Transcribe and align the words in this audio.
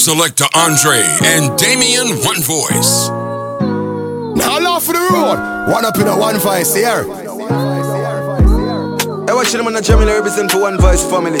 Selector 0.00 0.46
Andre 0.54 1.02
and 1.24 1.58
Damien 1.58 2.08
One 2.24 2.42
Voice. 2.42 3.08
Now 4.34 4.58
laugh 4.58 4.82
for 4.82 4.94
the 4.94 4.98
road. 5.12 5.38
One 5.70 5.84
up 5.84 5.96
in 5.98 6.08
a 6.08 6.16
one 6.16 6.38
voice 6.38 6.74
here. 6.74 7.04
Hey, 7.04 7.10
watch 9.34 9.52
them 9.52 9.66
on 9.66 9.74
the 9.74 9.82
Jamila 9.82 10.14
represent 10.14 10.50
for 10.50 10.62
one 10.62 10.78
voice 10.78 11.04
family. 11.04 11.38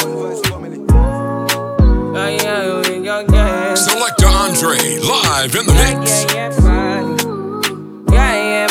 Selector 3.76 4.26
Andre 4.26 4.98
live 5.00 5.56
in 5.56 5.66
the 5.66 5.72
mix. 5.72 6.99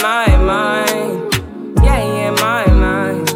My 0.10 0.26
mind. 0.38 1.36
Yeah, 1.84 2.02
yeah, 2.16 2.32
my 2.32 2.66
mind. 2.84 3.30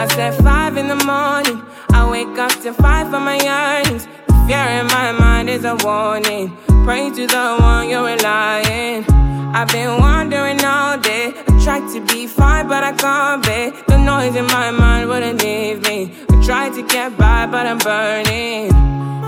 I 0.00 0.06
said 0.14 0.34
five 0.44 0.76
in 0.76 0.86
the 0.86 1.00
morning. 1.04 1.60
I 1.90 2.08
wake 2.08 2.38
up 2.38 2.52
to 2.62 2.72
fight 2.72 3.06
for 3.10 3.18
my 3.18 3.38
yearnings. 3.48 4.06
The 4.28 4.34
fear 4.46 4.68
in 4.78 4.86
my 4.86 5.10
mind 5.18 5.50
is 5.50 5.64
a 5.64 5.74
warning. 5.82 6.56
Pray 6.84 7.10
to 7.10 7.26
the 7.26 7.56
one 7.58 7.88
you're 7.90 8.04
relying. 8.04 9.04
I've 9.52 9.72
been 9.72 9.98
wandering 9.98 10.64
all 10.64 10.96
day. 10.96 11.32
I 11.48 11.64
tried 11.64 11.92
to 11.94 12.00
be 12.06 12.28
fine, 12.28 12.68
but 12.68 12.84
I 12.84 12.92
can't 12.92 13.42
be. 13.42 13.60
The 13.88 13.98
noise 13.98 14.36
in 14.36 14.46
my 14.46 14.70
mind 14.70 15.08
wouldn't 15.08 15.42
leave 15.42 15.82
me. 15.88 16.14
I 16.30 16.44
tried 16.44 16.74
to 16.74 16.82
get 16.86 17.18
by, 17.18 17.46
but 17.46 17.66
I'm 17.66 17.78
burning. 17.78 18.70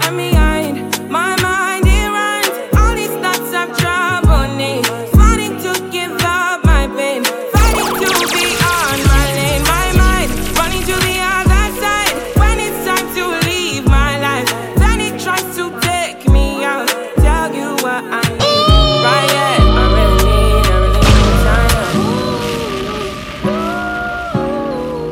I'm 0.05 0.17
behind 0.17 1.11
my 1.11 1.35
mind, 1.43 1.84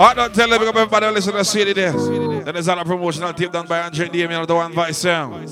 I 0.03 0.14
don't 0.14 0.34
tell 0.34 0.48
them 0.48 0.61
everybody 0.61 1.06
listen 1.11 1.33
to 1.33 1.45
CD 1.45 1.72
there. 1.75 1.92
Then 1.92 2.55
there's 2.55 2.67
a 2.67 2.75
promotional 2.84 3.33
tape 3.33 3.53
done 3.53 3.69
by 3.69 3.83
Andre 3.83 4.09
Damien 4.09 4.41
of 4.41 4.48
the 4.48 4.55
One 4.56 4.72
Voice 4.72 4.98
Sound. 4.98 5.44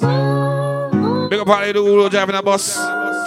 Big 1.30 1.38
up 1.38 1.46
all 1.46 1.60
the 1.60 1.72
who 1.72 2.10
driving 2.10 2.34
a 2.34 2.42
bus, 2.42 2.74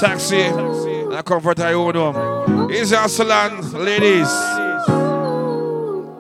taxi, 0.02 0.42
and 0.42 1.14
a 1.14 1.24
comfort 1.24 1.62
I 1.62 1.72
own 1.72 1.94
them. 1.94 2.70
Easy 2.70 2.94
our 2.94 3.08
salon, 3.08 3.62
ladies. 3.72 4.28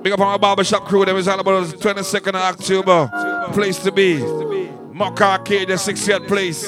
Big 0.02 0.14
up 0.14 0.22
on 0.22 0.28
our 0.28 0.40
barbershop 0.40 0.86
crew, 0.86 1.04
them 1.04 1.18
is 1.18 1.28
all 1.28 1.38
about 1.38 1.68
the 1.68 1.76
22nd 1.76 2.30
of 2.30 2.36
October. 2.36 3.10
Place 3.52 3.84
to 3.84 3.92
be. 3.92 4.24
Mock 4.94 5.20
Arcade, 5.20 5.68
the 5.68 5.74
60th 5.74 6.30
place. 6.30 6.64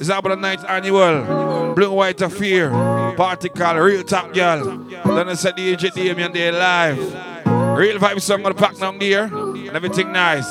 It's 0.00 0.08
about 0.08 0.30
the 0.30 0.34
ninth 0.34 0.64
annual. 0.68 1.72
Blue 1.74 1.92
White 1.92 2.20
Affair. 2.20 2.70
Party 3.16 3.48
called 3.48 3.78
Real 3.78 4.02
Top 4.02 4.34
Girl. 4.34 4.76
Then 5.04 5.28
I 5.28 5.34
said 5.34 5.54
the 5.54 5.72
AJ 5.76 5.94
Damien 5.94 6.32
Day 6.32 6.50
live. 6.50 7.35
Real 7.76 7.98
vibe 7.98 8.22
song 8.22 8.44
on 8.46 8.52
the 8.52 8.58
pack 8.58 8.76
down 8.78 8.98
there. 8.98 9.24
And 9.24 9.68
everything 9.68 10.10
nice. 10.10 10.50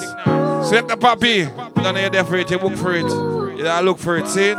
Select 0.67 0.87
the 0.89 0.97
puppy. 0.97 1.45
Don't 1.45 1.97
you 1.97 2.09
there 2.09 2.23
for 2.23 2.35
it, 2.35 2.51
you 2.51 2.57
look 2.59 2.75
for 2.77 2.93
it. 2.93 3.03
You 3.57 3.63
gotta 3.63 3.83
look 3.83 3.97
for 3.97 4.17
it, 4.17 4.27
see? 4.27 4.53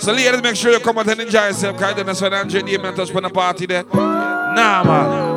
So 0.00 0.12
ladies, 0.12 0.42
make 0.42 0.56
sure 0.56 0.70
you 0.70 0.80
come 0.80 0.98
out 0.98 1.08
and 1.08 1.20
enjoy 1.20 1.46
yourself. 1.46 1.78
Cause 1.78 1.94
then 1.94 2.06
that's 2.06 2.20
when 2.20 2.34
Andre 2.34 2.60
Damien 2.60 2.94
touch 2.94 3.14
on 3.14 3.22
the 3.22 3.30
party 3.30 3.66
there. 3.66 3.84
Nah, 3.84 4.84
man. 4.84 5.29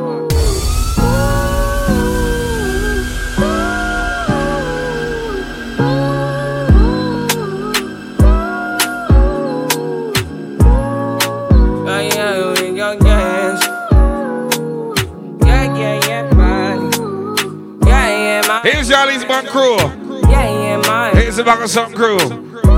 Here's 18.64 18.88
Charlie's 18.90 19.26
Band 19.26 19.48
crew. 19.48 19.76
Yeah, 19.76 20.30
yeah, 20.32 20.82
man. 20.88 21.16
Here's 21.18 21.36
the 21.36 21.44
back 21.44 21.60
of 21.62 21.70
some 21.70 21.94
crew. 21.94 22.18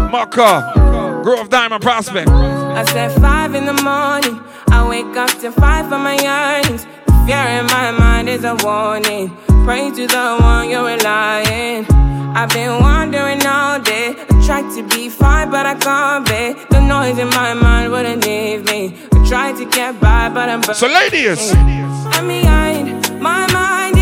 Maka. 0.09 1.21
Grove 1.23 1.49
Diamond 1.49 1.83
Prospect. 1.83 2.27
I 2.27 2.83
said 2.85 3.11
five 3.21 3.53
in 3.53 3.65
the 3.67 3.79
morning. 3.83 4.41
I 4.69 4.87
wake 4.89 5.15
up 5.15 5.29
to 5.41 5.51
fight 5.51 5.83
for 5.83 5.99
my 5.99 6.15
yearnings. 6.15 6.85
The 7.05 7.13
fear 7.27 7.59
in 7.59 7.67
my 7.67 7.91
mind 7.91 8.29
is 8.29 8.43
a 8.43 8.55
warning. 8.63 9.29
Pray 9.63 9.91
to 9.91 10.07
the 10.07 10.37
one 10.39 10.69
you're 10.71 10.85
relying. 10.85 11.85
I've 12.35 12.49
been 12.49 12.81
wandering 12.81 13.45
all 13.45 13.79
day. 13.79 14.15
I 14.17 14.45
tried 14.45 14.69
to 14.75 14.81
be 14.89 15.09
fine, 15.09 15.51
but 15.51 15.67
I 15.67 15.75
can't 15.75 16.25
be. 16.25 16.59
The 16.71 16.81
noise 16.81 17.19
in 17.19 17.29
my 17.29 17.53
mind 17.53 17.91
wouldn't 17.91 18.25
leave 18.25 18.65
me. 18.65 18.97
I 19.13 19.27
tried 19.27 19.57
to 19.57 19.65
get 19.65 20.01
by, 20.01 20.29
but 20.29 20.49
I'm 20.49 20.63
So, 20.63 20.87
ladies. 20.87 21.53
I'm 21.53 22.27
behind 22.27 23.21
my 23.21 23.45
mind, 23.53 23.95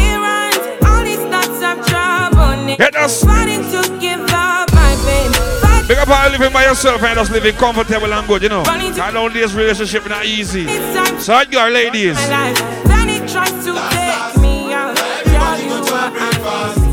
of 1.64 1.86
trouble. 1.88 2.76
Hit 2.76 2.96
us. 2.96 3.24
Fighting 3.24 3.62
to 3.72 3.82
give 4.00 4.22
up 4.30 4.72
my 4.74 4.96
pain. 5.06 5.32
Fighting 5.62 5.88
Big 5.88 5.98
up 5.98 6.08
all 6.10 6.30
living 6.30 6.54
by 6.54 6.64
yourself 6.66 7.02
and 7.04 7.16
just 7.16 7.32
living 7.32 7.56
comfortable 7.56 8.14
and 8.14 8.28
good, 8.28 8.44
you 8.44 8.50
know. 8.50 8.64
I 8.66 9.12
know 9.12 9.30
this 9.30 9.54
relationship 9.54 10.08
not 10.08 10.26
easy. 10.26 10.66
So 11.20 11.34
how 11.34 11.44
you 11.50 11.58
are, 11.58 11.70
ladies? 11.72 12.16
my 12.16 12.52
life. 12.52 12.84
Then 12.86 13.10
it 13.10 13.30
tries 13.30 13.52
to 13.66 13.74
take 13.92 14.42
me 14.42 14.74
out. 14.74 14.96
Tell 14.96 15.60
you 15.60 15.82
what 15.82 16.14
I 16.16 16.32
need. 16.32 16.84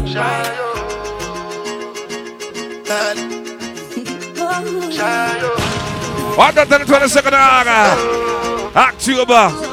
What 6.36 6.54
the 6.54 6.64
22nd 6.64 7.26
of 7.26 7.34
August? 7.34 8.76
October. 8.76 9.69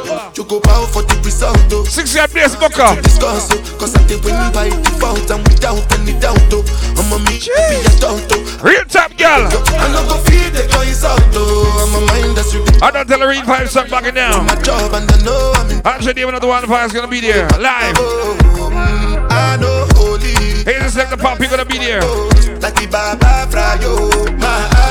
Go 0.47 0.62
bow 0.62 0.85
for 0.88 1.03
the 1.03 1.19
result, 1.28 1.59
though. 1.68 1.84
Six 1.84 2.16
year 2.16 2.28
place, 2.28 2.56
Booker. 2.56 2.96
Discuss, 3.03 3.52
oh, 3.52 3.59
cause 3.75 3.91
I 4.00 4.08
did 4.08 4.24
win 4.24 4.40
by 4.56 4.72
default 4.72 5.28
and 5.28 5.44
without 5.44 5.84
any 6.00 6.16
doubt, 6.24 6.40
oh. 6.56 6.63
I'm 6.96 7.12
a 7.12 7.19
me, 7.28 7.35
be 7.44 7.52
a 7.84 7.91
doubt, 8.00 8.24
oh. 8.31 8.59
Real 8.63 8.85
top 8.88 9.12
girl. 9.19 9.44
I 9.44 9.91
no 9.91 10.08
go 10.08 10.16
feed 10.24 10.56
the 10.56 10.63
guys 10.72 11.03
out, 11.03 11.19
though. 11.35 11.68
I'm 11.84 12.00
a 12.00 12.08
mind 12.08 12.38
that's 12.38 12.56
really 12.56 12.80
I 12.80 12.91
don't 12.91 13.06
tell 13.06 13.19
her 13.19 13.28
read 13.28 13.44
five 13.44 13.69
song 13.69 13.90
back 13.90 14.08
down. 14.16 14.46
my 14.47 14.56
job 14.63 14.94
and 14.96 15.12
I 15.12 15.19
know 15.28 15.52
I'm 15.84 16.08
in 16.08 16.16
Damon 16.16 16.35
of 16.35 16.40
the 16.40 16.47
One 16.47 16.66
Five 16.66 16.88
is 16.88 16.94
gonna 16.94 17.12
be 17.12 17.19
there 17.19 17.50
live. 17.59 17.96
oh, 18.00 18.72
mm, 18.72 19.28
I 19.29 19.58
know 19.59 19.84
holy. 20.00 20.31
Here's 20.64 20.96
the 20.96 21.03
second 21.03 21.19
pop, 21.19 21.40
he 21.40 21.47
gonna 21.47 21.66
be 21.66 21.78
there. 21.78 22.00
Like 22.64 22.79
the 22.79 22.88
Baba 22.90 23.52
Frayo, 23.52 24.00
oh. 24.00 24.31
my. 24.40 24.86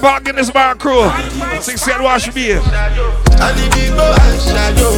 Up 0.00 0.04
all 0.14 0.20
Guinness 0.20 0.50
Bar 0.50 0.76
crew. 0.76 1.10
Six 1.60 1.86
year 1.86 2.00
wash 2.00 2.32
beer. 2.32 2.58
I 2.64 3.52
need 3.52 3.70
to 3.70 3.92
go 3.92 4.16
and 4.16 4.40
shadow. 4.40 4.96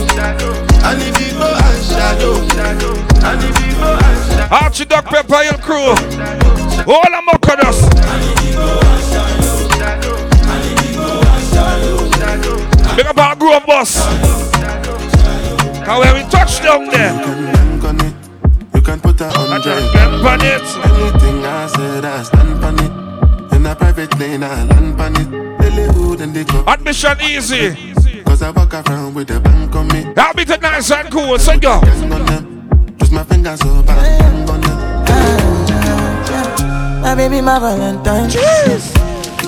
I 0.78 0.94
need 0.94 1.12
to 1.16 1.34
go 1.34 1.50
and 1.50 1.82
shadow. 1.82 2.38
I 3.26 3.34
need 3.34 3.52
to 3.52 3.66
go 3.82 3.98
and 3.98 4.30
shadow. 4.30 4.54
Archie 4.54 4.84
Duck 4.84 5.06
Pepper 5.06 5.42
and 5.42 5.60
crew. 5.60 5.90
All 6.86 7.02
the 7.02 7.20
Mokados. 7.26 7.82
Big 12.96 13.06
up 13.06 13.18
our 13.18 13.34
Grove 13.34 13.66
bus. 13.66 14.06
Cause 15.84 15.98
when 15.98 16.14
we 16.14 16.30
touch 16.30 16.62
down 16.62 16.86
there, 16.86 17.12
on. 17.84 17.98
You 18.72 18.80
can 18.80 19.00
put 19.00 19.20
a 19.20 19.28
hundred. 19.30 19.82
on 20.24 20.40
it. 20.42 20.62
Anything 20.62 21.44
I 21.44 21.66
said, 21.66 22.04
I 22.04 22.22
stand 22.22 22.64
on 22.64 22.78
it. 22.78 23.21
In 23.62 23.68
a 23.68 23.76
private 23.76 24.18
lane, 24.18 24.42
I 24.42 24.64
land 24.64 25.00
on 25.00 25.14
it. 25.14 25.30
Lily 25.60 25.84
hood 25.94 26.20
and 26.20 26.34
they 26.34 26.42
go. 26.42 26.64
Admission 26.66 27.16
easy. 27.22 27.94
Cause 28.24 28.42
I 28.42 28.50
walk 28.50 28.74
around 28.74 29.14
with 29.14 29.30
a 29.30 29.38
bank 29.38 29.72
on 29.76 29.86
me. 29.86 30.04
I'll 30.16 30.34
be 30.34 30.42
the 30.42 30.56
nice 30.56 30.90
and 30.90 31.08
cool, 31.12 31.38
so 31.38 31.52
yo. 31.52 31.80
Gang 31.80 32.12
on 32.12 32.26
them. 32.26 32.66
Twist 32.98 33.12
my 33.12 33.22
fingers 33.22 33.60
so 33.60 33.80
bad. 33.84 34.18
Bang 34.18 34.50
on 34.50 34.60
them. 34.62 34.78
My 37.02 37.14
baby, 37.14 37.40
my 37.40 37.60
Valentine. 37.60 38.28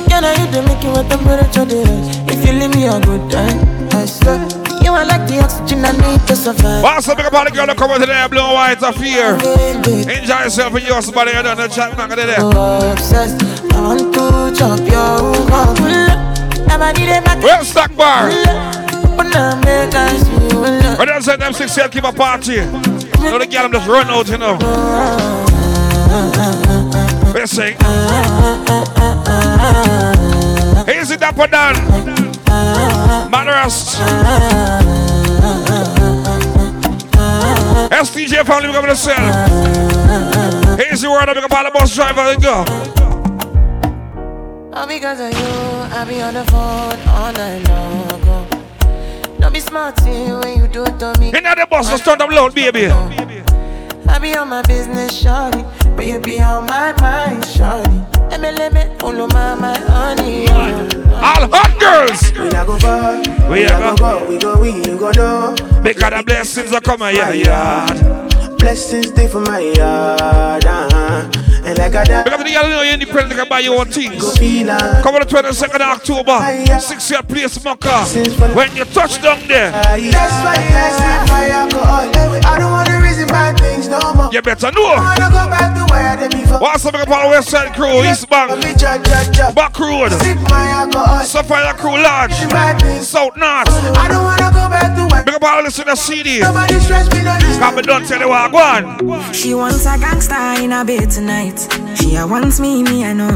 Can 0.06 0.22
I 0.22 0.38
hit 0.38 0.52
the 0.52 0.62
make 0.62 0.84
you 0.84 0.92
with 0.92 1.08
temperature 1.10 1.64
days? 1.64 2.16
If 2.30 2.46
you 2.46 2.52
leave 2.52 2.70
me 2.70 2.86
a 2.86 3.00
good 3.00 3.28
time, 3.32 3.58
I 3.90 4.06
swear. 4.06 4.38
You 4.84 4.92
are 4.92 5.06
like 5.06 5.26
the 5.26 5.40
oxygen 5.42 5.82
I 5.82 5.92
need 5.96 6.20
to 6.28 6.36
survive. 6.36 6.84
Also, 6.84 7.16
big 7.16 7.24
up 7.24 7.32
all 7.32 7.44
the 7.44 7.50
girl 7.50 7.66
that 7.66 7.76
come 7.76 7.90
out 7.90 7.98
today, 7.98 8.26
blue 8.28 8.38
and 8.38 8.52
white 8.52 8.82
of 8.82 8.94
fear. 8.94 9.34
Enjoy 10.12 10.44
yourself 10.44 10.74
and 10.74 10.86
yours, 10.86 11.10
buddy. 11.10 11.32
I 11.32 11.40
don't 11.40 11.56
know, 11.56 11.66
chat, 11.66 11.96
not 11.96 12.10
gonna 12.10 12.26
there. 12.26 12.38
So 12.38 12.92
obsessed, 12.92 13.42
I 13.42 13.53
want 13.84 14.14
to 14.14 14.52
chop 14.56 14.80
your 14.80 15.20
heart. 15.50 15.78
Never 16.66 16.92
did 16.92 17.08
it 17.08 17.24
back. 17.24 17.42
Well, 17.42 17.64
stock 17.64 17.94
bar. 17.94 18.30
But 19.16 19.28
now 19.28 19.54
make 19.60 19.94
I 19.94 20.16
see 20.16 20.32
you 20.32 20.60
love. 20.60 20.98
But 20.98 21.06
then 21.06 21.22
said 21.22 21.40
them 21.40 21.52
six 21.52 21.76
year 21.76 21.88
keep 21.88 22.04
a 22.04 22.12
party. 22.12 22.52
You 22.54 23.30
know 23.30 23.38
the 23.38 23.46
girl 23.46 23.62
them 23.62 23.72
just 23.72 23.88
run 23.88 24.08
out, 24.08 24.28
you 24.28 24.38
know. 24.38 24.58
Let's 27.32 27.32
What 27.32 27.40
you 27.40 27.46
saying? 27.46 27.76
Dapper 31.20 31.46
Dan. 31.46 31.74
Madarust. 33.30 33.96
STJ 37.90 38.44
family, 38.44 38.68
we're 38.68 38.74
going 38.74 38.86
to 38.88 38.96
sell. 38.96 39.16
Here's 40.76 41.02
the 41.02 41.10
word, 41.10 41.28
I'm 41.28 41.34
going 41.34 41.42
to 41.42 41.48
call 41.48 41.64
the 41.64 41.70
bus 41.70 41.94
driver 41.94 42.20
and 42.20 42.42
go. 42.42 43.03
All 44.74 44.88
because 44.88 45.20
of 45.20 45.30
you, 45.30 45.46
I 45.96 46.04
be 46.04 46.20
on 46.20 46.34
the 46.34 46.44
phone 46.46 46.98
all 47.08 47.32
night 47.32 47.62
long. 47.68 48.20
oh. 48.26 49.36
Don't 49.38 49.52
be 49.52 49.60
smart 49.60 50.00
when 50.02 50.58
you 50.58 50.66
do 50.66 50.82
it 50.82 50.98
to 50.98 51.14
me. 51.20 51.28
In 51.28 51.44
the 51.44 51.66
bus, 51.70 51.88
let's 51.90 52.04
turn 52.04 52.18
them 52.18 52.30
loud, 52.30 52.56
baby. 52.56 52.86
I 52.88 54.18
be 54.18 54.34
on 54.36 54.48
my 54.48 54.62
business, 54.62 55.16
shorty. 55.16 55.64
But 55.94 56.06
you 56.06 56.18
be 56.18 56.40
on 56.40 56.66
my 56.66 56.92
mind, 57.00 57.44
shorty. 57.46 58.02
Let 58.30 58.40
me, 58.40 58.50
let 58.50 58.72
me, 58.72 58.82
follow 58.98 59.28
my, 59.28 59.54
my 59.54 59.78
honey. 59.78 60.48
All 60.48 61.46
hot 61.48 61.78
girls. 61.78 62.32
We 62.32 62.48
not 62.48 62.66
go 62.66 62.76
far. 62.78 63.18
We 63.48 63.64
not 63.66 63.94
a 63.94 64.02
go 64.02 64.18
go. 64.18 64.28
We 64.28 64.38
go 64.38 64.60
we 64.60 64.70
you 64.90 64.98
go 64.98 65.12
know. 65.12 65.54
Because 65.84 66.10
the 66.10 66.22
blessings 66.26 66.72
are 66.72 66.80
coming, 66.80 67.14
yeah, 67.14 67.32
yeah. 67.32 68.56
Blessings 68.58 69.08
stay 69.10 69.28
for 69.28 69.40
my 69.40 69.60
yard. 69.60 70.64
Uh-huh. 70.64 71.53
And 71.64 71.78
like 71.78 71.94
I 71.94 72.04
die. 72.04 72.22
Because 72.24 72.44
the 72.44 72.52
girl 72.52 72.68
know 72.68 72.82
you're 72.82 72.92
independent, 72.92 73.30
you 73.30 73.36
can 73.38 73.48
buy 73.48 73.60
your 73.60 73.80
own 73.80 73.86
things. 73.86 74.20
Go. 74.20 74.34
Come 75.02 75.14
on 75.14 75.20
the 75.20 75.26
22nd 75.26 75.74
of 75.76 75.80
October, 75.80 76.78
6 76.78 77.10
year 77.10 77.22
place, 77.22 77.64
Maka. 77.64 78.04
When 78.54 78.76
you 78.76 78.84
touch 78.84 79.22
down 79.22 79.40
there, 79.48 79.70
That's 79.72 80.44
why 80.44 80.56
I 80.60 80.90
sip 80.92 81.28
my 81.32 81.48
alcohol. 81.48 82.10
I 82.44 82.58
don't 82.58 82.70
wanna 82.70 83.03
reason 83.14 83.28
bad 83.28 83.58
things 83.58 83.88
no 83.88 84.00
more. 84.14 84.30
you 84.32 84.42
better 84.42 84.66
I 84.66 84.70
know. 84.70 84.82
wanna 84.82 85.30
go 85.30 85.44
back 85.50 85.74
to 85.76 85.92
where 85.92 86.08
I 86.10 86.16
did 86.16 86.32
before. 86.32 86.58
What's 86.60 86.82
the 86.82 86.92
big 86.92 87.06
part 87.06 87.26
of 87.26 87.30
West 87.30 87.50
Side 87.50 87.74
Crew, 87.74 88.02
East 88.04 88.28
Bank. 88.28 88.50
Back 89.54 89.78
Road, 89.78 90.10
Sip 90.12 90.38
my 90.50 90.68
alcohol. 90.68 91.24
Sapphire 91.24 91.74
Crew 91.74 92.02
Lodge, 92.02 92.34
South 93.02 93.36
North. 93.36 93.68
I 93.96 94.08
don't 94.08 94.24
wanna 94.24 94.50
go 94.50 94.68
back 94.68 94.96
to 94.96 95.14
where. 95.14 95.24
Big 95.24 95.40
part 95.40 95.58
of 95.60 95.64
listen 95.66 95.86
to 95.86 95.96
CD. 95.96 96.40
Nobody 96.40 96.78
stress 96.80 97.06
me 97.12 97.22
no 97.22 97.38
this. 97.38 97.58
Can't 97.58 97.76
be 97.76 97.82
done 97.82 98.04
tell 98.04 98.20
you 98.20 98.28
what, 98.28 98.50
go 98.50 98.58
on. 98.58 99.32
She 99.32 99.54
wants 99.54 99.86
a 99.86 99.98
gangster 99.98 100.34
in 100.62 100.72
a 100.72 100.84
bed 100.84 101.10
tonight. 101.10 101.58
She 102.00 102.16
a 102.16 102.26
wants 102.26 102.58
me, 102.60 102.82
me 102.82 103.04
I 103.04 103.12
know. 103.12 103.30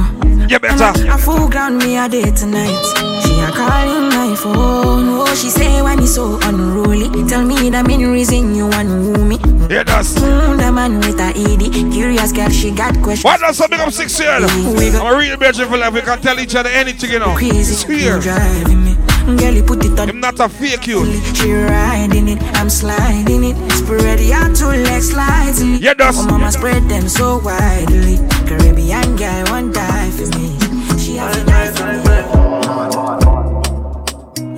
You 0.48 0.58
better. 0.58 0.82
And 0.84 1.08
a, 1.08 1.14
a 1.14 1.19
full 1.19 1.48
ground 1.48 1.78
me 1.78 1.96
a 1.96 2.08
day 2.08 2.31
tonight. 2.31 2.82
She 3.22 3.38
a 3.40 3.50
calling 3.52 4.08
my 4.08 4.34
phone. 4.34 5.08
Oh, 5.20 5.34
she 5.34 5.50
say 5.50 5.82
why 5.82 5.96
me 5.96 6.06
so 6.06 6.38
unruly. 6.42 7.08
Tell 7.28 7.44
me 7.44 7.69
the 7.70 7.84
main 7.84 8.06
reason 8.10 8.54
you 8.54 8.66
want 8.66 8.88
me. 9.28 9.36
Yeah, 9.69 9.82
that's. 9.85 10.15
Mm, 10.15 10.56
the 10.56 10.73
man 10.73 10.99
with 10.99 11.20
a 11.20 11.29
ED. 11.37 11.93
Curious 11.93 12.32
girl, 12.32 12.49
she 12.49 12.70
got 12.70 12.94
questions. 13.03 13.25
Why 13.25 13.37
does 13.37 13.59
something 13.59 13.79
up 13.79 13.93
six 13.93 14.19
years? 14.19 14.43
I'm 14.44 15.15
a 15.15 15.19
real 15.19 15.37
bedroom 15.37 15.69
for 15.69 15.76
life. 15.76 15.93
We 15.93 16.00
can 16.00 16.20
tell 16.23 16.41
each 16.41 16.55
other 16.55 16.70
anything, 16.70 17.11
you 17.11 17.19
know. 17.19 17.37
It's 17.38 17.85
Crazy, 17.85 18.05
here. 18.05 18.17
you 18.17 18.23
driving 18.23 18.85
me. 18.85 18.97
Girl, 19.37 19.53
you 19.53 19.62
put 19.62 19.85
it 19.85 19.99
on. 20.00 20.09
I'm 20.09 20.20
not 20.20 20.41
a 20.41 20.49
fake 20.49 20.87
you. 20.87 21.05
She 21.35 21.53
riding 21.53 22.29
it, 22.29 22.43
I'm 22.56 22.70
sliding 22.70 23.44
it. 23.44 23.56
Spread 23.73 24.20
your 24.20 24.55
two 24.55 24.69
legs 24.88 25.11
slightly. 25.11 25.76
Yeah, 25.76 25.93
that's. 25.93 26.17
Oh, 26.19 26.26
mama 26.26 26.50
spread 26.50 26.85
them 26.88 27.06
so 27.06 27.38
widely. 27.38 28.17
Caribbean 28.47 29.17
guy 29.17 29.44
won't 29.50 29.75
die 29.75 30.11
for 30.12 30.29
me. 30.38 30.56
She 30.99 31.17
has 31.17 31.37
a 31.37 31.44
knife 31.44 31.76
for 31.76 31.85
me. 31.93 31.99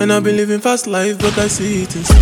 And 0.01 0.11
I've 0.13 0.23
been 0.23 0.37
living 0.37 0.61
fast 0.61 0.87
life, 0.87 1.19
but 1.19 1.37
I 1.37 1.47
see 1.47 1.83
it 1.83 1.93
in 1.97 2.03
slow. 2.05 2.17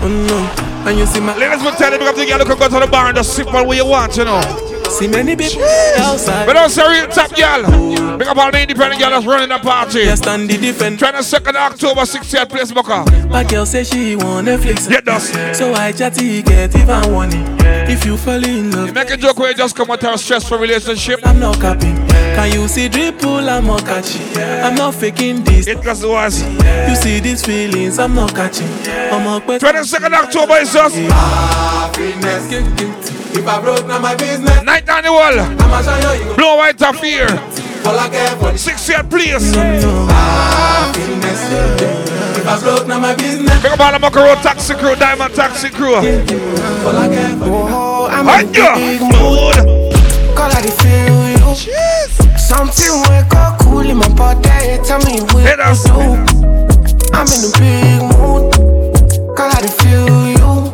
Oh 0.00 0.08
no, 0.08 0.67
and 0.88 0.98
you 0.98 1.06
see 1.06 1.20
my 1.20 1.36
Ladies 1.36 1.62
will 1.62 1.72
tell 1.72 1.92
you 1.92 1.98
because 1.98 2.16
the 2.16 2.26
girl 2.26 2.44
can 2.44 2.58
go 2.58 2.68
to 2.68 2.84
the 2.84 2.90
bar 2.90 3.08
and 3.08 3.16
just 3.16 3.36
sip 3.36 3.52
on 3.52 3.66
what 3.66 3.76
you 3.76 3.86
want, 3.86 4.16
you 4.16 4.24
know. 4.24 4.40
see 4.88 5.06
many 5.06 5.36
people 5.36 5.62
outside. 5.98 6.46
But 6.46 6.54
don't 6.54 6.70
say 6.70 6.82
real 6.88 7.08
top 7.08 7.30
girl. 7.36 8.18
Pick 8.18 8.26
up 8.28 8.36
all 8.36 8.50
the 8.50 8.62
independent 8.62 9.00
girl 9.00 9.10
that's 9.10 9.26
running 9.26 9.50
the 9.50 9.58
party. 9.58 10.00
Yes, 10.00 10.18
stand 10.18 10.48
the 10.48 10.56
defend. 10.56 10.98
22nd 10.98 11.54
October, 11.54 12.00
60th 12.00 12.48
place, 12.48 12.72
Booker. 12.72 13.04
My 13.28 13.44
girl 13.44 13.66
say 13.66 13.84
she 13.84 14.16
want 14.16 14.48
Netflix. 14.48 14.90
Yeah, 14.90 15.00
does. 15.00 15.28
So 15.56 15.74
I 15.74 15.92
chatty 15.92 16.42
get 16.42 16.74
even 16.74 17.12
one 17.12 17.30
If 17.88 18.04
you 18.06 18.16
fall 18.16 18.42
in 18.42 18.70
love, 18.70 18.88
You 18.88 18.94
make 18.94 19.10
a 19.10 19.16
joke 19.16 19.38
where 19.38 19.50
you 19.50 19.56
just 19.56 19.76
come 19.76 19.90
out 19.90 20.02
of 20.04 20.14
a 20.14 20.18
stressful 20.18 20.58
relationship. 20.58 21.20
I'm 21.24 21.38
not 21.38 21.60
capping. 21.60 22.17
Can 22.38 22.52
you 22.52 22.68
see 22.68 22.88
dripple? 22.88 23.48
I'm 23.50 23.66
not 23.66 23.84
catching. 23.84 24.22
I'm 24.62 24.76
not 24.76 24.94
faking 24.94 25.42
this. 25.42 25.66
It 25.66 25.82
just 25.82 26.06
was. 26.06 26.40
You 26.88 26.94
see 26.94 27.18
these 27.18 27.44
feelings? 27.44 27.98
I'm 27.98 28.14
not 28.14 28.32
catching. 28.32 28.68
I'm 29.10 29.24
not 29.24 29.42
22nd 29.42 30.12
October 30.12 30.54
is 30.58 30.72
just 30.72 30.94
If 33.34 33.44
I 33.44 33.60
broke, 33.60 33.88
now 33.88 33.98
my 33.98 34.14
business. 34.14 34.62
night 34.62 34.88
annual. 34.88 35.16
I'ma 35.18 35.82
show 35.82 36.12
you, 36.14 36.28
you 36.30 36.34
Blue 36.36 36.56
white 36.56 36.80
of 36.80 36.96
fear. 37.00 37.26
go 37.26 37.36
fall 37.82 37.96
like 37.96 38.12
heaven. 38.12 38.54
60th 38.54 39.10
place. 39.10 39.52
Happiness. 39.56 41.42
If 42.38 42.46
I 42.46 42.60
broke, 42.62 42.86
now 42.86 43.00
my 43.00 43.16
business. 43.16 43.60
Pick 43.60 43.72
up 43.72 43.80
all 43.80 43.90
the 43.90 43.98
Mucker 43.98 44.20
Road 44.20 44.38
taxi 44.44 44.74
crew, 44.74 44.94
Diamond 44.94 45.34
taxi 45.34 45.70
crew. 45.70 45.94
Fall 45.96 46.92
like 46.92 47.10
heaven. 47.10 47.48
Oh, 47.50 48.06
I'm 48.08 48.26
Hi, 48.26 48.42
in 48.42 48.54
yeah. 48.54 48.74
big 48.76 49.00
Mood. 49.00 50.36
Call 50.36 50.52
I 50.52 50.62
feel 50.62 51.66
you. 51.66 51.87
Something 52.48 52.94
wake 53.10 53.34
up 53.34 53.58
cool 53.60 53.80
in 53.80 53.96
my 53.98 54.08
body. 54.14 54.40
Tell 54.84 54.98
me 55.04 55.20
what 55.20 55.44
Hit 55.44 55.60
us. 55.60 55.84
do. 55.84 55.92
I'm 57.12 57.28
in 57.28 57.44
a 57.44 57.50
big 57.60 58.00
mood. 58.08 59.36
Call 59.36 59.50
I 59.52 59.66
feel 59.80 60.08
you. 60.32 60.72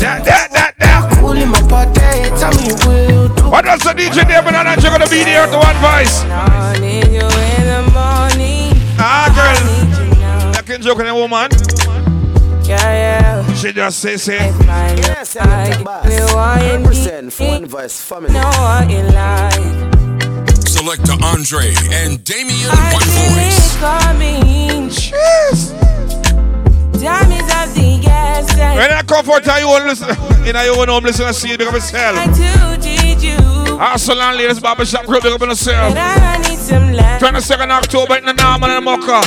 That, 0.00 0.24
that, 0.24 0.50
that, 0.52 0.74
that. 0.78 1.18
Cool 1.20 1.32
in 1.40 1.48
my 1.48 1.62
body. 1.68 1.90
Tell 2.38 2.52
me 2.52 2.72
what 2.72 3.32
to 3.34 3.42
do. 3.42 3.48
What 3.50 3.64
does 3.64 3.80
the 3.80 3.90
DJ 3.96 4.28
David 4.28 4.54
and 4.54 4.68
Andrew 4.68 4.90
gonna 4.90 5.08
be 5.08 5.24
there 5.24 5.46
to 5.46 5.56
one 5.56 5.76
voice? 5.80 6.20
I 6.24 6.76
need 6.80 7.06
you 7.08 7.24
in 7.24 7.64
the 7.64 7.82
morning. 7.96 8.72
Ah, 9.00 9.32
girl. 9.32 9.56
need 9.66 9.96
you 10.14 10.20
now. 10.20 10.52
That 10.52 10.66
can 10.66 10.82
joke 10.82 10.98
on 11.00 11.06
a 11.06 11.14
woman. 11.14 11.50
Yeah, 12.68 12.76
yeah. 13.42 13.54
She 13.54 13.72
just 13.72 13.98
say, 14.00 14.16
say. 14.18 14.52
Find 14.52 14.98
Yes, 14.98 15.36
out 15.36 15.48
I 15.48 15.64
I'm 15.64 16.08
give 16.08 16.12
you 16.18 16.34
what 16.36 16.62
you 16.62 16.78
Represent 16.78 17.32
for 17.32 17.44
one 17.46 17.60
need. 17.62 17.70
voice 17.70 18.00
family. 18.02 18.32
Know 18.32 18.42
what 18.44 18.90
you 18.90 19.02
like. 19.02 20.09
Selector 20.80 21.12
Andre 21.22 21.74
and 21.92 22.24
Damien 22.24 22.70
I 22.72 22.94
One 22.94 23.02
feel 23.02 23.36
Voice. 23.36 23.76
it 23.76 23.80
coming. 23.80 24.88
Time 27.04 27.32
is 27.32 27.44
of 27.52 27.74
the 27.76 28.00
essence. 28.08 28.56
When 28.56 28.90
I 28.90 29.02
come 29.06 29.26
for 29.26 29.40
you 29.60 29.68
own 29.68 29.86
listen, 29.88 30.08
in 30.48 30.56
your 30.56 30.80
own 30.80 30.88
home, 30.88 31.04
listen 31.04 31.26
and 31.26 31.36
see 31.36 31.52
it, 31.52 31.58
big 31.58 31.68
up 31.68 31.74
I 31.74 31.76
yourself. 31.76 32.34
do 32.34 32.88
need 32.88 33.20
you. 33.20 33.36
Hustle 33.76 34.22
and 34.22 34.38
ladies, 34.38 34.58
barber 34.58 34.86
shop 34.86 35.04
group, 35.04 35.22
big 35.22 35.34
up 35.34 35.40
yourself. 35.42 35.92
But 35.92 35.98
I 36.22 36.38
need 36.48 36.58
some 36.58 36.92
love. 36.94 37.20
22nd 37.20 37.70
October 37.70 38.16
in 38.16 38.24
the 38.24 38.32
normal 38.32 38.70
and 38.70 38.84
Mocha. 38.86 39.20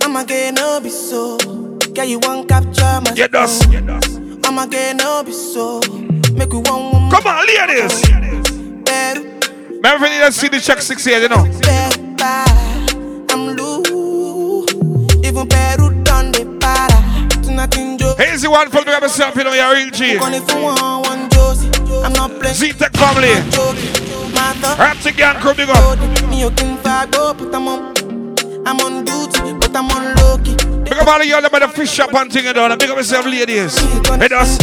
I'ma 0.00 0.22
no 0.54 0.80
be 0.80 0.90
so. 0.90 1.38
Girl, 1.92 2.04
you 2.04 2.20
want 2.20 2.48
capture 2.48 3.00
my 3.02 3.12
Yeah, 3.16 3.26
does. 3.26 3.58
soul. 3.64 3.74
I'ma 4.44 4.66
no 4.94 5.24
be 5.24 5.32
so. 5.32 5.80
Make 6.34 6.52
we 6.52 6.58
one 6.58 6.92
woman 6.92 7.10
Come 7.10 7.26
on, 7.26 7.46
ladies. 7.46 8.33
Remember, 9.84 10.06
you 10.06 10.18
need 10.18 10.24
to 10.24 10.32
see 10.32 10.48
the 10.48 10.58
check 10.58 10.80
six 10.80 11.06
years, 11.06 11.20
you 11.24 11.28
know. 11.28 11.44
the. 17.98 18.14
Here's 18.16 18.40
the 18.40 18.50
one 18.50 18.70
for 18.70 18.80
yourself, 18.80 19.36
you 19.36 19.44
know, 19.44 19.52
you're 19.52 19.74
real 19.74 19.90
G. 19.90 20.16
Z-Tech 22.54 22.92
family. 22.96 23.28
Raptic 24.80 25.18
Gang 25.18 25.36
crew, 25.42 25.52
big 25.52 25.68
up. 25.68 25.98
you 26.32 26.48
I'm 28.66 28.80
on. 28.80 29.04
Duty, 29.04 29.52
but 29.60 29.76
I'm 29.76 29.90
on 29.90 30.14
low 30.16 30.38
key. 30.38 30.56
Big 30.82 30.94
up 30.94 31.06
all 31.06 31.20
of 31.20 31.26
y'all 31.26 31.42
the 31.42 31.68
fish 31.68 31.92
shop 31.92 32.14
and 32.14 32.32
thing, 32.32 32.46
you 32.46 32.54
know. 32.54 32.74
Big 32.74 32.88
up 32.88 32.96
yourself, 32.96 33.26
ladies. 33.26 33.76
Us. 34.32 34.58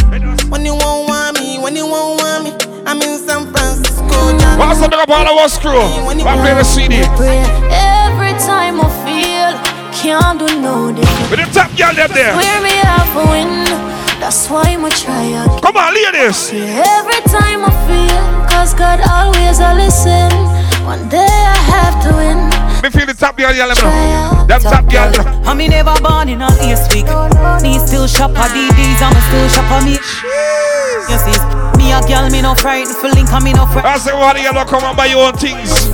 When 0.50 0.66
you 0.66 0.74
won't 0.74 1.08
want 1.08 1.40
me, 1.40 1.60
when 1.60 1.76
you 1.76 1.86
won't 1.86 2.20
want 2.20 2.44
me, 2.44 2.52
I'm 2.88 3.00
in 3.04 3.20
San 3.20 3.54
Francisco. 4.12 4.38
John. 4.38 4.62
Also, 4.62 4.88
big 4.90 5.00
up 5.00 5.10
all 5.10 5.28
of 5.28 5.38
us 5.40 5.58
crew. 5.58 5.80
I 5.80 6.36
play 6.40 6.54
the 6.54 6.64
CD. 6.64 6.96
Every 7.72 8.34
time 8.44 8.82
I 8.82 8.90
feel 9.04 9.82
can't 10.02 10.40
do 10.40 10.48
no 10.60 10.92
different. 10.92 11.30
With 11.32 11.40
the 11.40 11.50
top 11.54 11.70
girl 11.78 11.94
them 11.94 12.10
there. 12.14 12.36
Wear 12.36 12.62
me 12.62 12.76
out 12.84 13.08
for 13.14 13.26
win. 13.30 13.66
That's 14.20 14.50
why 14.50 14.74
I'ma 14.74 14.90
try 14.90 15.34
again. 15.34 15.62
Come 15.62 15.78
on, 15.78 15.94
ladies. 15.94 16.54
Every 16.54 17.22
time 17.30 17.66
I 17.66 17.74
feel, 17.86 18.22
cause 18.50 18.74
God 18.74 19.02
always 19.10 19.60
a 19.60 19.74
listen. 19.74 20.32
One 20.86 21.08
day 21.10 21.26
I 21.26 21.58
have 21.70 21.96
to 22.06 22.10
win. 22.18 22.40
Me 22.82 22.90
feel 22.90 23.06
the 23.06 23.14
top 23.14 23.38
girl, 23.38 23.54
y'all 23.54 23.68
let 23.68 23.78
me 23.78 23.84
know. 23.84 24.46
Them 24.48 24.62
top 24.62 24.90
girl. 24.90 25.14
I 25.46 25.54
me 25.54 25.68
never 25.68 25.94
born 26.02 26.30
in 26.30 26.42
a 26.42 26.50
east 26.66 26.94
week. 26.94 27.06
Me 27.62 27.78
still 27.78 28.08
shop 28.08 28.32
a 28.32 28.46
DDs, 28.50 29.02
I'm 29.02 29.14
still 29.30 29.48
shop 29.50 29.70
a 29.70 29.86
me. 29.86 29.98
You 31.10 31.18
see, 31.18 31.61
me 31.92 31.98
a 31.98 32.08
girl, 32.08 32.30
me 32.30 32.42
no 32.42 32.56
frightened 32.56 32.96
for 32.96 33.10
link, 33.10 33.32
and 33.32 33.44
me 33.44 33.54
no 33.54 33.66
frightened. 33.66 33.88
I 33.88 33.98
say, 33.98 34.14
what 34.14 34.40
you 34.40 34.48
all 34.48 34.66
come 34.66 34.84
and 34.84 34.96
buy 34.96 35.08
your 35.08 35.28
own 35.28 35.34
things. 35.34 35.90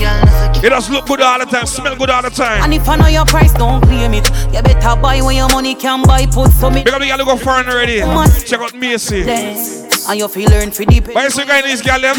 It 0.63 0.69
does 0.69 0.89
look 0.89 1.05
good 1.07 1.21
all 1.21 1.39
the 1.39 1.45
time, 1.45 1.65
smell 1.65 1.95
good 1.95 2.09
all 2.09 2.21
the 2.21 2.29
time. 2.29 2.63
And 2.63 2.73
if 2.73 2.87
I 2.87 2.95
know 2.95 3.07
your 3.07 3.25
price, 3.25 3.53
don't 3.53 3.81
claim 3.83 4.13
it. 4.13 4.29
You 4.53 4.61
better 4.61 4.99
buy 5.01 5.21
when 5.21 5.35
your 5.35 5.49
money 5.49 5.75
can 5.75 6.03
buy. 6.03 6.25
Put 6.25 6.51
some 6.51 6.73
Big 6.73 6.87
up 6.89 6.99
the 6.99 7.07
girl 7.07 7.17
who 7.17 7.25
go 7.25 7.37
foreign 7.37 7.67
already. 7.67 7.99
Check 8.45 8.59
out 8.59 8.73
Macy. 8.75 9.23
Dance. 9.23 10.07
And 10.07 10.19
you 10.19 10.27
feel 10.27 10.49
learn 10.49 10.71
for 10.71 10.85
deep. 10.85 11.07
Why 11.07 11.23
you 11.23 11.29
see 11.29 11.45
guy 11.45 11.59
in 11.59 11.65
this 11.65 11.81
girl 11.81 11.99
them? 11.99 12.15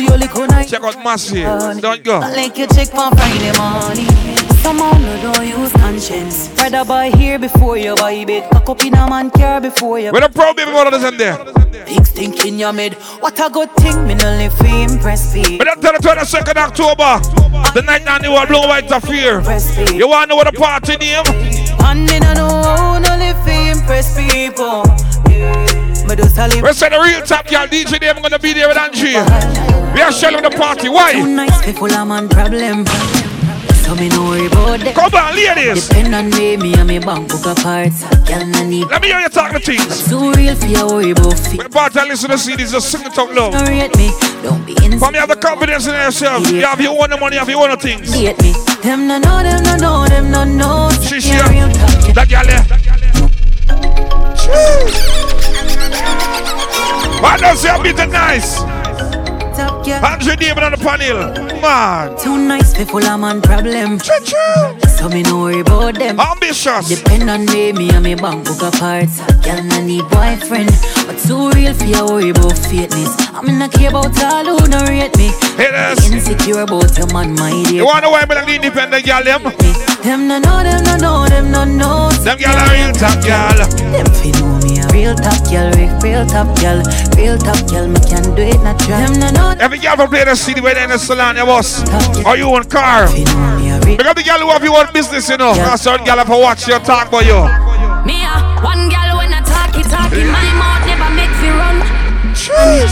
Check 0.67 0.83
out 0.83 1.03
Massy. 1.03 1.43
Don't 1.43 2.03
go. 2.03 2.19
Like 2.21 2.59
you 2.59 2.67
check 2.67 2.89
for 2.89 3.11
Friday 3.11 3.53
morning. 3.59 4.38
Somehow 4.69 4.99
no 4.99 5.33
don't 5.33 5.49
use 5.49 5.73
conscience. 5.73 6.51
Rather 6.59 6.85
buy 6.85 7.09
here 7.09 7.39
before 7.39 7.79
you 7.79 7.95
buy 7.97 8.13
it. 8.13 8.51
Cock 8.51 8.69
up 8.69 8.85
in 8.85 8.93
a 8.93 9.09
man 9.09 9.31
car 9.31 9.63
before 9.63 9.99
you. 9.99 10.13
Where 10.13 10.21
the 10.21 10.29
pro 10.29 10.53
baby 10.53 10.71
mother 10.71 10.95
in 11.09 11.17
there? 11.17 11.43
Big 11.87 12.05
stink 12.05 12.45
in 12.45 12.59
your 12.59 12.75
mid. 12.75 12.93
What 13.23 13.41
a 13.41 13.49
good 13.49 13.73
thing. 13.77 14.07
Me 14.07 14.15
no 14.15 14.29
live 14.37 14.53
for 14.59 14.67
impress 14.67 15.33
people. 15.33 15.57
But 15.57 15.81
tell 15.81 15.95
the 15.95 16.01
22nd 16.07 16.57
October, 16.59 17.17
the 17.73 17.81
night 17.81 18.07
on 18.07 18.21
the 18.21 18.31
world 18.31 18.49
blue 18.49 18.61
white 18.69 18.93
of 18.93 19.05
fear. 19.05 19.41
You 19.97 20.07
wanna 20.07 20.27
know 20.27 20.37
what 20.37 20.53
the 20.53 20.59
party 20.61 20.99
name? 20.99 21.25
And 21.89 22.05
me 22.05 22.21
no 22.21 22.35
know 22.35 22.63
how 22.63 22.99
no 22.99 23.17
live 23.17 23.41
for 23.45 23.73
impress 23.73 24.21
people. 24.21 24.85
Me 25.33 26.15
just 26.15 26.37
a 26.37 26.47
live. 26.47 26.63
We 26.63 26.73
say 26.75 26.91
the 26.91 27.01
real 27.01 27.23
top 27.23 27.49
girl 27.49 27.67
DJ 27.67 27.99
them 27.99 28.21
gonna 28.21 28.39
be 28.39 28.53
there 28.53 28.69
with 28.69 28.77
Angie. 28.77 29.17
We 29.95 30.03
are 30.03 30.13
shelling 30.13 30.43
the 30.43 30.51
party. 30.51 30.91
Why? 30.91 31.13
Too 31.15 31.27
nice 31.27 31.65
people 31.65 31.91
a 31.91 32.05
man 32.05 32.29
problem. 32.29 32.85
So 33.89 33.95
me 33.95 34.11
no 34.11 34.23
worry 34.25 34.47
about 34.47 34.81
them. 34.81 34.93
Come 34.95 35.15
on, 35.15 35.35
ladies. 35.35 35.89
Depend 35.89 36.15
on 36.15 36.29
me, 36.31 36.59
me 36.59 36.75
and 36.75 36.87
me 36.87 36.99
bank 36.99 37.31
book 37.31 37.47
apart. 37.47 37.89
Girl 38.29 38.45
no 38.45 38.63
need. 38.69 38.87
Let 38.89 39.01
me 39.01 39.09
hear 39.09 39.19
you 39.21 39.31
talk 39.31 39.51
the 39.53 39.61
things. 39.61 40.07
Too 40.07 40.31
real 40.33 40.55
for 40.57 40.67
your 40.67 40.87
worry 40.89 41.11
about 41.13 41.39
fit. 41.39 41.57
When 41.57 41.65
the 41.65 41.71
party 41.71 42.01
listen 42.07 42.29
to 42.29 42.37
CDs, 42.37 42.73
just 42.73 42.91
sing 42.93 43.01
it 43.07 43.19
out 43.19 43.33
loud. 43.33 43.53
Don't 43.53 43.67
rate 43.67 43.97
me, 43.97 44.11
don't 44.43 44.61
be 44.67 44.73
insecure. 44.73 44.99
Come, 45.01 45.15
you 45.15 45.21
have 45.21 45.29
the 45.31 45.37
confidence 45.37 45.87
in 45.87 45.95
yourself. 45.95 46.51
You 46.51 46.67
have 46.67 46.79
your 46.83 47.01
own 47.03 47.19
money, 47.19 47.37
you 47.37 47.41
have 47.41 47.49
your 47.49 47.67
own 47.67 47.79
things. 47.79 48.13
Hate 48.13 48.39
me. 48.43 48.53
Them 48.83 49.09
no 49.09 49.17
know, 49.19 49.43
them 49.43 49.63
no 49.65 49.77
know, 49.77 50.07
them 50.07 50.31
no 50.31 50.45
know. 50.45 50.91
She's 51.01 51.27
Yeah, 51.27 51.49
here. 51.51 51.65
real 51.65 51.73
talk. 51.73 52.13
That 52.13 52.29
girl 52.29 52.45
there. 52.45 52.65
Why 57.23 57.37
don't 57.39 57.57
you 57.65 57.83
beat 57.83 57.99
it 57.99 58.11
nice? 58.11 58.61
Top 59.89 60.03
girl. 60.03 60.11
Andrew 60.13 60.37
David 60.37 60.63
on 60.63 60.73
the 60.73 60.79
panel. 60.79 61.61
Man. 61.61 62.19
Too 62.19 62.37
nice 62.37 62.77
people 62.77 63.03
a 63.05 63.17
man 63.17 63.41
problem. 63.41 63.99
So 64.99 65.09
me 65.09 65.23
no 65.23 65.41
worry 65.41 65.61
about 65.61 65.95
them. 65.95 66.21
Ambitious. 66.21 66.89
Depend 66.89 67.31
on 67.31 67.47
me, 67.47 67.73
me 67.73 67.91
and 67.91 68.05
me 68.05 68.15
bank 68.15 68.45
book 68.45 68.63
apart. 68.63 69.09
Girl 69.43 69.63
no 69.63 69.81
need 69.81 70.05
boyfriend, 70.11 70.71
but 71.07 71.19
too 71.19 71.51
real 71.51 71.73
for 71.73 71.85
your 71.85 72.07
worry 72.07 72.31
about 72.31 72.59
fakeness. 72.69 73.15
I 73.33 73.41
mean 73.43 73.63
I 73.63 73.69
care 73.69 73.91
about 73.91 74.13
all 74.23 74.45
who 74.45 74.69
no 74.69 74.81
rate 74.87 75.17
me. 75.17 75.31
Haters. 75.57 76.11
Insecure 76.11 76.63
about 76.63 76.97
your 76.99 77.07
man, 77.13 77.35
my 77.35 77.51
dear. 77.69 77.81
You 77.81 77.87
wanna 77.87 78.11
why 78.11 78.25
me 78.25 78.35
like 78.35 78.47
the 78.47 78.55
independent 78.57 79.07
girl 79.07 79.23
them? 79.23 79.43
Them 80.03 80.29
no 80.29 80.39
know, 80.39 80.63
them 80.63 80.85
no 80.85 80.97
know, 80.97 81.29
them 81.29 81.51
no 81.51 81.65
know. 81.65 82.11
Them 82.25 82.37
girl 82.39 82.55
are 82.55 82.73
real 82.75 82.93
top 82.93 83.23
girl. 83.25 83.59
Them 83.93 84.07
fi 84.15 84.31
know 84.41 84.58
real 84.99 85.15
top 85.15 85.39
girl, 85.47 85.71
real, 85.79 85.95
real 86.03 86.27
top 86.27 86.51
girl, 86.59 86.83
real 87.15 87.39
top 87.39 87.61
girl. 87.71 87.87
Me 87.87 88.01
can 88.11 88.23
do 88.35 88.43
it 88.43 88.61
natural. 88.67 88.99
Them 88.99 89.15
no 89.21 89.31
know. 89.31 89.55
Every 89.61 89.79
girl 89.79 89.95
from 89.95 90.11
play 90.11 90.25
the 90.25 90.35
city 90.35 90.61
where 90.61 90.75
they 90.75 90.83
in 90.83 90.91
the 90.91 90.99
salon, 90.99 91.37
you 91.37 91.45
boss. 91.45 91.87
Are 92.27 92.37
you 92.37 92.51
on 92.51 92.65
car. 92.65 93.07
Fi 93.07 93.23
know 93.23 93.57
me 93.57 93.71
a 93.71 93.79
real. 93.87 93.97
Because 93.97 94.15
the 94.15 94.25
girl 94.27 94.41
who 94.43 94.49
have 94.51 94.65
your 94.65 94.77
own 94.77 94.93
business, 94.93 95.29
you 95.31 95.37
know. 95.37 95.55
Because 95.55 95.83
certain 95.83 96.05
girl 96.05 96.19
have 96.19 96.27
to 96.27 96.39
watch 96.39 96.67
your 96.67 96.81
talk 96.81 97.09
about 97.09 97.25
you. 97.25 97.47
Me 98.03 98.27
a 98.27 98.35
one 98.67 98.91
girl 98.91 99.23
when 99.23 99.31
I 99.31 99.41
talk 99.47 99.71
it 99.79 99.87
talk 99.87 100.11
in 100.13 100.27
my 100.35 100.58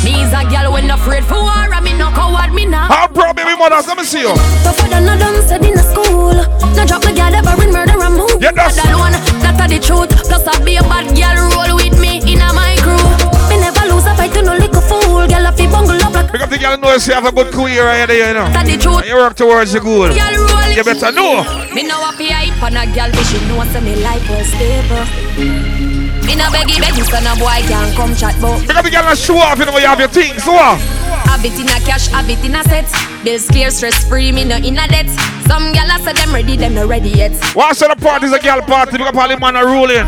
Me's 0.04 0.32
a 0.32 0.42
girl 0.48 0.72
when 0.72 0.90
afraid 0.90 1.24
for 1.24 1.40
war 1.40 1.72
and 1.72 1.84
me 1.84 1.92
no 1.96 2.10
coward 2.10 2.52
me 2.52 2.66
now. 2.66 2.88
How 2.88 3.08
proud 3.08 3.36
baby 3.36 3.56
mothers, 3.56 3.86
let 3.86 3.96
me 3.96 4.04
see 4.04 4.20
you. 4.20 4.34
Tougher 4.62 4.88
than 4.88 5.08
a 5.08 5.18
done 5.18 5.42
said 5.48 5.64
in 5.64 5.78
a 5.78 5.82
school. 5.82 6.34
No 6.76 6.82
drop 6.86 7.04
my 7.04 7.12
girl 7.12 7.34
ever 7.34 7.62
in 7.64 7.72
murder 7.72 7.96
and 7.96 8.14
move. 8.14 8.36
Yeah, 8.40 8.52
that's- 8.52 8.76
That 8.76 8.92
alone, 8.92 9.12
that 9.42 9.56
a 9.60 9.64
the 9.68 9.78
truth. 9.80 10.10
Plus 10.28 10.46
I 10.46 10.60
be 10.64 10.76
a 10.76 10.82
bad 10.82 11.08
girl 11.16 11.36
roll 11.56 11.76
with 11.76 11.98
me 11.98 12.20
in 12.30 12.40
a 12.42 12.52
my 12.52 12.76
crew. 12.84 13.00
Me 13.48 13.56
never 13.58 13.84
lose 13.88 14.04
a 14.06 14.14
fight 14.14 14.32
to 14.34 14.42
no 14.42 14.54
little 14.56 14.80
fool. 14.82 15.26
Girl 15.26 15.46
I 15.46 15.50
fi 15.56 15.66
bungle 15.66 16.02
up 16.04 16.12
like 16.14 16.32
Because 16.32 16.50
the 16.50 16.58
girl 16.58 16.76
knows 16.78 17.06
you 17.08 17.14
have 17.14 17.24
a 17.26 17.32
good 17.32 17.52
career 17.52 17.84
right 17.86 18.06
there, 18.06 18.28
you 18.28 18.34
know. 18.34 18.48
that 18.52 18.66
the 18.66 18.76
truth. 18.76 19.06
You 19.08 19.16
work 19.16 19.34
towards 19.36 19.72
the 19.72 19.80
goal. 19.80 20.08
Girl 20.12 20.36
roll 20.52 20.68
You 20.76 20.84
better 20.84 21.12
know. 21.12 21.42
Me 21.72 21.82
know 21.82 22.00
a 22.04 22.12
fi 22.12 22.28
hype 22.28 22.62
on 22.62 22.76
a 22.76 22.84
girl, 22.92 23.10
but 23.10 23.24
she 23.24 23.40
know 23.48 23.64
say 23.72 23.80
me 23.80 23.96
life 24.04 24.28
well 24.28 24.44
stable. 24.44 25.95
Me 26.26 26.34
no 26.34 26.44
beggy 26.50 26.82
beggy, 26.82 27.04
so 27.06 27.20
no 27.22 27.34
boy 27.38 27.62
can 27.70 27.94
come 27.94 28.14
chat 28.16 28.34
but 28.40 28.60
Because 28.60 28.82
the 28.82 28.90
girl 28.90 29.04
not 29.04 29.16
show 29.16 29.38
off, 29.38 29.58
you 29.58 29.64
know, 29.64 29.78
you 29.78 29.86
have 29.86 30.00
your 30.00 30.08
things. 30.08 30.42
So 30.42 30.52
what? 30.52 30.80
Have 31.30 31.44
it 31.44 31.54
in 31.54 31.66
a 31.68 31.78
cash, 31.86 32.08
have 32.08 32.28
it 32.28 32.44
in 32.44 32.54
a 32.54 32.64
set. 32.64 32.90
Bills 33.24 33.46
clear, 33.46 33.70
stress 33.70 34.04
free, 34.08 34.32
me 34.32 34.44
no 34.44 34.56
in 34.56 34.78
a 34.78 34.88
debt. 34.88 35.06
Some 35.46 35.72
gyal 35.72 35.94
a 35.94 36.02
say 36.02 36.12
them 36.12 36.34
ready, 36.34 36.56
them 36.56 36.74
no 36.74 36.86
ready 36.86 37.10
yet. 37.10 37.32
Once 37.54 37.78
the 37.78 37.94
party 37.94 38.26
is 38.26 38.32
a 38.32 38.40
girl 38.40 38.60
party, 38.62 38.98
because 38.98 39.16
all 39.16 39.28
the 39.28 39.38
man 39.38 39.54
are 39.56 39.66
ruling. 39.66 40.06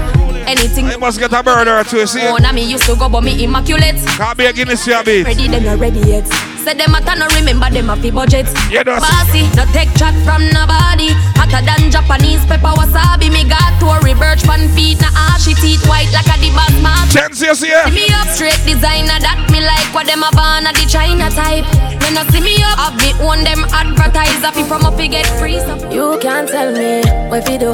Anything 0.48 0.88
You 0.88 0.98
must 0.98 1.20
get 1.20 1.32
a 1.32 1.42
bird 1.42 1.68
or 1.68 1.84
two, 1.84 2.06
see? 2.06 2.26
on 2.26 2.44
a 2.44 2.52
me 2.52 2.64
used 2.64 2.84
to 2.84 2.96
go, 2.96 3.08
but 3.08 3.22
me 3.22 3.44
immaculate. 3.44 3.96
Can't 4.16 4.36
be 4.36 4.46
a 4.46 4.52
Guinness 4.52 4.84
here, 4.86 5.02
beat. 5.04 5.24
Ready, 5.24 5.46
them 5.46 5.62
no 5.62 5.76
ready 5.76 6.00
yet. 6.00 6.57
Say 6.68 6.74
them 6.74 6.92
a 6.92 7.00
no 7.00 7.24
remember 7.32 7.70
them 7.72 7.88
a 7.88 7.96
fi 7.96 8.10
budget. 8.10 8.44
Yeah, 8.68 8.84
Bossy, 8.84 9.48
no 9.56 9.64
take 9.72 9.88
chat 9.96 10.12
from 10.20 10.44
nobody. 10.52 11.16
Hotter 11.32 11.64
than 11.64 11.88
Japanese 11.88 12.44
pepper 12.44 12.76
wasabi. 12.76 13.32
Me 13.32 13.48
got 13.48 13.72
Tory 13.80 14.12
Burch 14.12 14.44
pan 14.44 14.68
feet, 14.76 15.00
na 15.00 15.08
ashy 15.32 15.56
ah, 15.56 15.60
teeth 15.64 15.80
white 15.88 16.12
like 16.12 16.28
a 16.28 16.36
the 16.36 16.52
boss 16.52 16.76
man. 16.84 17.08
Chance, 17.08 17.40
you 17.40 17.54
see? 17.56 17.72
See 17.72 17.96
me 17.96 18.12
up 18.12 18.28
straight 18.36 18.60
designer 18.68 19.16
that 19.16 19.48
me 19.48 19.64
like 19.64 19.88
what 19.96 20.04
them 20.04 20.20
a 20.20 20.28
born 20.36 20.68
a 20.68 20.70
the 20.76 20.84
China 20.84 21.32
type. 21.32 21.64
When 22.04 22.20
I 22.20 22.28
see 22.28 22.44
me 22.44 22.60
up, 22.60 22.76
have 22.76 23.00
me 23.00 23.16
own 23.24 23.48
them 23.48 23.64
advertise 23.72 24.44
up 24.44 24.52
from 24.68 24.84
up 24.84 25.00
we 25.00 25.08
get 25.08 25.24
free. 25.40 25.64
So 25.64 25.72
you 25.88 26.20
can't 26.20 26.52
tell 26.52 26.68
me 26.68 27.00
where 27.32 27.40
fi 27.40 27.56
do, 27.56 27.72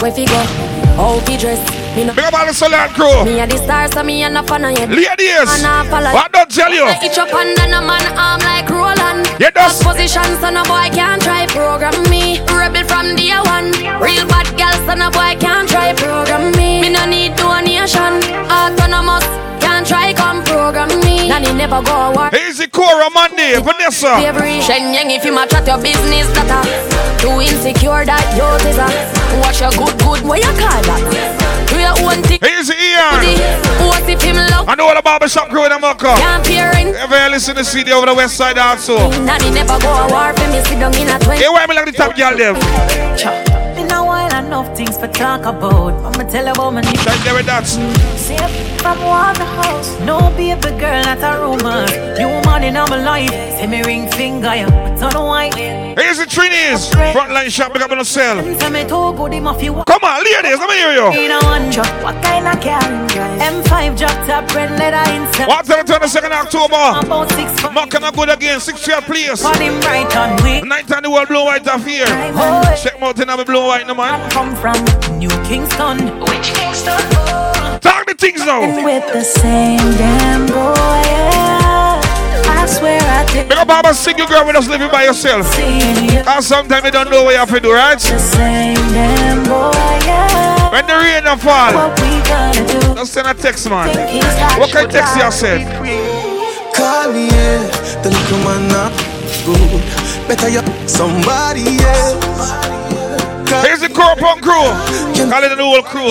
where 0.00 0.16
fi 0.16 0.24
go, 0.24 0.40
how 0.96 1.20
fi 1.26 1.36
dress. 1.36 1.60
Me 1.96 2.04
no 2.04 2.12
Big 2.14 2.24
up 2.24 2.34
all 2.34 2.46
the 2.46 2.52
Salon 2.52 2.88
crew. 2.90 3.24
me 3.24 3.38
a 3.40 3.46
the 3.46 3.56
star, 3.56 3.86
so 3.92 4.02
me 4.02 4.22
a 4.24 4.30
no 4.30 4.42
fan 4.42 4.64
of 4.64 4.72
yet. 4.72 4.88
Ladies, 4.90 5.46
a 5.62 6.12
what 6.12 6.32
don't 6.32 6.50
tell 6.50 6.72
you? 6.72 6.84
I 6.84 6.98
itch 7.02 7.18
up 7.18 7.32
under 7.32 7.62
a 7.62 7.80
man 7.80 8.06
arm 8.18 8.40
like 8.42 8.68
Roland. 8.68 9.26
Yeah, 9.38 9.50
that's- 9.50 9.82
position, 9.82 10.24
so 10.40 10.50
no 10.50 10.62
boy 10.64 10.90
can't 10.92 11.22
try 11.22 11.46
program 11.46 11.94
me. 12.10 12.40
Rebel 12.50 12.84
from 12.90 13.14
day 13.16 13.30
one. 13.46 13.70
Real 14.02 14.26
bad 14.26 14.48
girl, 14.58 14.74
so 14.86 14.94
no 14.94 15.10
boy 15.10 15.36
can't 15.38 15.68
try 15.68 15.92
program 15.94 16.50
me. 16.58 16.80
Me 16.82 16.88
no 16.90 17.04
need 17.06 17.36
donation. 17.36 18.18
Autonomous, 18.50 19.26
can't 19.62 19.86
try 19.86 20.12
come 20.12 20.18
program 20.18 20.22
me. 20.22 20.23
Nanny 21.28 21.52
never 21.52 21.80
go 21.82 22.12
war. 22.12 22.30
Easy 22.34 22.66
Cora 22.68 23.08
Monday, 23.10 23.58
Vanessa. 23.60 24.20
Every 24.20 24.60
Shenyang 24.60 25.10
if 25.10 25.24
you 25.24 25.32
match 25.32 25.52
at 25.54 25.66
your 25.66 25.80
business 25.80 26.28
that 26.36 26.50
uh, 26.50 26.62
Too 27.20 27.40
insecure 27.40 28.04
that 28.04 28.24
you 28.36 28.44
is 28.68 28.76
a 28.76 28.84
uh, 28.84 29.40
Watch 29.40 29.60
your 29.60 29.72
good 29.72 29.94
good 30.04 30.20
what 30.28 30.38
you 30.38 30.52
call 30.60 30.82
that 30.84 31.02
Do 31.68 31.80
your 31.80 31.96
own 32.04 32.22
thing 32.22 32.38
Easy 32.44 32.76
Ian. 32.76 33.40
What 33.88 34.04
if 34.08 34.20
him 34.22 34.36
love 34.36 34.68
I 34.68 34.74
know 34.76 34.86
all 34.88 34.94
the 34.94 35.02
barbershop 35.02 35.48
crew 35.48 35.64
in 35.66 35.72
America. 35.72 36.12
Can't 36.20 36.44
parent 36.44 36.94
Ever 36.96 37.30
listen 37.30 37.56
to 37.56 37.64
CD 37.64 37.92
over 37.92 38.06
the 38.06 38.14
west 38.14 38.36
side 38.36 38.58
also? 38.58 39.10
Nanny 39.24 39.50
never 39.50 39.78
go 39.80 39.90
a 39.90 40.06
war 40.12 40.32
for 40.36 40.46
me 40.52 40.60
sit 40.64 40.78
down 40.78 40.94
in 40.94 41.08
a 41.08 41.18
twenty 41.18 41.42
Hey, 41.42 41.48
why 41.48 41.66
me 41.66 41.74
like 41.74 41.86
the 41.86 41.92
top 41.92 42.14
girl 42.16 42.36
them? 42.36 42.54
In 43.80 43.90
a 43.90 44.04
while, 44.04 44.30
enough 44.44 44.76
things 44.76 44.96
for 44.96 45.08
talk 45.08 45.40
about. 45.42 45.94
I'ma 46.04 46.28
tell 46.30 46.44
you 46.46 46.52
about 46.52 46.70
my 46.72 46.80
nigga. 46.82 47.06
Like 47.06 47.24
there 47.24 47.34
with 47.34 47.46
that. 47.46 47.66
See 48.24 48.32
if 48.36 48.80
from 48.80 48.96
Waterhouse. 49.04 50.00
No 50.00 50.16
baby 50.30 50.72
girl, 50.80 51.04
not 51.04 51.20
a 51.20 51.36
rumor. 51.44 51.84
New 52.16 52.32
man 52.48 52.64
in 52.64 52.72
my 52.72 52.96
life. 52.96 53.28
See 53.60 53.66
me 53.66 53.82
ring 53.82 54.10
finger, 54.12 54.48
yeah. 54.48 54.96
But 54.98 55.14
on 55.14 55.26
white. 55.26 55.58
Easy 55.58 56.24
Trinis. 56.24 56.88
Frontline 57.12 57.50
shop, 57.50 57.74
big 57.74 57.82
up 57.82 57.90
on 57.90 57.98
the 57.98 58.04
cell. 58.04 58.40
Tell 58.56 58.70
me 58.70 58.80
to 58.84 58.88
go. 58.88 59.84
Come 59.84 60.04
on, 60.08 60.24
ladies, 60.24 60.58
let 60.58 60.70
me 60.70 60.76
hear 60.76 60.92
you. 60.94 61.08
In 61.12 61.32
a 61.32 61.38
one 61.44 61.70
truck, 61.70 61.92
what 62.02 62.16
kind 62.24 62.48
of 62.48 62.56
car? 62.64 62.80
M5 63.44 63.98
drop 63.98 64.16
top, 64.26 64.54
red 64.54 64.70
leather 64.78 65.04
inside. 65.12 65.46
What's 65.46 65.68
the 65.68 65.84
22nd 65.84 66.32
October? 66.32 67.06
About 67.06 67.30
six 67.32 67.60
foot. 67.60 67.74
Mocking 67.74 68.04
a 68.04 68.10
good 68.10 68.30
again, 68.30 68.58
six 68.58 68.88
year 68.88 69.02
place. 69.02 69.42
Put 69.42 69.58
him 69.58 69.78
right 69.82 70.16
on 70.16 70.42
me. 70.42 70.62
Night 70.62 70.90
on 70.90 71.02
the 71.02 71.10
world, 71.10 71.28
blue 71.28 71.44
white 71.44 71.68
of 71.68 71.84
here. 71.84 72.06
Check 72.80 72.98
me 72.98 73.06
out 73.06 73.20
in 73.20 73.28
the 73.28 73.44
blue 73.44 73.66
white, 73.66 73.86
no 73.86 73.94
man. 73.94 74.16
Come 74.30 74.56
from 74.56 74.80
New 75.18 75.28
Kingston. 75.44 76.20
Which 76.20 76.54
Kingston? 76.56 77.43
Talk 78.14 78.20
the 78.20 78.26
things 78.26 78.46
now. 78.46 78.84
With 78.84 79.12
the 79.12 79.22
same 79.22 79.78
damn 79.98 80.46
boy, 80.46 80.52
yeah. 80.54 82.00
I 82.46 82.66
swear 82.66 83.00
I 83.00 83.24
did. 83.32 83.48
Big 83.48 83.58
up 83.58 83.68
all 83.68 83.82
my 83.82 83.92
single 83.92 84.26
girl 84.26 84.44
when 84.44 84.54
just 84.54 84.68
living 84.70 84.90
by 84.90 85.04
yourself. 85.04 85.46
You. 85.58 86.22
And 86.26 86.44
sometimes 86.44 86.84
you 86.84 86.90
don't 86.90 87.10
know 87.10 87.24
what 87.24 87.32
you 87.32 87.38
have 87.38 87.50
to 87.50 87.60
do, 87.60 87.72
right? 87.72 87.98
The 87.98 88.18
same 88.18 88.74
damn 88.92 89.42
boy, 89.44 89.72
yeah. 90.06 90.70
When 90.70 90.86
the 90.86 90.94
rain 90.94 91.26
a 91.26 91.36
fall, 91.36 91.72
What 91.74 92.00
we 92.00 92.22
gonna 92.28 92.66
do? 92.66 92.94
just 92.94 93.12
send 93.12 93.26
a 93.26 93.34
text, 93.34 93.68
man. 93.68 93.88
What 94.58 94.70
kind 94.70 94.86
of 94.86 94.92
text 94.92 95.16
you 95.16 95.30
said? 95.30 95.60
Call 96.74 97.12
me, 97.12 97.26
yeah. 97.28 97.62
The 98.02 98.10
little 98.10 98.38
man 98.44 98.68
not 98.68 98.92
good. 99.44 99.82
Better 100.28 100.48
you 100.48 100.62
somebody 100.88 101.78
else. 101.82 102.83
Here's 103.62 103.80
the 103.80 103.88
core 103.88 104.16
punk 104.16 104.42
crew. 104.42 104.66
Call 105.30 105.42
it 105.44 105.54
the 105.54 105.62
whole 105.62 105.82
crew. 105.82 106.10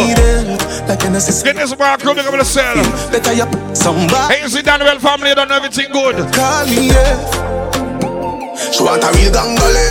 Get 1.43 1.55
this 1.55 1.73
bar 1.75 1.97
crew, 1.97 2.11
up 2.11 2.31
on 2.31 2.39
the 2.39 2.45
cell. 2.45 2.75
Better 3.11 3.33
you 3.33 3.45
the 3.45 4.61
Daniel 4.63 4.99
family, 4.99 5.29
you 5.29 5.35
don't 5.35 5.49
know 5.49 5.55
everything 5.55 5.91
good. 5.91 6.15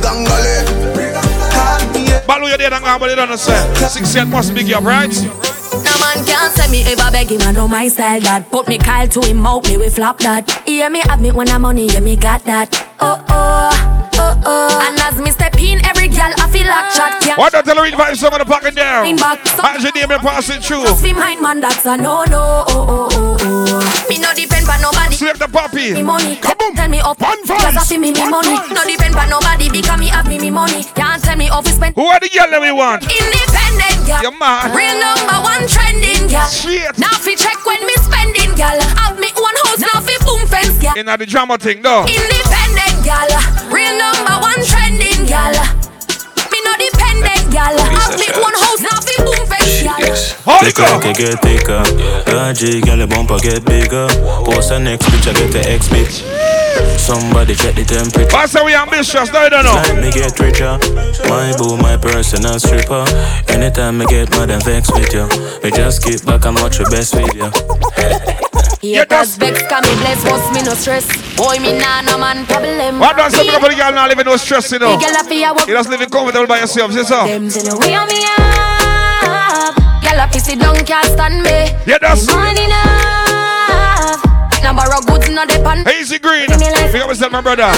Balu, 2.26 2.50
you 2.50 2.56
did 2.58 2.72
and 2.72 2.84
but 2.84 3.08
you 3.10 3.16
don't 3.16 3.38
sir. 3.38 3.88
Six 3.88 4.08
cent 4.08 4.30
must 4.30 4.54
big 4.54 4.72
up, 4.72 4.84
right? 4.84 5.10
No 5.10 5.92
man 6.00 6.24
can't 6.26 6.52
say 6.52 6.70
me 6.70 6.82
ever 6.82 7.10
beg 7.10 7.30
him, 7.30 7.40
I 7.42 7.52
know 7.52 7.68
my 7.68 7.88
style 7.88 8.20
that. 8.20 8.50
Put 8.50 8.68
me 8.68 8.78
Kyle 8.78 9.08
to 9.08 9.20
him 9.20 9.46
out, 9.46 9.66
me 9.68 9.76
we 9.76 9.88
flop 9.88 10.18
that. 10.18 10.50
Hear 10.66 10.90
me 10.90 11.00
have 11.00 11.20
me 11.20 11.30
when 11.32 11.48
I'm 11.48 11.62
money, 11.62 11.86
yeah 11.86 12.00
me 12.00 12.16
got 12.16 12.44
that. 12.44 12.87
Oh 13.00 13.22
oh, 13.28 14.10
oh 14.14 14.42
oh. 14.44 14.86
And 14.88 14.98
as 15.00 15.20
me 15.20 15.30
step 15.30 15.54
in, 15.58 15.84
every 15.84 16.08
girl 16.08 16.32
I 16.38 16.48
feel 16.50 16.66
like 16.66 16.92
chat 16.94 17.22
can't. 17.22 17.38
Why 17.38 17.48
don't 17.50 17.64
tell 17.64 17.76
her 17.76 17.82
read 17.82 17.94
five 17.94 18.18
some 18.18 18.32
of 18.32 18.40
the 18.40 18.44
pocket 18.44 18.74
down? 18.74 19.16
How's 19.18 19.82
your 19.82 19.92
name 19.92 20.10
and 20.10 20.22
passing 20.22 20.60
through? 20.60 20.82
Just 20.82 21.02
be 21.02 21.12
mine, 21.12 21.40
man, 21.42 21.60
that's 21.60 21.86
a 21.86 21.96
no 21.96 22.24
no. 22.24 22.64
Oh 22.66 22.86
oh 22.88 23.08
oh 23.12 23.36
oh. 23.40 24.06
Me 24.08 24.18
no 24.18 24.34
depend 24.34 24.68
on 24.68 24.80
nobody. 24.80 25.14
Slip 25.14 25.38
the 25.38 25.48
puppy. 25.48 25.94
Me 25.94 26.02
money, 26.02 26.36
tell 26.38 26.88
me 26.88 27.00
up. 27.00 27.20
One 27.20 27.38
Cause 27.46 27.76
I 27.76 27.82
see 27.84 27.98
me 27.98 28.12
me 28.12 28.28
money. 28.28 28.56
No 28.74 28.82
depend 28.84 29.14
on 29.14 29.28
nobody 29.28 29.70
because 29.70 29.98
me 29.98 30.08
have 30.08 30.26
me 30.26 30.38
me 30.38 30.50
money. 30.50 30.84
Can't 30.94 31.22
tell 31.22 31.36
me 31.36 31.48
off 31.50 31.64
to 31.64 31.72
spend. 31.72 31.94
Who 31.94 32.06
are 32.06 32.20
the 32.20 32.28
girl 32.30 32.50
that 32.50 32.60
we 32.60 32.72
want? 32.72 33.02
Independent 33.04 33.98
girl. 34.06 34.22
Your 34.22 34.36
man. 34.38 34.74
Real 34.74 34.96
number 34.98 35.38
one 35.44 35.64
trending 35.68 36.26
girl. 36.26 36.48
Shit. 36.48 36.98
Now 36.98 37.14
fi 37.18 37.34
check 37.34 37.58
when 37.66 37.78
me 37.86 37.94
spending 38.02 38.54
girl. 38.58 38.78
Have 38.98 39.18
me 39.20 39.28
one 39.36 39.54
house 39.68 39.82
now 39.82 40.00
fi 40.00 40.16
boom 40.24 40.42
fence 40.48 40.78
girl. 40.80 40.96
In 40.96 41.06
the 41.06 41.26
drama 41.26 41.58
thing 41.58 41.82
though. 41.82 42.06
Independent 42.06 42.47
girl. 43.08 43.32
Real 43.72 43.94
number 43.96 44.36
one 44.44 44.60
trending 44.60 45.24
girl. 45.24 45.56
Me 46.52 46.58
no 46.60 46.72
dependent 46.76 47.48
girl. 47.48 47.76
Have 47.96 48.20
me 48.20 48.28
one 48.36 48.56
house 48.60 48.84
now 48.84 49.00
fi 49.00 49.16
boom 49.24 49.42
fence 49.48 49.80
girl. 49.80 50.60
Thicker, 50.60 51.00
can 51.00 51.14
get 51.16 51.40
thicker. 51.40 51.82
RG, 52.28 52.84
girl, 52.84 52.98
the 52.98 53.06
bumper 53.06 53.38
get 53.40 53.64
bigger. 53.64 54.08
Post 54.44 54.68
the 54.68 54.78
next 54.78 55.08
picture, 55.08 55.32
get 55.32 55.52
the 55.52 55.62
X 55.64 55.88
bitch. 55.88 56.20
Somebody 56.98 57.54
check 57.54 57.74
the 57.74 57.84
temperature. 57.84 58.36
I 58.36 58.46
say 58.46 58.62
we 58.64 58.74
ambitious, 58.74 59.32
no, 59.32 59.42
you 59.44 59.50
don't 59.50 59.64
know. 59.64 59.72
Like 59.72 59.96
me 59.96 60.12
get 60.12 60.38
richer. 60.38 60.76
My 61.28 61.56
boo, 61.56 61.76
my 61.78 61.96
personal 61.96 62.58
stripper. 62.60 63.04
Anytime 63.48 64.02
I 64.02 64.04
get 64.04 64.30
mad 64.30 64.50
and 64.50 64.62
vex 64.62 64.92
with 64.92 65.12
you, 65.14 65.26
me 65.62 65.70
just 65.70 66.04
keep 66.04 66.24
back 66.26 66.44
and 66.44 66.56
watch 66.60 66.78
your 66.78 66.90
best 66.90 67.14
video. 67.14 67.50
Cause 68.80 69.36
vex 69.36 69.58
can 69.66 69.82
me 69.82 69.94
bless, 69.98 70.22
but 70.22 70.52
me 70.54 70.62
no 70.62 70.74
stress. 70.74 71.04
Boy, 71.36 71.58
me 71.58 71.76
nah 71.78 72.00
no 72.02 72.16
man 72.18 72.46
problem. 72.46 73.00
What 73.00 73.16
does 73.16 73.34
something 73.34 73.58
for 73.60 73.68
the 73.68 73.74
girl 73.74 73.92
not 73.92 74.08
living 74.08 74.24
no 74.26 74.36
stress, 74.36 74.70
you 74.70 74.78
know? 74.78 74.96
The 74.96 75.04
girl 75.04 75.16
a 75.18 75.24
fi 75.24 75.42
a 75.44 75.52
walk- 75.52 75.66
You 75.66 75.74
just 75.74 75.88
living 75.90 76.08
comfortable 76.08 76.46
by 76.46 76.60
yourself, 76.60 76.92
see 76.92 77.02
so? 77.04 77.26
Them 77.26 77.50
say 77.50 77.62
way 77.74 77.94
on 77.96 78.06
me 78.06 78.22
up. 78.38 79.74
Girl 80.02 80.20
a 80.22 80.28
fi 80.30 80.38
sit 80.38 80.60
down 80.60 80.76
can't 80.86 81.06
stand 81.06 81.42
me. 81.42 81.74
Yeah, 81.90 81.98
that's- 81.98 82.26
money 82.26 82.64
enough. 82.64 84.22
Now 84.62 84.74
borrow 84.74 85.00
goods 85.02 85.28
no 85.30 85.44
depend. 85.46 85.86
Hazy 85.88 86.18
Green. 86.18 86.46
Give 86.46 86.58
me 86.60 86.70
life. 86.70 86.92
Big 86.92 87.02
up 87.02 87.08
yourself, 87.08 87.32
my 87.32 87.40
brother. 87.40 87.70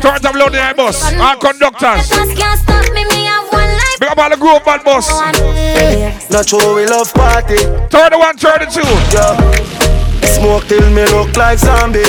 Turn 0.00 0.24
up 0.24 0.34
load 0.34 0.52
the 0.52 0.72
bus. 0.76 1.02
Our 1.12 1.36
conductors. 1.36 2.08
Can't 2.08 2.58
stop 2.60 2.84
me. 2.94 3.04
Me 3.04 3.17
have 4.08 4.16
one 4.16 4.16
life. 4.16 4.16
Big 4.16 4.16
up 4.16 4.18
all 4.18 4.30
the 4.30 4.36
Grove 4.36 4.64
Band 4.64 4.84
bus. 4.84 6.30
Not 6.30 6.48
sure 6.48 6.74
we 6.74 6.86
love 6.86 7.12
party. 7.14 7.56
31, 7.90 8.38
32. 8.38 8.80
Yeah. 9.12 9.78
Smoke 10.38 10.64
till 10.66 10.90
me 10.90 11.04
look 11.06 11.36
like 11.36 11.58
zombie. 11.58 12.04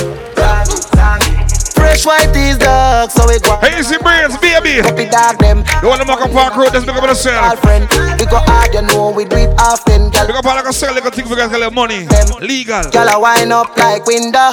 Fresh 1.76 2.06
white 2.06 2.36
is 2.36 2.58
dark, 2.58 3.10
so 3.10 3.26
we 3.28 3.40
go. 3.40 3.56
Hazy 3.64 3.98
Brains, 3.98 4.38
baby. 4.38 4.84
Happy 4.84 5.10
dog 5.10 5.40
them. 5.40 5.64
You 5.82 5.88
want 5.88 6.02
to 6.02 6.08
make 6.08 6.20
a 6.20 6.28
park 6.28 6.56
road, 6.56 6.72
just 6.74 6.86
big 6.86 6.96
up 6.96 7.04
yourself. 7.04 7.56
Girlfriend, 7.56 7.90
we 8.20 8.26
go 8.26 8.38
hard, 8.46 8.74
you 8.74 8.82
know 8.82 9.12
we 9.12 9.26
do 9.26 9.38
it 9.38 9.50
often. 9.58 10.12
Girl, 10.12 10.28
Big 10.28 10.36
up 10.36 10.46
all 10.46 10.62
the 10.62 10.72
sell 10.74 10.94
little 10.94 11.10
things 11.10 11.30
for 11.30 11.36
guys 11.36 11.50
get 11.50 11.74
money. 11.74 12.04
Them. 12.06 12.28
Legal. 12.42 12.84
Girl, 12.92 13.10
I 13.10 13.18
wind 13.18 13.54
up 13.54 13.76
like 13.78 14.06
window. 14.06 14.52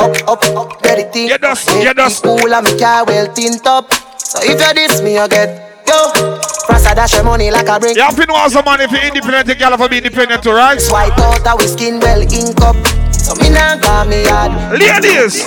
Up, 0.00 0.16
up, 0.28 0.44
up, 0.56 0.82
get 0.82 0.98
it 0.98 1.16
in. 1.16 1.28
Yeah, 1.28 1.36
that's, 1.38 1.66
yeah, 1.82 1.92
that's. 1.92 2.20
Cool 2.20 2.54
and 2.54 2.64
me 2.64 2.78
car 2.78 3.04
well 3.04 3.32
tint 3.34 3.66
up. 3.66 3.92
So 4.18 4.38
if 4.42 4.60
you 4.60 4.74
diss 4.74 5.02
me, 5.02 5.14
you 5.14 5.28
get 5.28 5.71
yo. 5.92 6.40
Rasta 6.68 6.94
dash 6.94 7.14
your 7.14 7.24
money 7.24 7.50
like 7.50 7.68
a 7.68 7.78
bring. 7.78 7.96
You 7.96 8.02
have 8.02 8.16
to 8.16 8.26
know 8.26 8.48
some 8.48 8.64
money 8.64 8.84
if 8.84 8.92
you're 8.92 9.04
independent, 9.04 9.48
you 9.48 9.54
gotta 9.54 9.88
be 9.88 9.98
independent 9.98 10.42
too, 10.42 10.52
right? 10.52 10.80
White 10.88 11.18
out 11.20 11.46
a 11.46 11.56
we 11.56 11.66
skin 11.66 12.00
well 12.00 12.22
ink 12.22 12.60
up. 12.62 12.76
So 13.12 13.34
me 13.36 13.50
nah 13.50 13.76
got 13.76 14.08
me 14.08 14.24
hard. 14.24 14.80
Ladies. 14.80 15.44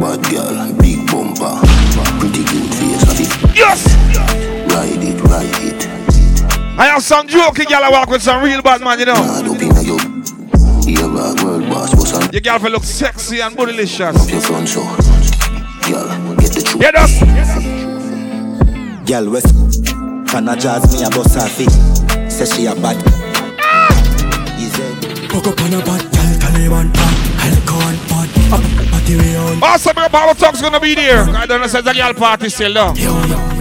Bad 0.00 0.20
girl, 0.30 0.72
big 0.80 1.00
bumper, 1.10 1.58
pretty 2.20 2.44
good 2.44 2.68
face 2.76 3.04
of 3.08 3.20
it. 3.20 3.56
Yes. 3.56 3.80
Ride 4.72 5.02
it, 5.02 5.20
ride 5.24 5.64
it. 5.64 5.80
I 6.78 6.86
have 6.86 7.02
some 7.02 7.26
joking 7.26 7.66
girl 7.66 7.82
I 7.82 7.90
walk 7.90 8.08
with 8.08 8.22
some 8.22 8.42
real 8.44 8.62
bad 8.62 8.80
man, 8.82 8.98
you 9.00 9.06
know. 9.06 9.14
Mad 9.14 9.48
up 9.48 9.60
inna 9.60 9.82
your 9.82 9.98
Here 10.86 11.04
a 11.04 11.34
world 11.44 11.68
boss 11.68 11.92
was 11.94 12.12
on 12.14 12.30
Your 12.32 12.40
girl 12.40 12.58
for 12.58 12.70
look 12.70 12.84
sexy 12.84 13.40
and 13.40 13.56
bootylicious. 13.56 14.14
up 14.14 14.30
your 14.30 14.40
front 14.40 14.68
so. 14.68 14.82
Girl, 15.90 16.36
get 16.36 16.52
the 16.52 16.62
truth. 16.64 16.80
Get 16.80 16.94
us. 16.94 17.57
Girl 19.08 19.30
West 19.30 19.54
Can 20.28 20.50
I 20.50 20.54
jazz 20.54 20.84
me 20.92 21.00
a 21.00 21.08
bust 21.08 21.32
her 21.32 21.48
feet 21.48 21.72
Say 22.30 22.44
she 22.44 22.66
a 22.66 22.74
bad 22.74 23.00
Easy 24.60 24.84
Hook 25.32 25.48
up 25.48 25.56
on 25.64 25.72
a 25.72 25.80
bad 25.80 26.04
girl, 26.12 26.32
Taliban 26.36 26.92
pan 26.92 27.14
Alcohol 27.40 27.96
pot, 28.04 28.28
up, 28.52 28.64
material 28.92 29.64
Also, 29.64 29.94
big 29.94 30.04
up 30.04 30.12
our 30.12 30.34
talk's 30.34 30.60
gonna 30.60 30.78
be 30.78 30.94
there. 30.94 31.24
I 31.24 31.46
don't 31.46 31.62
know, 31.62 31.66
says 31.66 31.86
a 31.86 31.94
girl 31.94 32.12
party 32.12 32.50
still, 32.50 32.74
though. 32.74 32.92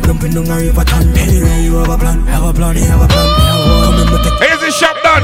Dumping 0.03 0.33
down 0.33 0.51
a 0.51 0.57
river 0.57 0.83
ton 0.83 1.07
Anyway, 1.15 1.63
you 1.63 1.75
have 1.75 1.91
a 1.91 1.97
plan, 1.97 2.19
have 2.27 2.43
a 2.43 2.53
plan, 2.53 2.75
have 2.75 3.01
a 3.01 3.07
plan. 3.07 3.27
Come 3.86 3.99
in, 4.01 4.07
but 4.12 4.23
take 4.27 4.49
Here's 4.49 4.60
the 4.60 4.71
shop 4.71 5.01
done. 5.01 5.23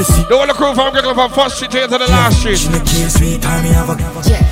The 0.00 0.32
whole 0.32 0.46
crew 0.54 0.74
from 0.74 0.92
Brooklyn 0.92 1.14
from 1.14 1.30
first 1.32 1.56
street 1.56 1.72
to 1.72 1.86
the 1.88 1.98
last 2.08 2.40
street. 2.40 2.56
sweet 2.56 3.42
time, 3.42 3.64
me 3.64 3.68
have 3.68 3.90
a 3.90 4.47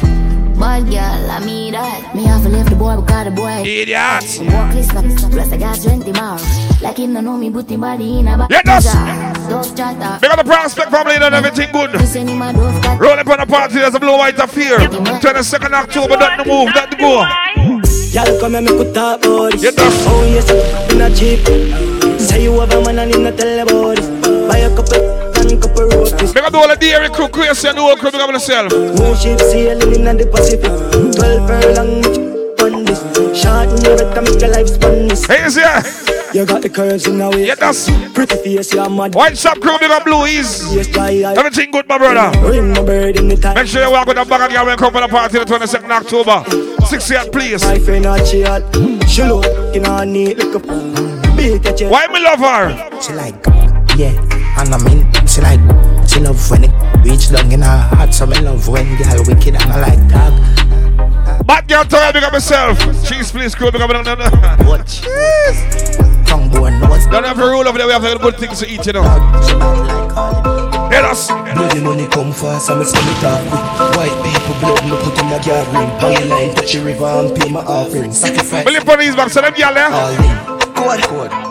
Bad 0.59 0.88
girl, 0.88 1.31
I 1.31 1.45
mean 1.45 1.73
that. 1.73 2.14
Me 2.14 2.25
have 2.25 2.42
to 2.42 2.49
leave 2.49 2.69
the 2.71 2.77
boy 2.77 2.97
because 2.97 3.25
the 3.25 3.31
boy. 3.31 3.61
Idiot. 3.61 4.25
Walk 4.53 4.73
this 4.73 4.88
up, 4.90 5.05
plus 5.31 5.53
I 5.53 5.57
got 5.59 5.77
strength 5.77 6.07
tomorrow. 6.07 6.40
Like 6.81 6.97
him, 6.99 7.12
no 7.12 7.21
know 7.21 7.37
me, 7.37 7.51
put 7.51 7.69
him 7.71 7.81
body 7.81 8.21
in 8.21 8.29
a 8.29 8.38
back. 8.38 8.51
Yeah, 8.51 8.62
that's- 8.64 9.49
Don't 9.49 9.77
chat 9.77 10.01
off. 10.03 10.21
Big 10.21 10.31
up 10.31 10.38
the 10.38 10.45
prospect 10.45 10.90
family 10.90 11.16
and 11.16 11.35
everything 11.35 11.71
good. 11.73 11.90
Send 12.09 12.31
him 12.31 12.40
a 12.40 12.53
dove 12.53 12.83
cat. 12.83 12.99
Roll 13.01 13.19
up 13.19 13.27
on 13.29 13.38
the 13.40 13.47
party, 13.47 13.75
there's 13.75 13.95
a 13.95 14.01
blue 14.01 14.16
white 14.16 14.38
of 14.40 14.51
fear. 14.51 14.79
22nd 14.79 15.73
October, 15.73 16.16
don't 16.16 16.38
the 16.38 16.45
move, 16.45 16.73
don't 16.73 16.90
the 16.90 16.97
go. 16.97 17.27
Y'all 18.16 18.40
come 18.40 18.55
and 18.55 18.64
make 18.64 18.79
we 18.79 18.92
talk 18.95 19.21
about 19.25 19.53
this 19.53 19.61
Get 19.61 19.77
that. 19.77 19.92
Oh 20.09 20.25
yes, 20.25 20.49
in 20.90 21.03
a 21.03 21.11
cheap 21.12 21.45
Say 22.19 22.45
you 22.45 22.59
have 22.61 22.73
a 22.73 22.81
man 22.81 22.99
and 23.01 23.14
him 23.14 23.25
not 23.25 23.37
tell 23.37 23.61
about 23.61 23.97
this 23.97 24.09
Buy 24.49 24.59
a 24.64 24.75
couple 24.75 24.97
and 25.37 25.61
couple 25.61 25.85
roasties 25.90 26.06
Big 26.35 26.45
up 26.45 26.53
the 26.53 26.59
whole 26.59 26.71
of 26.71 26.79
Dairy 26.79 27.09
Crew, 27.09 27.29
Crazy 27.29 27.69
and 27.69 27.79
the 27.79 27.83
whole 27.83 27.97
crew, 27.97 28.11
big 28.11 28.21
up 28.21 28.31
yourself. 28.31 28.73
Moon 28.73 29.17
ship 29.17 29.41
sailing 29.41 30.07
in 30.07 30.17
the 30.17 30.27
Pacific 30.27 30.71
Twelve 31.17 31.49
furlong 31.49 32.05
on 32.61 32.85
this 32.85 33.01
Short 33.37 33.69
in 33.69 33.85
your 33.85 33.97
better 33.97 34.23
make 34.23 34.41
your 34.41 34.51
life 34.51 34.69
span 34.69 35.09
this 35.09 35.25
Hey, 35.27 35.45
is 35.45 35.55
here. 35.57 35.83
You 36.35 36.45
got 36.45 36.61
the 36.62 36.69
curves 36.69 37.07
in 37.07 37.19
the 37.19 37.31
way 37.31 37.47
Yeah, 37.47 37.55
that's 37.55 37.89
Pretty 38.12 38.37
face, 38.37 38.73
you're 38.75 38.91
mad 38.91 39.15
White 39.15 39.39
shop 39.39 39.61
crew, 39.61 39.79
big 39.79 39.91
up 39.91 40.05
Blue 40.05 40.27
Ease. 40.27 40.75
Yes, 40.75 40.95
I 40.97 41.35
Everything 41.37 41.71
good, 41.71 41.89
my 41.89 41.97
brother. 41.99 42.29
Ring 42.47 42.71
my 42.73 42.83
bird 42.83 43.17
in 43.17 43.29
the 43.29 43.37
time 43.37 43.55
Make 43.55 43.67
sure 43.69 43.83
you 43.85 43.91
walk 43.91 44.07
with 44.07 44.19
a 44.19 44.25
bag 44.25 44.43
of 44.43 44.51
girl 44.55 44.65
when 44.67 44.73
you 44.73 44.77
come 44.79 44.93
for 44.93 45.01
the 45.01 45.09
party 45.09 45.39
the 45.39 45.45
22nd 45.45 45.91
October. 45.91 46.87
68, 46.87 47.33
please. 47.33 47.65
My 47.65 47.79
friend 47.79 48.05
not 48.05 48.27
she 48.27 48.43
hot 48.43 48.62
She 49.09 49.23
look 49.23 49.47
in 49.75 49.85
her 49.85 50.05
knee 50.05 50.35
Look 50.35 50.57
up 50.57 51.37
Big 51.37 51.65
at 51.67 51.81
you 51.81 51.89
Why 51.89 52.07
me 52.09 52.21
love 52.23 52.41
her? 52.41 53.01
She 53.01 53.12
like 53.12 53.37
Yeah 53.97 54.12
And 54.59 54.75
I 54.75 54.79
mean 54.85 55.07
She 55.27 55.41
like 55.41 55.61
She 56.16 56.22
love 56.22 56.50
when 56.50 56.64
it 56.64 56.72
reach 57.05 57.29
down 57.31 57.52
in 57.52 57.61
her 57.61 57.76
heart 57.92 58.14
So 58.14 58.24
me 58.24 58.40
love 58.40 58.66
when 58.68 58.87
girl 58.96 59.22
wicked 59.26 59.55
and 59.55 59.70
I 59.70 59.81
like 59.85 60.09
dog 60.09 61.46
Bad 61.46 61.68
girl, 61.68 61.85
tell 61.85 62.00
her 62.00 62.11
big 62.11 62.24
up 62.24 62.33
yourself. 62.33 62.79
Cheese, 63.07 63.31
please, 63.31 63.55
crew, 63.55 63.70
big 63.70 63.83
up. 63.83 63.90
Watch 63.90 65.02
Tongue 66.24 66.48
bone 66.48 66.81
nose 66.81 67.07
Don't 67.09 67.24
have 67.24 67.38
a 67.38 67.44
rule 67.44 67.68
over 67.68 67.76
there, 67.76 67.87
we 67.87 67.92
have 67.92 68.00
the 68.00 68.16
good 68.16 68.38
things 68.38 68.61
to 68.61 68.66
eat, 68.66 68.87
you 68.87 68.94
know. 68.94 69.02
She 69.46 69.52
bad 69.61 69.87
like 69.87 70.16
all 70.16 70.90
Hear 70.90 71.02
us. 71.05 71.29
Bloody 71.29 71.81
money 71.83 72.09
come 72.09 72.33
fast 72.33 72.70
I'm 72.70 72.83
sell 72.83 73.02
it 73.05 73.22
off 73.22 73.44
quick 73.50 73.96
White 73.98 74.16
people 74.24 74.57
blood 74.61 74.85
me 74.88 74.96
put 74.96 75.20
in 75.20 75.26
a 75.26 75.38
yard 75.44 75.68
ring 75.68 76.00
Hang 76.00 76.16
a 76.16 76.35
line 76.35 76.55
touch 76.55 76.72
the 76.72 76.83
river 76.83 77.05
and 77.05 77.37
pay 77.37 77.50
my 77.50 77.61
offering 77.61 78.12
Sacrifice 78.12 78.64
Will 78.64 78.72
you 78.72 78.81
put 78.81 79.00
these 79.00 79.14
back? 79.14 79.29
So 79.29 79.42
them 79.42 79.52
girl 79.52 79.74
there. 79.74 79.85
Eh? 79.85 79.92
all 79.92 80.96
in 80.96 81.00
Code, 81.00 81.31
code 81.31 81.46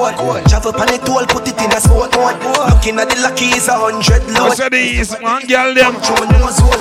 Code, 0.00 0.16
code 0.16 0.44
Travel 0.48 0.72
pan 0.72 0.94
it 0.94 1.08
all, 1.08 1.26
put 1.26 1.46
it 1.46 1.60
in 1.60 1.70
a 1.72 1.80
sport 1.80 2.08
mode 2.16 2.40
Looking 2.72 2.96
at 2.98 3.10
the 3.12 3.20
lucky 3.20 3.52
is 3.52 3.68
a 3.68 3.76
hundred 3.76 4.22
I 4.32 4.48
load 4.48 4.56
said 4.56 4.72
these, 4.72 5.12
man, 5.20 5.44
girl 5.44 5.74
them. 5.76 5.92
Through 6.00 6.24
my 6.24 6.38
nose 6.40 6.56
hole 6.56 6.80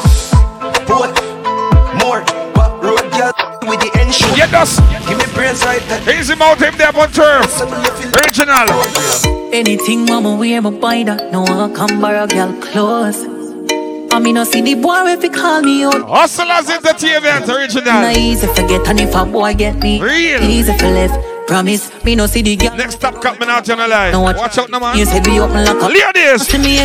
Boat 0.87 1.11
More 1.99 2.23
But 2.55 2.79
road 2.79 3.03
girl 3.11 3.35
with 3.67 3.81
the 3.83 3.91
end 3.99 4.15
show 4.15 4.31
Get 4.39 4.53
us. 4.53 4.79
Give 5.07 5.17
me 5.19 5.27
brains 5.35 5.63
right 5.65 5.83
there 5.91 6.15
Easy 6.19 6.35
mouth 6.35 6.59
him 6.63 6.77
there 6.77 6.95
on 6.95 7.11
turf. 7.11 7.51
Original. 8.23 8.71
Anything 9.51 10.05
mama 10.05 10.35
wear 10.37 10.61
me 10.61 10.71
buy 10.79 11.03
that 11.03 11.29
No 11.33 11.41
one 11.41 11.75
come 11.75 11.99
borrow 11.99 12.25
girl 12.25 12.53
clothes 12.61 13.19
I 14.11 14.19
mean 14.19 14.35
no 14.35 14.43
see 14.45 14.61
the 14.61 14.75
boy 14.75 15.05
if 15.11 15.21
he 15.21 15.29
call 15.29 15.61
me 15.61 15.83
out 15.83 16.07
Hustlers 16.07 16.69
Entertainment, 16.69 17.47
Not 17.47 17.57
original. 17.57 18.17
easy 18.17 18.47
forget 18.47 18.87
and 18.87 18.99
if 19.01 19.13
a 19.13 19.25
boy 19.25 19.53
get 19.55 19.75
me 19.77 20.01
Real. 20.01 20.41
Easy 20.43 20.71
for 20.77 20.87
left 20.87 21.13
Promise 21.49 22.03
me 22.03 22.13
no 22.13 22.27
see 22.27 22.43
the 22.43 22.55
girl 22.55 22.75
Next 22.77 22.95
stop 22.97 23.19
coming 23.23 23.49
out 23.49 23.67
on 23.71 23.79
the 23.79 23.87
line. 23.87 24.21
What- 24.21 24.37
Watch 24.37 24.59
out, 24.59 24.69
no 24.69 24.79
man. 24.79 24.95
You 24.95 25.05
said 25.07 25.27
open 25.27 25.65
like 25.65 25.81
a 25.81 25.87
Ladies. 25.87 26.53
Me 26.53 26.77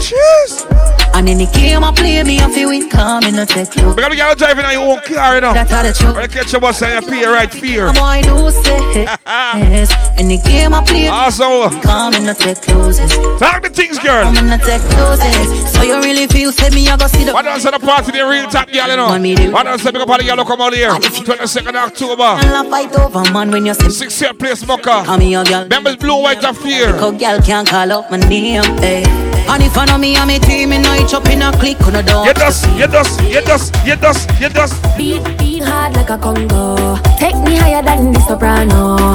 Cheers. 0.00 0.64
And 1.12 1.28
any 1.28 1.46
game 1.46 1.84
I 1.84 1.92
play, 1.92 2.22
me 2.24 2.40
I 2.40 2.50
feel 2.50 2.68
win, 2.68 2.88
come 2.88 3.24
in 3.24 3.34
a 3.38 3.44
take 3.44 3.74
you. 3.76 3.94
Because 3.94 4.10
we 4.10 4.16
got 4.16 4.36
driving 4.38 4.64
on 4.64 4.72
your 4.72 4.82
own 4.96 5.00
car, 5.00 5.34
you 5.34 5.40
know. 5.42 5.52
That's 5.52 5.70
how 5.70 5.82
the 5.82 5.92
truth. 5.92 6.16
You 6.20 6.28
catch 6.28 6.52
your 6.52 6.60
bus 6.60 6.82
and 6.82 7.04
you 7.04 7.10
pay 7.10 7.26
right 7.26 7.52
fear. 7.52 7.92
Say 7.94 9.04
yes. 9.26 9.92
Any 10.18 10.38
game 10.38 10.72
I 10.74 10.82
play, 10.84 11.08
Also, 11.08 11.68
come 11.80 12.14
in 12.14 12.28
a 12.28 12.34
take 12.34 12.66
loses. 12.68 13.12
talk 13.38 13.62
the 13.62 13.70
things, 13.70 13.98
girl. 13.98 14.24
Come 14.24 14.36
in 14.38 14.52
a 14.52 14.58
take 14.58 14.82
loses. 14.96 15.72
So 15.72 15.82
you 15.82 15.96
really 16.00 16.26
feel, 16.26 16.52
say 16.52 16.70
me, 16.70 16.88
I 16.88 16.96
go 16.96 17.06
see 17.06 17.24
the. 17.24 17.32
What 17.32 17.44
else 17.46 17.64
at 17.66 17.72
the 17.72 17.86
party, 17.86 18.12
the 18.12 18.26
real 18.26 18.48
top 18.48 18.70
girl, 18.72 18.88
you 18.88 18.96
know? 18.96 19.52
What 19.52 19.66
else 19.66 19.84
at 19.86 19.92
the 19.94 20.04
party, 20.06 20.24
girl, 20.24 20.44
come 20.44 20.60
out 20.62 20.72
here? 20.74 20.90
22nd 20.90 21.74
October. 21.76 22.68
Fight 22.70 22.92
over 22.98 23.30
man 23.32 23.50
when 23.50 23.65
you 23.66 23.74
see. 23.74 23.90
Six 23.90 24.20
year 24.20 24.32
place, 24.34 24.66
Mocha. 24.66 25.04
I'm 25.06 25.20
your 25.22 25.44
girl. 25.44 25.66
Members 25.68 25.96
blue, 25.96 26.20
white, 26.22 26.42
and 26.44 26.56
fear. 26.56 26.92
Go 26.92 27.12
girl 27.12 27.40
can't 27.40 27.68
call 27.68 27.92
out 27.92 28.10
my 28.10 28.16
name, 28.18 28.62
eh. 28.82 29.04
And 29.48 29.62
if 29.62 29.76
I 29.78 29.84
know 29.84 29.98
me 29.98 30.16
and 30.16 30.26
me 30.26 30.38
team, 30.40 30.70
me 30.70 30.78
know 30.78 30.92
it 30.94 31.12
up 31.14 31.26
in 31.26 31.42
a 31.42 31.52
click 31.52 31.80
on 31.82 31.92
the 31.92 32.02
door. 32.02 32.26
You 32.26 32.34
dust, 32.34 32.66
you 32.76 32.86
dust, 32.86 33.20
you 33.22 33.40
dust, 33.42 33.74
you 33.86 33.96
dust, 33.96 34.28
you 34.40 34.48
dust. 34.48 34.74
Beat, 34.96 35.22
beat 35.38 35.62
hard 35.62 35.94
like 35.94 36.10
a 36.10 36.18
Congo. 36.18 36.96
Take 37.18 37.36
me 37.46 37.56
higher 37.56 37.82
than 37.82 38.12
the 38.12 38.20
soprano. 38.26 39.14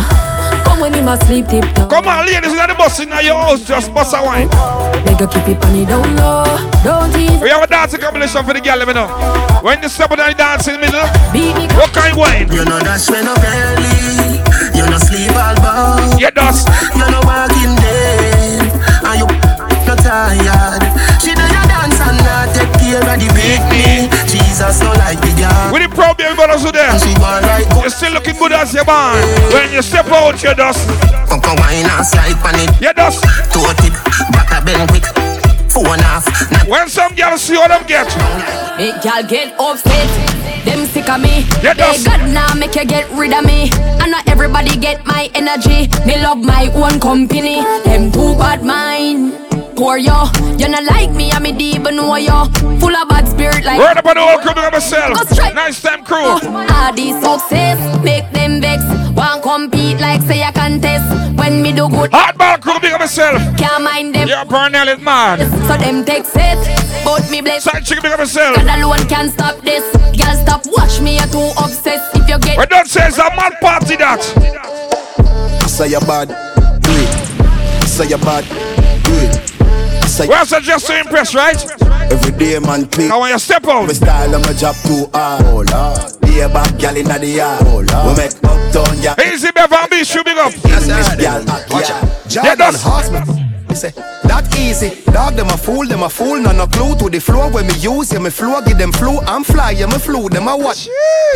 Come 0.64 0.80
when 0.80 0.94
you 0.94 1.02
must 1.02 1.28
sleep 1.28 1.48
tip 1.48 1.66
top. 1.76 1.90
Come 1.90 2.08
on, 2.08 2.26
ladies, 2.26 2.52
in 2.52 2.58
the 2.58 2.76
bus 2.78 3.00
in 3.02 3.10
your 3.10 3.36
house, 3.36 3.64
just 3.66 3.94
bust 3.94 4.16
a 4.16 4.24
wine. 4.24 4.48
Make 5.04 5.20
you 5.20 5.28
keep 5.28 5.48
it 5.50 5.66
on 5.66 5.76
it 5.76 5.86
down 5.88 6.16
low. 6.16 6.46
Don't 6.84 7.12
tease. 7.14 7.42
We 7.42 7.50
have 7.50 7.64
a 7.64 7.68
dancing 7.68 8.00
competition 8.00 8.46
for 8.46 8.54
the 8.54 8.62
girl, 8.62 8.78
let 8.78 8.88
me 8.88 8.94
know. 8.94 9.08
When 9.62 9.84
you 9.84 9.90
step 9.90 10.12
on 10.12 10.18
the 10.18 10.34
dance 10.34 10.68
in 10.68 10.76
the 10.76 10.80
middle, 10.80 11.04
Beat 11.34 11.54
me. 11.60 11.68
what 11.76 11.92
kind 11.92 12.14
of 12.14 12.18
wine? 12.18 12.48
You 12.54 12.64
know 12.64 12.80
that's 12.80 13.10
when 13.12 13.28
I'm 13.28 13.36
early. 13.36 14.21
You 14.92 15.00
know 15.00 15.08
sleep 15.08 15.32
all 15.40 15.56
about. 15.56 16.20
You 16.20 16.32
dust. 16.32 16.68
You 16.92 17.08
know 17.08 17.24
walking 17.24 17.80
day. 17.80 18.60
And 19.08 19.24
you 19.24 19.28
no 19.88 19.96
tired. 19.96 20.84
She 21.24 21.32
do 21.32 21.40
your 21.48 21.64
dance 21.64 21.96
and 22.04 22.20
not 22.28 22.52
take 22.52 22.68
care 22.76 23.00
of 23.00 23.16
the 23.16 23.32
baby. 23.32 24.12
Jesus 24.28 24.84
no 24.84 24.92
like 25.00 25.16
the 25.24 25.32
girl. 25.40 25.72
With 25.72 25.88
the 25.88 25.96
problem, 25.96 26.36
brothers 26.36 26.68
who 26.68 26.76
there. 26.76 26.92
She 27.00 27.16
want 27.24 27.48
like 27.48 27.72
You're 27.80 27.88
still 27.88 28.12
looking 28.12 28.36
good 28.36 28.52
as 28.52 28.74
your 28.74 28.84
man. 28.84 29.16
When 29.56 29.72
you 29.72 29.82
step 29.82 30.12
out, 30.12 30.44
you 30.44 30.54
dust. 30.56 30.84
Come 31.32 31.40
come 31.40 31.56
wine 31.56 31.88
and 31.88 32.04
slide 32.04 32.36
on 32.44 32.60
it. 32.60 32.76
You 32.84 32.92
dust. 32.92 33.24
Toe 33.56 33.72
tip, 33.80 33.96
back 34.36 34.52
a 34.52 34.60
bend 34.60 34.92
quick. 34.92 35.08
Phone 35.72 36.04
off. 36.04 36.28
Not 36.52 36.68
When 36.68 36.90
some 36.90 37.16
girls 37.16 37.40
see 37.40 37.56
what 37.56 37.70
them 37.70 37.88
get. 37.88 38.12
Make 38.76 39.00
y'all 39.08 39.24
get 39.24 39.56
upset. 39.58 40.31
Them 40.66 40.86
sick 40.88 41.10
of 41.10 41.20
me. 41.22 41.46
Yeah, 41.64 41.74
they 41.74 41.82
that's- 41.98 42.04
God 42.04 42.30
now 42.30 42.54
make 42.54 42.76
you 42.76 42.86
get 42.86 43.10
rid 43.12 43.34
of 43.34 43.46
me. 43.46 43.72
And 44.02 44.12
not 44.12 44.28
everybody 44.28 44.78
get 44.78 45.06
my 45.06 45.30
energy. 45.34 45.90
Me 46.06 46.22
love 46.22 46.38
my 46.38 46.72
own 46.76 47.00
company. 47.00 47.62
Them 47.86 48.12
too 48.12 48.36
bad 48.36 48.64
mind. 48.64 49.34
Poor 49.82 49.98
yo, 49.98 50.30
you 50.60 50.70
not 50.70 50.84
like 50.84 51.10
me, 51.10 51.32
I'm 51.32 51.44
a 51.44 51.52
deep 51.52 51.82
know 51.82 52.16
yo. 52.16 52.46
Full 52.78 52.96
of 52.96 53.10
bad 53.10 53.28
spirit 53.28 53.66
like. 53.66 53.80
Word 53.80 53.98
up 53.98 54.06
on 54.06 54.14
the 54.14 54.22
whole 54.22 54.38
crew, 54.38 54.54
big 54.54 54.64
up 54.64 54.74
myself. 54.74 55.18
Go. 55.18 55.54
Nice 55.54 55.82
time 55.82 56.06
crew. 56.06 56.22
Oh, 56.22 56.68
all 56.70 56.94
these 56.94 57.16
success 57.16 57.80
make 58.04 58.30
them 58.30 58.62
vex. 58.62 58.84
Want 59.18 59.42
compete 59.42 60.00
like 60.00 60.22
say 60.22 60.44
I 60.44 60.52
contest. 60.52 61.10
When 61.36 61.64
me 61.64 61.72
do 61.72 61.90
good, 61.90 62.12
Hardball 62.12 62.62
crew, 62.62 62.80
big 62.80 62.94
up 62.94 63.00
myself. 63.00 63.42
can't 63.58 63.84
mind 63.84 64.14
them. 64.14 64.28
Yeah, 64.28 64.44
Pernell 64.46 64.86
is 64.96 65.02
mad. 65.02 65.40
So 65.66 65.76
them 65.76 66.06
take 66.06 66.26
it, 66.30 67.04
but 67.04 67.28
me 67.32 67.42
bless. 67.42 67.64
Side 67.64 67.84
chick, 67.84 68.04
big 68.04 68.12
up 68.12 68.20
myself. 68.20 68.58
God 68.58 68.78
alone 68.78 69.08
can 69.10 69.30
stop 69.30 69.62
this. 69.62 69.82
Girl, 70.16 70.36
stop 70.46 70.62
watch 70.68 71.02
me, 71.02 71.18
you're 71.18 71.26
too 71.26 71.50
obsessed. 71.58 72.16
If 72.16 72.30
you 72.30 72.38
get 72.38 72.56
We 72.56 72.68
don't 72.68 72.88
say 72.88 73.08
it's 73.08 73.18
a 73.18 73.34
mad 73.36 73.54
party 73.60 73.96
that. 73.96 74.22
Say 75.68 75.88
you 75.90 76.00
bad, 76.02 76.30
do. 76.84 77.88
Say 77.88 78.10
you 78.10 78.20
bad, 78.20 78.46
do 78.46 78.58
it. 78.60 78.81
Say 80.22 80.28
Well, 80.28 80.46
so 80.46 80.60
just 80.60 80.86
to 80.88 81.00
impress, 81.00 81.34
right? 81.34 81.58
every 82.12 82.32
day 82.38 82.60
man 82.60 82.86
click. 82.88 83.08
Now 83.10 83.22
when 83.22 83.32
you 83.32 83.40
step 83.40 83.66
out, 83.68 83.88
My 83.88 83.94
style 83.94 84.36
and 84.36 84.46
my 84.46 84.54
job 84.54 84.76
too 84.86 85.10
hard. 85.14 85.46
Oh 85.46 85.64
lord, 85.66 86.22
be 86.22 86.42
a 86.42 86.50
back 86.50 86.78
gal 86.78 86.96
inna 86.96 87.18
the 87.18 87.28
yard. 87.28 87.64
Oh 87.66 87.80
lord, 87.82 87.90
we 88.06 88.24
make 88.24 88.34
uptown 88.44 89.02
ya. 89.02 89.16
easy 89.26 89.52
Bevan 89.52 89.88
B, 89.90 90.04
shoot 90.04 90.24
big 90.24 90.38
up. 90.38 90.54
Yes, 90.64 90.88
miss 90.88 91.16
gal, 91.16 91.44
watch 91.72 91.90
out. 91.90 92.04
Yeah, 92.30 92.56
Jordan 92.56 92.58
that's- 92.58 93.51
Horseman. 93.72 93.76
Say, 93.76 94.28
that 94.28 94.56
easy. 94.58 95.02
Dog, 95.12 95.36
them 95.36 95.48
a 95.48 95.58
fool, 95.58 95.88
them 95.88 96.04
a 96.04 96.10
fool. 96.10 96.40
None 96.40 96.58
no 96.58 96.68
clue 96.68 96.96
to 96.98 97.10
the 97.10 97.20
floor 97.20 97.52
when 97.52 97.68
me 97.68 97.74
use. 97.76 98.12
Yeah, 98.12 98.20
me 98.20 98.30
flow, 98.30 98.62
give 98.62 98.78
them 98.78 98.92
flu. 98.92 99.20
I'm 99.22 99.44
fly, 99.44 99.72
yeah, 99.72 99.86
me 99.88 99.98
flew. 99.98 100.30
Them 100.30 100.48
a 100.48 100.58
watch. 100.58 100.88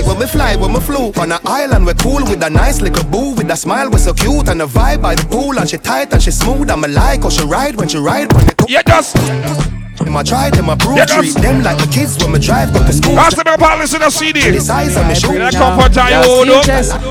When 0.05 0.19
me 0.19 0.25
fly, 0.25 0.55
when 0.55 0.73
me 0.73 0.79
flew. 0.79 1.11
On 1.21 1.31
an 1.31 1.39
island, 1.45 1.85
we 1.85 1.93
cool 1.95 2.23
with 2.25 2.43
a 2.43 2.49
nice 2.49 2.81
little 2.81 3.03
boo. 3.09 3.33
With 3.35 3.49
a 3.51 3.55
smile, 3.55 3.89
we're 3.89 3.99
so 3.99 4.13
cute. 4.13 4.49
And 4.49 4.61
a 4.61 4.65
vibe 4.65 5.01
by 5.01 5.15
the 5.15 5.25
pool. 5.27 5.57
And 5.57 5.69
she 5.69 5.77
tight 5.77 6.13
and 6.13 6.21
she 6.21 6.31
smooth. 6.31 6.69
I'm 6.69 6.83
a 6.83 6.87
like, 6.87 7.23
or 7.25 7.31
she 7.31 7.43
ride 7.45 7.75
when 7.77 7.87
she 7.87 7.97
ride. 7.97 8.31
When 8.33 8.45
the 8.45 8.65
Yeah, 8.67 8.81
just. 8.83 9.15
them 9.15 10.15
a 10.15 10.23
try, 10.23 10.49
them 10.49 10.69
a 10.69 10.75
prove. 10.77 10.97
Yeah, 10.97 11.05
treat 11.05 11.35
them 11.35 11.63
like 11.63 11.77
the 11.77 11.87
kids 11.87 12.17
when 12.21 12.33
me 12.33 12.39
drive 12.39 12.73
go 12.73 12.79
to 12.85 12.93
school. 12.93 13.15
That's 13.15 13.35
the 13.35 13.43
big 13.43 13.59
part, 13.59 13.79
listen 13.79 14.01
to 14.01 14.11
CD. 14.11 14.51
The 14.51 14.59
size 14.59 14.95
of 14.97 15.07
me 15.07 15.15
shoe. 15.15 15.33
You 15.33 15.49
come 15.51 15.79
for 15.79 15.89
time, 15.89 16.11
you 16.11 16.45
hold. 16.45 16.47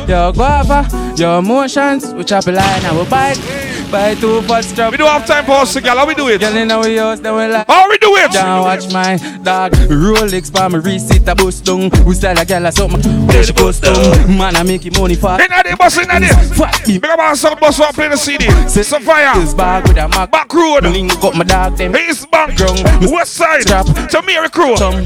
Your 0.08 0.32
guava, 0.32 1.14
your 1.16 1.38
emotions, 1.38 2.12
we 2.14 2.24
chop 2.24 2.46
a 2.46 2.52
line 2.52 2.84
and 2.84 2.98
we 2.98 3.04
bite. 3.08 3.73
Buy 3.94 4.16
two 4.16 4.42
bus 4.48 4.72
drop. 4.72 4.90
We 4.90 4.96
don't 4.96 5.06
have 5.06 5.24
time 5.24 5.44
for 5.44 5.52
us, 5.52 5.78
girl. 5.78 5.96
How 5.96 6.04
we 6.04 6.16
do 6.16 6.26
it? 6.26 6.40
Girl 6.40 6.56
in 6.56 6.68
our 6.68 6.82
house, 6.82 7.20
then 7.20 7.32
we 7.36 7.46
like. 7.46 7.64
How 7.68 7.88
we 7.88 7.96
do 7.98 8.16
it? 8.16 8.32
Down 8.32 8.62
watch 8.62 8.92
my 8.92 9.18
dog. 9.44 9.70
Rolex 9.86 10.50
for 10.50 10.68
me 10.68 10.82
receipt 10.82 11.28
a 11.28 11.34
bust 11.36 11.64
down. 11.64 11.90
We 12.04 12.16
style 12.16 12.36
a 12.36 12.44
girl 12.44 12.66
a 12.66 12.72
something. 12.72 13.26
Where 13.28 13.44
she 13.44 13.52
custom. 13.52 13.94
Man, 14.36 14.56
I 14.56 14.64
make 14.64 14.84
it 14.84 14.98
money 14.98 15.14
for. 15.14 15.40
Inna 15.40 15.62
the 15.62 15.76
bus, 15.78 15.96
inna 15.96 16.18
the. 16.18 16.26
Fuck 16.56 16.88
me. 16.88 16.98
Big 16.98 17.08
our 17.08 17.36
sound 17.36 17.60
bus, 17.60 17.78
play 17.92 18.08
the 18.08 18.16
CD. 18.16 18.50
Set 18.68 18.84
Some 18.84 19.04
fire. 19.04 19.32
This 19.40 19.54
bag 19.54 19.86
with 19.86 19.96
a 19.96 20.08
Mac. 20.08 20.28
Back 20.28 20.52
road. 20.52 20.82
Link 20.82 21.12
up 21.22 21.36
my 21.36 21.44
dog 21.44 21.76
them. 21.76 21.94
East 21.94 22.28
Bank. 22.32 22.56
Ground. 22.56 22.82
West 23.12 23.34
side. 23.34 23.62
Strap. 23.62 23.86
To 23.86 24.50
Crew. 24.50 24.76
Some 24.76 25.04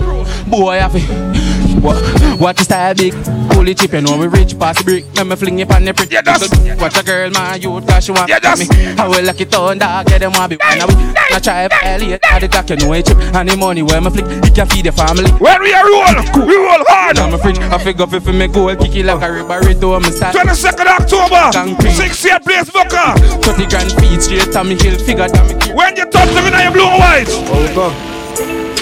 boy 0.49 0.79
have 0.79 0.97
it. 0.97 1.58
What? 1.83 2.41
Watch 2.41 2.57
the 2.59 2.65
style 2.65 2.95
big. 2.95 3.15
Pull 3.51 3.69
it 3.69 3.79
chip, 3.79 3.93
you 3.93 4.01
know 4.01 4.17
we 4.17 4.27
rich 4.27 4.59
past 4.59 4.79
the 4.79 4.85
brick. 4.85 5.05
Let 5.15 5.27
me 5.27 5.37
fling 5.37 5.59
it 5.59 5.71
on 5.71 5.85
the 5.85 5.95
prick. 5.95 6.11
Yeah, 6.11 6.23
that's- 6.23 6.51
Watch 6.81 6.99
a 6.99 7.03
girl, 7.05 7.31
my 7.31 7.57
youth, 7.57 7.87
cause 7.87 8.05
she 8.05 8.13
want 8.13 8.29
Yeah, 8.29 8.39
that's- 8.39 8.69
me. 8.69 8.95
I 8.99 9.07
will 9.07 9.23
lock 9.25 9.41
it 9.41 9.55
on, 9.55 9.79
dog. 9.79 10.07
Get 10.07 10.21
them 10.21 10.33
want 10.33 10.51
be 10.51 10.57
one 10.57 10.81
away. 10.81 11.15
I 11.33 11.39
try 11.39 11.69
violate. 11.69 12.21
All 12.33 12.41
the 12.41 12.49
doc, 12.49 12.71
you 12.71 12.77
know 12.77 12.93
it 12.93 13.07
chip. 13.07 13.19
And 13.35 13.49
the 13.49 13.57
money 13.57 13.83
where 13.83 14.01
me 14.01 14.11
flick, 14.11 14.27
it 14.27 14.55
can 14.55 14.67
feed 14.69 14.87
the 14.87 14.93
family. 14.93 15.31
When 15.39 15.61
we 15.63 15.73
are 15.73 15.87
roll, 15.87 16.47
we 16.47 16.57
roll 16.57 16.85
hard. 16.89 17.19
I'm 17.19 17.35
a 17.35 17.39
fridge, 17.39 17.59
I 17.59 17.79
figure 17.79 18.07
if 18.11 18.27
me 18.27 18.47
goal, 18.49 18.75
kick 18.77 18.95
it 18.97 19.07
like 19.07 19.23
a 19.23 19.29
ribberito, 19.29 20.03
me 20.03 20.11
style. 20.11 20.33
22nd 20.33 20.87
October. 20.87 21.51
Concrete. 21.53 21.95
68 21.95 22.43
place 22.45 22.71
booker. 22.71 23.15
30 23.43 23.67
grand 23.67 23.93
feet 23.99 24.23
straight 24.23 24.53
to 24.53 24.65
me 24.65 24.75
hill, 24.77 24.99
figure 24.99 25.29
that 25.29 25.47
me. 25.47 25.75
When 25.75 25.97
you 25.97 26.07
touch 26.07 26.29
them 26.35 26.47
in 26.47 26.59
your 26.59 26.73
blue 26.73 26.87
and 26.87 26.99
white. 26.99 27.29
Oh, 27.31 27.75
go. 27.75 28.18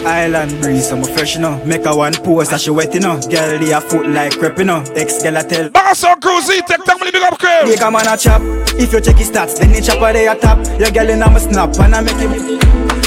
Island 0.07 0.62
breeze, 0.62 0.92
I'm 0.92 1.03
a 1.03 1.05
fresh, 1.05 1.35
you 1.35 1.40
know. 1.40 1.62
Make 1.64 1.85
a 1.85 1.95
one 1.95 2.14
post, 2.14 2.53
that 2.53 2.61
she 2.61 2.71
wet, 2.71 2.95
you 2.95 3.01
know. 3.01 3.21
Girl, 3.21 3.59
they 3.59 3.73
a 3.73 3.81
foot 3.81 4.07
like 4.07 4.38
crep, 4.38 4.57
you 4.59 4.64
know. 4.64 4.85
Ex 4.95 5.21
girl, 5.23 5.37
I 5.37 5.42
tell. 5.42 5.69
Back 5.71 6.05
on 6.05 6.21
cruise, 6.21 6.47
take 6.47 6.85
time 6.85 6.99
big 7.01 7.16
up 7.16 7.38
crew. 7.38 7.64
Big 7.64 7.81
a 7.81 7.90
man 7.90 8.07
a 8.07 8.16
chop. 8.16 8.40
If 8.79 8.92
you 8.92 9.01
check 9.01 9.16
his 9.16 9.31
stats, 9.31 9.59
then 9.59 9.71
he 9.75 9.81
chop 9.81 9.99
chopper 9.99 10.12
they 10.12 10.29
a 10.29 10.37
top. 10.37 10.64
Your 10.79 10.90
girl 10.90 11.11
in 11.11 11.23
a 11.23 11.40
snap, 11.40 11.75
and 11.81 11.95
I 11.95 12.01
make 12.03 12.16
him. 12.16 12.61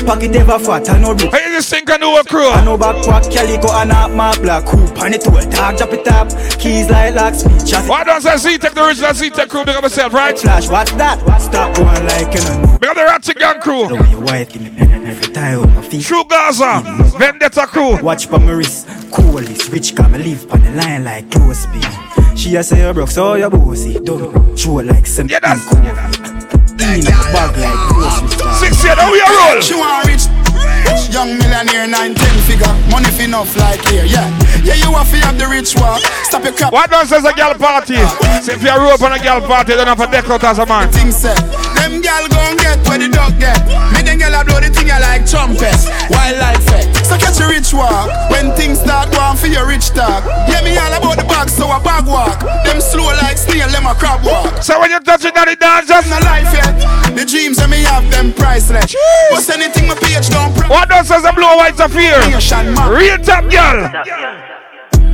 Pocket 0.05 0.35
ever 0.35 0.59
fat, 0.59 0.89
I 0.89 0.99
know 0.99 1.13
rip. 1.13 1.31
Hey, 1.31 1.49
this 1.49 1.69
thing 1.69 1.85
can 1.85 2.01
do 2.01 2.17
a 2.17 2.23
crew. 2.23 2.49
I 2.49 2.65
know 2.65 2.77
backpack, 2.77 3.31
calico, 3.31 3.71
and 3.71 3.91
a 3.91 4.09
my 4.09 4.35
black 4.39 4.67
hoop. 4.67 4.99
And 5.01 5.15
it 5.15 5.23
will 5.25 5.49
dog, 5.49 5.77
drop 5.77 5.93
it 5.93 6.07
up. 6.07 6.29
Keys 6.59 6.89
like 6.89 7.15
locksmith, 7.15 7.65
chat. 7.65 7.87
Why 7.87 8.03
don't 8.03 8.25
I 8.25 8.35
see 8.35 8.57
take 8.57 8.73
the 8.73 8.85
original 8.85 9.13
Z 9.13 9.29
Tech 9.29 9.47
crew? 9.47 9.63
Big 9.63 9.75
up 9.75 9.83
myself, 9.83 10.13
right? 10.13 10.37
Flash, 10.37 10.67
what's 10.67 10.91
that? 10.93 11.19
Stop 11.39 11.75
going 11.75 11.87
like 12.05 12.33
you 12.33 12.41
know. 12.41 12.77
Big 12.77 12.89
up 12.89 12.95
the 12.95 13.03
Ratchet 13.03 13.37
Gang 13.37 13.61
crew. 13.61 13.87
The 13.87 13.95
way 13.95 14.09
your 14.09 14.21
wife 14.21 14.51
give 14.51 14.61
me 14.61 14.88
pen 15.09 15.17
every 15.17 15.33
time 15.33 15.59
on 15.61 15.75
my 15.75 15.81
feet. 15.81 16.03
True 16.03 16.23
Gaza. 16.25 16.81
Vendetta 17.17 17.65
crew. 17.67 18.01
Watch 18.01 18.27
for 18.27 18.39
my 18.39 18.51
wrist, 18.51 18.87
coolest, 19.11 19.69
rich 19.71 19.95
come 19.95 20.13
live 20.13 20.51
on 20.51 20.61
the 20.61 20.71
line 20.71 21.03
like 21.03 21.29
close 21.31 21.59
speed. 21.59 21.85
She 22.37 22.55
a 22.55 22.63
say 22.63 22.85
you 22.87 22.93
broke, 22.93 23.09
so 23.11 23.35
you 23.35 23.49
bossy. 23.49 23.99
Don't 23.99 24.57
show 24.57 24.73
like 24.75 25.05
some 25.07 25.27
Yeah, 25.27 25.39
that's- 25.39 25.65
cool. 25.67 25.79
In 26.79 27.05
a 27.05 27.11
bag 27.11 27.55
like 27.57 27.89
grocery 27.89 28.27
store. 28.29 28.53
Six 28.53 28.83
year, 28.83 28.95
now 28.95 29.11
we 29.11 29.19
are 29.21 29.51
roll. 29.51 29.61
She 29.61 29.75
want 29.75 30.07
rich, 30.07 30.25
rich 30.87 31.13
young 31.13 31.37
millionaire, 31.37 31.85
nine 31.87 32.15
ten 32.15 32.39
figure, 32.47 32.65
money 32.89 33.11
fi 33.11 33.25
enough 33.25 33.55
like 33.57 33.85
here, 33.87 34.05
yeah. 34.05 34.25
Yeah, 34.63 34.73
you 34.75 34.91
want 34.91 35.07
fi 35.07 35.17
have 35.17 35.37
the 35.37 35.45
rich 35.47 35.75
walk. 35.75 35.99
Stop 36.23 36.43
your 36.45 36.53
crap. 36.53 36.71
What 36.73 36.89
does 36.89 37.09
says 37.09 37.25
a 37.25 37.33
girl 37.33 37.53
party? 37.55 37.97
See 38.41 38.53
if 38.53 38.63
you 38.63 38.69
roll 38.75 38.91
up 38.95 39.01
on 39.01 39.11
a 39.11 39.19
girl 39.19 39.41
party, 39.41 39.73
you 39.73 39.77
don't 39.77 39.87
have 39.87 39.99
a 39.99 40.09
deck 40.09 40.29
out 40.29 40.43
as 40.45 40.57
a 40.57 40.65
man. 40.65 40.89
Thing 40.91 41.11
said, 41.11 41.37
them 42.09 42.27
gal 42.27 42.27
gon' 42.29 42.57
get 42.57 42.77
where 42.87 42.97
the 42.97 43.09
dog 43.09 43.37
get. 43.39 43.61
Me 43.93 44.01
them 44.01 44.17
gal 44.17 44.33
a 44.33 44.43
blow 44.43 44.59
the 44.59 44.69
thing 44.69 44.87
ya 44.87 44.97
like 44.97 45.25
trumpets, 45.29 45.85
wildlife 46.09 46.57
effect. 46.65 47.05
So 47.05 47.17
catch 47.17 47.39
a 47.39 47.47
rich 47.47 47.73
walk 47.73 48.09
when 48.31 48.51
things 48.57 48.79
start 48.81 49.11
going 49.13 49.37
for 49.37 49.47
your 49.47 49.67
rich 49.67 49.89
talk. 49.93 50.25
Yeah, 50.49 50.61
me 50.65 50.77
all 50.77 50.93
about 50.93 51.17
the 51.17 51.25
bag, 51.29 51.49
so 51.49 51.69
a 51.69 51.79
bag 51.79 52.05
walk. 52.05 52.41
Them 52.65 52.81
slow 52.81 53.13
like 53.21 53.37
snail, 53.37 53.69
them 53.69 53.85
a 53.85 53.93
crab 53.93 54.25
walk. 54.25 54.63
So 54.63 54.79
when 54.79 54.89
you're 54.89 55.05
touching 55.05 55.35
on 55.37 55.47
the 55.47 55.55
dance, 55.55 55.87
just 55.87 56.09
no 56.09 56.17
life 56.25 56.49
yet. 56.53 56.73
The 57.13 57.25
dreams 57.25 57.57
that 57.57 57.69
me 57.69 57.83
have 57.85 58.09
them 58.09 58.33
priceless. 58.33 58.95
What's 59.31 59.49
anything 59.49 59.87
my 59.87 59.95
page 59.95 60.29
don't. 60.29 60.55
Pro- 60.55 60.69
what 60.69 60.89
does 60.89 61.07
says 61.07 61.25
a 61.25 61.33
blue 61.33 61.45
white 61.45 61.79
of 61.79 61.93
fear? 61.93 62.17
Nation 62.29 62.73
man. 62.73 62.89
Real 62.89 63.17
top 63.17 63.45
girl. 63.49 64.58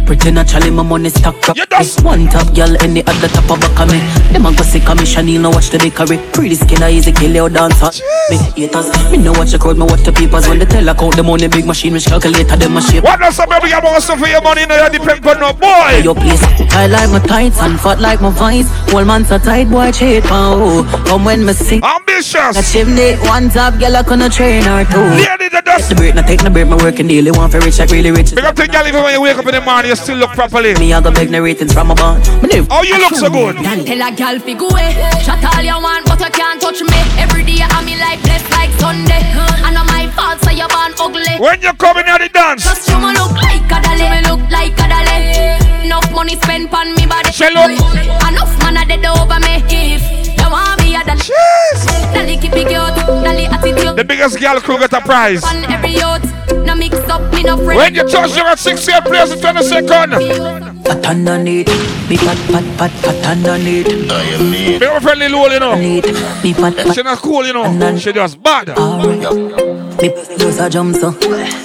Pretty 0.05 0.31
naturally, 0.31 0.69
my 0.69 0.83
money 0.83 1.09
stack 1.09 1.49
up. 1.49 1.57
One 2.03 2.27
top 2.27 2.53
girl, 2.53 2.75
any 2.81 3.01
other 3.07 3.27
top 3.27 3.49
of 3.49 3.59
back 3.59 3.79
of 3.81 3.91
me. 3.91 3.99
Them 4.31 4.45
a 4.45 4.55
go 4.55 4.63
see 4.63 4.79
commission, 4.79 5.27
you 5.27 5.39
know 5.39 5.49
watch 5.49 5.69
the 5.69 5.79
bakery. 5.79 6.17
Pretty 6.31 6.55
skin, 6.55 6.83
I 6.83 6.91
easy 6.91 7.11
kill 7.11 7.33
your 7.33 7.49
dancer. 7.49 7.89
Me 8.29 8.37
haters, 8.55 8.93
me 9.11 9.17
know 9.17 9.33
watch 9.33 9.51
the 9.51 9.57
crowd, 9.57 9.77
me 9.77 9.85
watch 9.85 10.03
the 10.03 10.11
papers. 10.11 10.47
When 10.47 10.59
they 10.59 10.65
tell 10.65 10.87
account 10.87 11.15
the 11.15 11.23
money, 11.23 11.47
big 11.47 11.65
machine, 11.65 11.93
which 11.93 12.05
calculator, 12.05 12.55
them 12.55 12.77
a 12.77 12.81
shape. 12.81 13.03
What 13.03 13.19
does 13.19 13.35
some 13.35 13.49
baby 13.49 13.73
want 13.81 14.03
stuff 14.03 14.19
for 14.19 14.27
your 14.27 14.41
money? 14.41 14.65
No, 14.65 14.75
you 14.77 14.89
depend 14.89 15.25
on 15.25 15.39
no 15.39 15.53
boy. 15.53 16.01
Your 16.03 16.15
place, 16.15 16.43
I 16.73 16.87
like 16.87 17.09
my 17.09 17.19
tights 17.19 17.59
and 17.59 17.79
fat 17.79 17.99
like 17.99 18.21
my 18.21 18.29
vines. 18.29 18.69
Whole 18.91 19.05
man 19.05 19.25
so 19.25 19.37
tight, 19.39 19.69
boy, 19.69 19.91
cheat, 19.91 20.23
oh. 20.27 20.85
Come 21.07 21.25
when 21.25 21.45
me 21.45 21.53
sing. 21.53 21.81
Ambitious. 22.15 22.55
A 22.55 22.63
chimney, 22.63 23.15
one 23.27 23.49
top 23.49 23.77
girl, 23.77 23.95
I 23.95 24.03
couldn't 24.03 24.31
train 24.31 24.63
her 24.63 24.85
too. 24.87 25.03
Lady, 25.19 25.49
the 25.51 25.59
dust. 25.59 25.89
Take 25.89 25.89
the 25.89 25.95
break, 25.95 26.15
now 26.15 26.21
take 26.23 26.41
the 26.41 26.49
break, 26.49 26.67
my 26.67 26.77
working 26.77 27.07
daily. 27.07 27.29
Want 27.31 27.51
for 27.51 27.59
rich, 27.59 27.77
like 27.79 27.91
really 27.91 28.11
rich. 28.11 28.33
Big 28.33 28.45
up 28.45 28.55
to 28.55 28.67
girl, 28.67 28.87
even 28.87 29.03
when 29.03 29.11
you 29.11 29.19
wake 29.19 29.35
up 29.35 29.45
in 29.45 29.51
the 29.51 29.59
morning, 29.59 29.89
you 29.91 29.97
still 29.97 30.15
look 30.15 30.31
properly. 30.31 30.73
Me, 30.79 30.93
I 30.93 31.01
got 31.01 31.13
beg 31.13 31.27
the 31.27 31.41
ratings 31.41 31.73
from 31.73 31.87
my 31.91 31.95
bond. 31.95 32.23
Oh, 32.71 32.83
you 32.87 32.97
look 33.03 33.15
so 33.19 33.29
good. 33.29 33.59
Tell 33.59 33.99
a 33.99 34.15
gal 34.15 34.39
fi 34.39 34.53
go. 34.55 34.69
Shut 35.27 35.43
all 35.43 35.59
you 35.59 35.75
want, 35.75 36.07
but 36.07 36.23
you 36.23 36.31
can't 36.31 36.61
touch 36.61 36.79
me. 36.79 36.99
Every 37.19 37.43
day 37.43 37.59
I'm 37.67 37.83
in 37.83 37.99
like 37.99 38.23
blessed 38.23 38.49
like 38.51 38.71
Sunday. 38.79 39.19
And 39.67 39.75
I'm 39.75 39.83
my 39.83 40.07
fault, 40.15 40.39
so 40.39 40.55
you 40.55 40.67
born 40.71 40.95
ugly. 40.95 41.35
When 41.35 41.59
you 41.59 41.73
coming 41.75 42.07
out 42.07 42.23
the 42.23 42.29
dance, 42.29 42.63
Just 42.63 42.87
you 42.87 42.95
me 42.95 43.11
look 43.11 43.35
like 43.43 43.67
a 43.67 43.77
dolly, 43.83 44.07
me 44.07 44.19
look 44.23 44.43
like 44.47 44.79
a 44.79 44.87
dolly. 44.87 45.83
Enough 45.83 46.07
money 46.15 46.39
spent 46.39 46.71
on 46.71 46.95
me 46.95 47.03
body. 47.11 47.31
She 47.35 47.51
look. 47.51 47.75
Enough 48.23 48.55
man 48.63 48.79
a 48.79 48.87
dead 48.87 49.03
over 49.03 49.39
me. 49.43 49.59
If 49.67 49.99
you 50.39 50.47
want 50.47 50.79
me 50.79 50.84
a 51.07 51.15
dolly, 51.15 52.13
dolly 52.13 52.37
keep 52.37 52.53
it 52.53 52.67
cute, 52.67 53.23
dolly 53.23 53.45
attitude. 53.45 53.95
the 53.95 54.03
biggest 54.03 54.39
girl 54.39 54.59
crew 54.59 54.79
get 54.79 54.93
a 54.93 55.01
prize. 55.01 55.43
On 55.43 55.63
every 55.65 55.91
youth, 55.91 56.65
no 56.65 56.75
mix 56.75 56.95
up, 57.09 57.21
me 57.33 57.43
no 57.43 57.57
friend. 57.57 57.77
When 57.77 57.95
you 57.95 58.07
touch 58.07 58.35
your 58.35 58.47
at 58.47 58.59
6 58.59 58.87
year 58.87 59.01
place 59.01 59.31
in 59.31 59.39
20 59.39 59.63
seconds. 59.63 60.15
Pat 60.85 61.05
underneath, 61.05 61.67
me 62.09 62.17
pat 62.17 62.37
pat 62.51 62.77
pat 62.77 62.91
pat 63.03 63.25
underneath. 63.25 63.87
I 64.11 64.21
am 64.35 64.51
me. 64.51 64.77
Be 64.79 64.85
friendly 64.99 65.29
low, 65.29 65.47
you 65.47 65.59
know. 65.59 65.75
Me 65.75 66.01
pat 66.53 66.75
pat. 66.75 66.95
She 66.95 67.01
not 67.01 67.17
cool, 67.19 67.45
you 67.45 67.53
know. 67.53 67.97
She 67.97 68.13
just 68.13 68.41
bad. 68.41 68.67
Me 69.99 70.09
just 70.37 70.59
a 70.59 70.69
jump 70.69 70.95
so. 70.95 71.11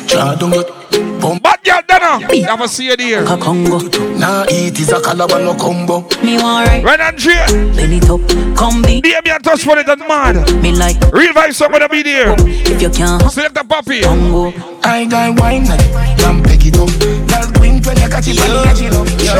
Try 0.06 0.36
don't 0.36 0.50
get 0.50 1.09
bump. 1.30 1.42
Bad 1.42 1.64
girl, 1.64 1.82
Dana. 1.86 2.26
Uh, 2.26 2.46
Never 2.46 2.68
see 2.68 2.86
you 2.86 2.96
there. 2.96 3.24
Congo. 3.24 3.78
Nah, 4.18 4.44
eat 4.50 4.78
is 4.80 4.90
a 4.92 5.00
calabar 5.00 5.40
no 5.40 5.54
combo. 5.54 6.02
Me 6.22 6.36
want 6.42 6.66
right. 6.68 6.84
Right 6.84 7.00
and 7.00 7.20
straight. 7.20 7.46
Bend 7.76 7.92
it 7.94 8.10
up, 8.10 8.20
come 8.56 8.82
be. 8.82 9.00
Baby, 9.00 9.30
I 9.30 9.38
touch 9.38 9.62
for 9.62 9.78
it, 9.78 9.86
that's 9.86 10.00
mad. 10.00 10.36
Me 10.62 10.72
like 10.72 10.96
Real 11.12 11.32
vibe, 11.32 11.54
somebody 11.54 11.86
be 11.88 12.02
there. 12.02 12.34
if 12.38 12.82
you 12.82 12.90
can't. 12.90 13.22
Select 13.30 13.54
the 13.54 13.64
puppy. 13.64 14.02
Congo. 14.02 14.52
I 14.82 15.04
got 15.04 15.38
wine 15.38 15.66
like 15.66 15.80
Jam 16.18 16.42
pick 16.42 16.64
it 16.64 16.74
up 16.74 16.88
Girl 17.28 17.52
queen 17.60 17.82
when 17.84 17.96
you 18.00 18.08
catch 18.08 18.26
it 18.28 18.40
when 18.40 18.48
you 18.48 18.64
catch 18.64 18.80
it 18.80 18.92
up 18.96 19.06
Yeah 19.20 19.36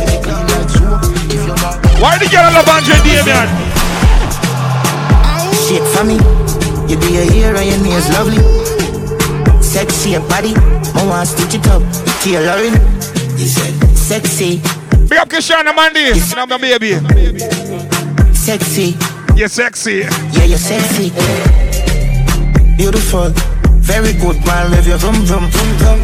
When 0.00 0.08
you 0.08 0.18
clean 0.24 0.46
like 0.48 0.70
soap 0.72 1.04
If 1.28 1.44
you're 1.44 1.54
not 1.60 1.76
Why 2.00 2.16
the 2.16 2.26
girl 2.32 2.48
love 2.56 2.66
Andre 2.72 2.96
Damian? 3.04 3.48
Shit 5.68 5.84
for 5.92 6.04
me. 6.04 6.16
You 6.88 6.96
do 6.98 7.12
your 7.12 7.30
hair 7.32 7.54
and 7.54 7.68
your 7.68 7.80
nails 7.84 8.08
lovely. 8.10 8.40
Sexy 9.72 10.12
and 10.12 10.28
body. 10.28 10.52
I 10.54 11.06
want 11.08 11.26
to 11.26 11.32
stitch 11.32 11.54
it 11.54 11.66
up. 11.68 11.80
Tailoring. 12.20 12.76
Sexy. 13.96 14.60
Big 15.08 15.18
up 15.18 15.30
Kishana 15.30 15.74
Mandy. 15.74 16.12
You 16.12 16.36
know 16.36 16.44
my 16.44 16.58
baby. 16.58 17.00
Sexy. 18.34 18.98
You're 19.34 19.48
sexy. 19.48 20.04
Yeah, 20.36 20.44
you're 20.44 20.58
sexy. 20.58 21.08
Beautiful. 22.76 23.32
Very 23.80 24.12
good, 24.12 24.44
man. 24.44 24.70
Rev 24.72 24.86
your 24.86 24.98
vroom, 24.98 25.24
vroom, 25.24 25.48
vroom, 25.48 25.76
vroom. 25.80 26.00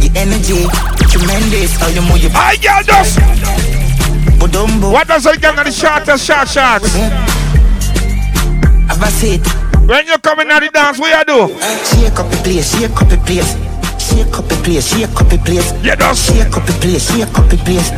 The 0.00 0.10
energy. 0.16 0.64
Tremendous. 1.12 1.76
How 1.76 1.88
you 1.88 2.00
move 2.00 2.22
your 2.22 2.32
I 2.34 2.56
girl 2.56 2.82
just. 2.82 3.18
Budumbo. 4.40 4.90
What 4.90 5.08
does 5.08 5.24
the 5.24 5.36
gang 5.36 5.58
of 5.58 5.66
the 5.66 5.72
shortest 5.72 6.24
short 6.24 6.48
shots? 6.48 6.88
Have 8.88 9.02
a 9.02 9.10
seat. 9.10 9.61
When 9.86 10.06
you 10.06 10.16
coming 10.18 10.48
out 10.50 10.62
the 10.62 10.70
dance, 10.70 10.98
what 10.98 11.10
you 11.10 11.24
do? 11.26 11.48
Shake 11.90 12.18
up 12.18 12.30
the 12.30 12.38
place, 12.44 12.70
shake 12.70 12.94
up 13.02 13.08
the 13.08 13.18
place. 13.26 13.50
Shake 13.98 14.38
up 14.38 14.46
the 14.46 14.56
place, 14.62 14.86
shake 14.86 15.20
up 15.20 15.28
the 15.28 15.38
place. 15.38 15.72
You 15.82 15.96
just 15.96 16.26
shake 16.26 16.54
up 16.56 16.64
the 16.66 16.72
place, 16.78 17.10
shake 17.10 17.34
up 17.34 17.50
the 17.50 17.56
place. 17.66 17.90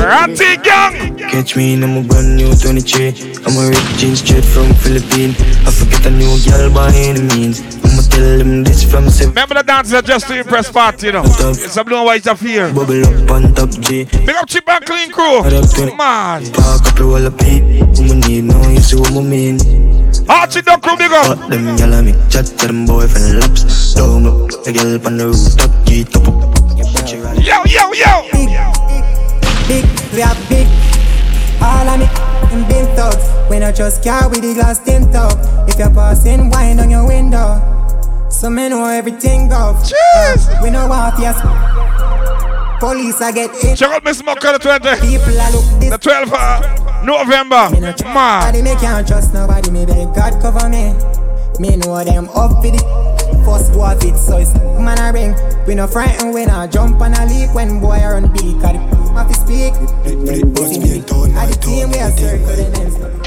Ratty 0.00 0.56
gang. 0.64 1.18
Catch 1.18 1.56
me 1.56 1.74
in 1.74 1.84
a 1.84 2.02
brand 2.02 2.36
new 2.36 2.54
23. 2.54 3.44
I'm 3.44 3.58
a 3.60 3.68
rich 3.68 3.90
jeans 4.00 4.20
straight 4.20 4.44
from 4.44 4.72
Philippines. 4.80 5.36
I 5.66 5.70
forget 5.70 6.06
a 6.06 6.10
new 6.10 6.32
girl 6.48 6.72
by 6.72 6.92
any 6.94 7.20
means. 7.20 7.60
I'ma 7.84 8.07
tell 8.18 8.38
them 8.38 8.64
this 8.64 8.82
from 8.90 9.08
seven. 9.08 9.30
Remember 9.30 9.54
the 9.54 9.62
dance 9.62 9.92
is 9.92 10.02
just 10.02 10.26
to 10.26 10.38
impress 10.38 10.70
party, 10.70 11.06
you 11.06 11.12
know. 11.12 11.24
It's 11.24 11.76
a 11.76 11.84
blue 11.84 11.98
and 11.98 12.06
white 12.06 12.26
affair. 12.26 12.72
Bubble 12.72 13.04
up 13.06 13.30
on 13.30 13.54
top 13.54 13.70
G. 13.70 14.04
Big 14.04 14.30
up 14.30 14.46
Chip 14.48 14.68
and 14.68 14.84
Clean 14.84 15.10
Crew. 15.10 15.42
Man. 15.96 16.42
Park 16.52 16.86
up 16.86 16.96
the 16.96 17.06
wall 17.06 17.26
of 17.26 17.38
P. 17.38 17.60
Who 17.96 18.14
need 18.14 18.44
no, 18.44 18.58
you 18.68 18.80
see 18.80 18.96
what 18.96 19.12
I 19.12 19.22
mean. 19.22 19.58
Archie 20.28 20.62
Duck 20.62 20.82
Crew, 20.82 20.96
big 20.96 21.12
up. 21.12 21.38
Fuck 21.38 21.50
them 21.50 21.76
gyal 21.76 22.04
me 22.04 22.12
chat 22.30 22.46
to 22.46 22.66
them 22.66 22.86
boyfriend 22.86 23.40
laps. 23.40 23.94
Down 23.94 24.26
up, 24.26 24.50
the 24.64 24.72
girl 24.72 25.06
on 25.06 25.16
the 25.16 25.26
roof. 25.26 25.36
rooftop, 25.36 25.86
G 25.86 26.04
top 26.04 26.28
up. 26.28 26.58
Yo, 27.38 27.62
yo, 27.64 27.92
yo. 27.92 28.12
Big, 28.32 28.50
big, 29.68 29.84
we 30.12 30.22
are 30.22 30.36
big. 30.48 30.66
All 31.62 31.88
of 31.88 31.98
me 31.98 32.06
in 32.52 32.66
big 32.68 32.86
thugs. 32.96 33.26
When 33.48 33.62
I 33.62 33.72
just 33.72 34.02
car 34.02 34.28
with 34.28 34.42
the 34.42 34.54
glass 34.54 34.78
tint 34.80 35.14
up. 35.14 35.38
If 35.68 35.78
you're 35.78 35.90
passing 35.90 36.50
wine 36.50 36.80
on 36.80 36.90
your 36.90 37.06
window. 37.06 37.77
So 38.30 38.50
me 38.50 38.68
know 38.68 38.84
everything 38.84 39.48
go. 39.48 39.74
Cheers. 39.82 40.46
we 40.62 40.70
know 40.70 40.86
what 40.86 41.18
yes. 41.18 41.40
Police 42.78 43.20
I 43.20 43.32
get 43.32 43.50
in. 43.64 43.74
Check 43.74 43.90
out 43.90 44.04
Miss 44.04 44.22
Mucker 44.22 44.52
the 44.52 44.58
20. 44.58 45.00
People 45.00 45.40
I 45.40 45.50
look 45.50 45.64
this. 45.80 45.90
The 45.90 45.98
12th 45.98 46.32
uh, 46.32 47.04
November. 47.04 47.68
Nobody 47.72 48.04
Man. 48.04 48.64
me 48.64 48.74
can't 48.76 49.08
trust 49.08 49.34
nobody. 49.34 49.70
Me 49.70 49.86
beg 49.86 50.14
God 50.14 50.40
cover 50.40 50.68
me. 50.68 50.94
Me 51.58 51.76
know 51.76 52.04
them 52.04 52.28
up 52.30 52.62
for 52.62 52.70
the 52.70 52.78
first 53.44 53.72
boy 53.72 53.96
fit 54.00 54.16
so 54.16 54.36
it's 54.36 54.54
man 54.78 54.98
I 54.98 55.10
ring. 55.10 55.34
We 55.66 55.74
no 55.74 55.86
frightened 55.88 56.34
when 56.34 56.50
I 56.50 56.66
jump 56.68 57.00
and 57.00 57.14
I 57.14 57.24
leap 57.26 57.54
when 57.54 57.80
boy 57.80 57.98
I 57.98 58.12
run 58.12 58.32
big. 58.32 58.60
Cause 58.60 58.76
the 58.76 59.14
have 59.16 59.28
to 59.28 59.34
speak. 59.34 59.72
At 61.34 61.48
the 61.48 61.58
team 61.60 61.90
we 61.90 61.98
are 61.98 62.10
circle 62.12 62.46
the 62.54 62.70
names. 62.78 63.17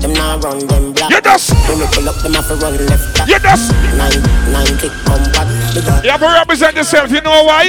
Them 0.00 0.14
now 0.14 0.38
run 0.38 0.58
them 0.66 0.92
black. 0.92 1.10
You 1.10 1.20
just. 1.20 1.52
When 1.68 1.78
we 1.78 1.86
pull 1.92 2.08
up, 2.08 2.16
them 2.22 2.32
have 2.34 2.48
to 2.48 2.54
run 2.56 2.76
left. 2.86 3.18
back. 3.18 3.28
You 3.28 3.38
just. 3.38 3.72
Nine, 4.00 4.22
nine 4.50 4.78
click 4.78 4.92
come 5.04 5.22
back. 5.32 5.46
The 5.74 6.00
You 6.02 6.10
have 6.10 6.20
to 6.20 6.26
represent 6.26 6.76
yourself, 6.76 7.10
you 7.10 7.20
know 7.20 7.44
why? 7.44 7.68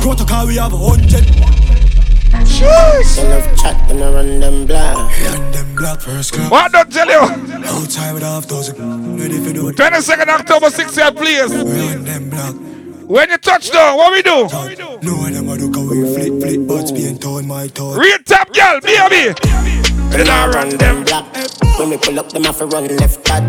Protocol, 0.00 0.46
we 0.46 0.56
have 0.56 0.72
a 0.72 0.76
hundred. 0.78 1.24
Jeez. 2.46 3.16
They 3.16 3.28
love 3.28 3.58
chat, 3.60 3.88
them 3.88 4.02
a 4.02 4.12
run 4.12 4.40
them 4.40 4.66
black. 4.66 4.96
Run 4.96 5.50
them 5.50 5.74
black 5.74 6.00
first 6.00 6.32
class. 6.32 6.50
What 6.50 6.70
don't 6.72 6.92
tell 6.92 7.08
you? 7.08 7.64
Outside 7.66 8.12
with 8.14 8.22
half 8.22 8.46
dozen. 8.46 9.18
Ready 9.18 9.38
for 9.40 9.52
do 9.52 9.68
it. 9.68 9.76
22nd 9.76 10.28
October, 10.28 10.66
60th 10.66 11.16
place. 11.16 11.50
Run 11.50 12.04
them 12.04 12.30
black. 12.30 12.54
When 13.08 13.30
you 13.30 13.38
touch 13.38 13.70
down, 13.70 13.96
what 13.96 14.12
we 14.12 14.22
do? 14.22 14.48
No 15.02 15.16
one 15.16 15.32
them 15.32 15.48
a 15.48 15.56
do 15.58 15.72
cause 15.72 15.88
we 15.88 16.02
flip, 16.14 16.40
flip, 16.40 16.66
but 16.66 16.94
being 16.94 17.18
torn, 17.18 17.46
my 17.46 17.66
torn. 17.68 17.98
Real 17.98 18.18
top 18.24 18.52
girl, 18.52 18.80
baby. 18.80 19.95
They 20.16 20.24
now 20.24 20.48
run 20.48 20.70
them 20.70 21.04
black. 21.04 21.26
When 21.78 21.90
we 21.90 21.98
pull 21.98 22.18
up, 22.18 22.30
them 22.30 22.44
have 22.44 22.56
to 22.56 22.66
run 22.66 22.88
left 22.96 23.22
back. 23.24 23.42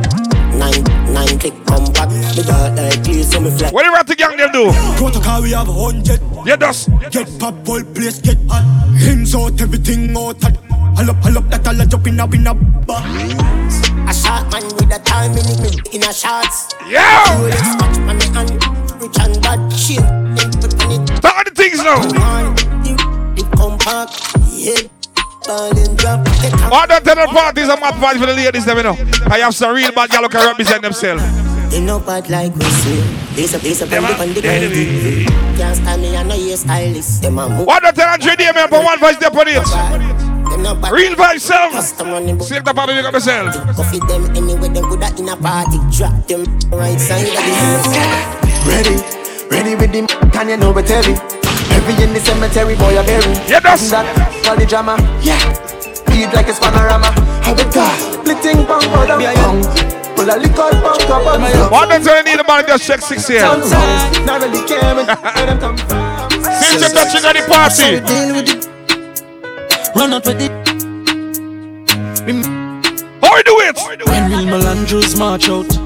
Nine, 0.54 0.84
nine 1.14 1.40
click 1.40 1.54
come 1.66 1.86
back. 1.94 2.10
The 2.36 2.44
girl 2.44 2.76
like 2.76 3.02
please 3.06 3.32
so 3.32 3.40
me 3.40 3.52
flat. 3.52 3.74
What 3.74 3.86
the 3.86 3.92
ratty 3.92 4.16
gang 4.16 4.36
them 4.36 4.52
do? 4.52 4.72
Protocol, 4.98 5.44
we 5.44 5.52
have 5.52 5.70
a 5.70 5.72
hundred. 5.72 6.20
You 6.46 6.58
just. 6.58 6.90
Get 7.10 7.40
pop, 7.40 7.56
whole 7.66 7.84
place 7.96 8.20
get 8.20 8.38
hot. 8.50 8.68
Hands 9.00 9.34
out, 9.34 9.62
everything 9.62 10.12
out. 10.18 10.44
hot. 10.44 10.58
Hull 10.98 11.10
up, 11.10 11.16
hull 11.24 11.38
up, 11.38 11.50
that 11.52 11.68
all 11.68 11.80
a 11.80 11.86
jump 11.86 12.08
in 12.08 12.20
a, 12.20 12.26
in 12.36 12.48
a 12.48 12.54
bar. 12.54 13.00
A 13.00 14.14
shot 14.14 14.52
man 14.52 14.66
with 14.76 14.92
a 14.92 15.00
time 15.06 15.32
in 15.32 15.48
it, 15.64 15.94
in 15.94 16.04
a 16.04 16.12
shots. 16.12 16.74
Yo! 16.86 17.00
Rolex 17.00 17.80
watch 17.80 17.98
man 18.04 18.18
me 18.18 18.28
hand, 18.36 18.52
rich 19.00 19.16
and 19.22 19.42
bad 19.42 19.72
shit. 19.72 20.04
Talk 21.22 21.46
the 21.46 21.52
things 21.56 21.78
now. 21.78 22.02
It 23.38 23.52
come 23.56 23.78
back, 23.78 24.10
yeah. 24.52 24.97
Ballin' 25.48 25.96
drop, 25.96 26.26
take 26.44 26.54
a 26.54 26.70
All 26.70 26.86
the 26.86 27.00
tenor 27.00 27.28
parties 27.28 27.70
are 27.70 27.80
mad 27.80 27.96
party 27.96 28.20
for 28.20 28.26
the 28.26 28.34
ladies, 28.34 28.66
them, 28.66 28.78
you 28.78 28.84
know. 28.84 28.98
I 29.32 29.40
have 29.40 29.56
some 29.56 29.74
real 29.74 29.92
bad 29.94 30.10
girl 30.12 30.24
who 30.24 30.30
can 30.30 30.46
represent 30.46 30.82
themselves. 30.82 31.24
They 31.72 31.80
know 31.80 32.00
bad 32.00 32.30
like 32.30 32.54
we 32.56 32.66
say. 32.84 33.00
Lace 33.36 33.56
up, 33.56 33.64
lace 33.64 33.82
up, 33.82 33.92
and 33.92 34.36
dip 34.36 34.44
on 34.44 34.60
the 34.60 34.68
ground. 34.68 35.58
Can't 35.58 35.76
stand 35.76 36.02
me, 36.02 36.16
I 36.16 36.24
know 36.24 36.36
you're 36.36 36.58
stylist. 36.58 37.22
Them 37.22 37.40
a 37.40 37.50
move. 37.50 37.66
What 37.66 37.84
the 37.84 37.92
tenor 37.92 38.12
Andre 38.12 38.36
Damian 38.36 38.68
for 38.68 38.84
one 38.84 39.00
voice 39.00 39.18
there 39.18 39.32
for 39.32 39.46
this? 39.46 39.72
Them 39.72 40.64
no 40.64 40.76
bad. 40.76 40.92
Real 40.92 41.16
vibe 41.16 41.40
self. 41.40 41.72
Custom 41.72 42.10
running 42.10 42.38
the 42.38 42.74
party, 42.76 42.94
make 42.94 43.06
up 43.06 43.14
yourself. 43.14 43.56
Coffee 43.76 44.00
them 44.00 44.28
anyway, 44.36 44.68
them 44.68 44.84
good 44.90 45.04
at 45.04 45.20
in 45.20 45.30
a 45.30 45.36
party. 45.38 45.80
Drop 45.96 46.28
them 46.28 46.44
right 46.72 47.00
side 47.00 47.24
of 47.24 47.36
the 47.36 47.56
house. 47.56 47.88
Ready, 48.68 49.00
ready 49.48 49.76
with 49.76 49.92
the 49.96 50.30
can 50.32 50.50
you 50.50 50.58
know 50.58 50.78
it's 50.78 50.92
heavy. 50.92 51.16
Heavy 51.72 52.04
in 52.04 52.14
the 52.14 52.20
cemetery, 52.20 52.76
boy, 52.76 53.00
I 53.00 53.06
bury. 53.06 53.34
Yeah, 53.48 53.60
that's 53.60 53.92
that. 53.92 54.27
All 54.48 54.56
the 54.56 54.66
drama, 54.66 54.96
yeah. 55.22 55.38
Beat 56.08 56.32
like 56.34 56.48
it's 56.48 56.58
panorama. 56.58 57.12
How 57.44 57.54
the 57.54 57.66
car, 57.68 57.92
splitting 58.00 58.64
bang, 58.64 58.80
bang, 58.80 59.20
bang. 59.20 59.62
Pull 60.16 60.30
a 60.30 60.40
liquor, 60.40 60.72
bang, 60.72 61.00
top 61.04 61.28
of 61.28 61.42
my 61.42 61.52
What 61.70 61.90
does 61.90 62.06
you 62.06 62.24
need 62.24 62.40
about 62.40 62.66
just 62.66 62.88
check 62.88 63.02
six 63.02 63.28
here? 63.28 63.42
Not 63.42 64.42
really 64.42 64.66
care 64.66 64.96
when 64.96 65.06
them 65.06 65.60
come 65.60 65.76
from. 65.76 66.32
Since 66.32 66.80
you're 66.80 66.92
touching 66.96 67.26
at 67.28 67.36
the 67.36 67.44
party. 67.52 68.00
Deal 68.08 68.36
with 68.36 68.48
it. 68.48 69.96
Run 69.98 70.14
out 70.14 70.26
with 70.26 70.42
it. 70.42 70.52
How 73.22 73.36
we 73.36 73.44
do 73.44 73.60
it? 73.60 73.78
When 74.08 74.32
real 74.32 74.46
Melandros 74.46 75.20
march 75.20 75.50
out. 75.50 75.77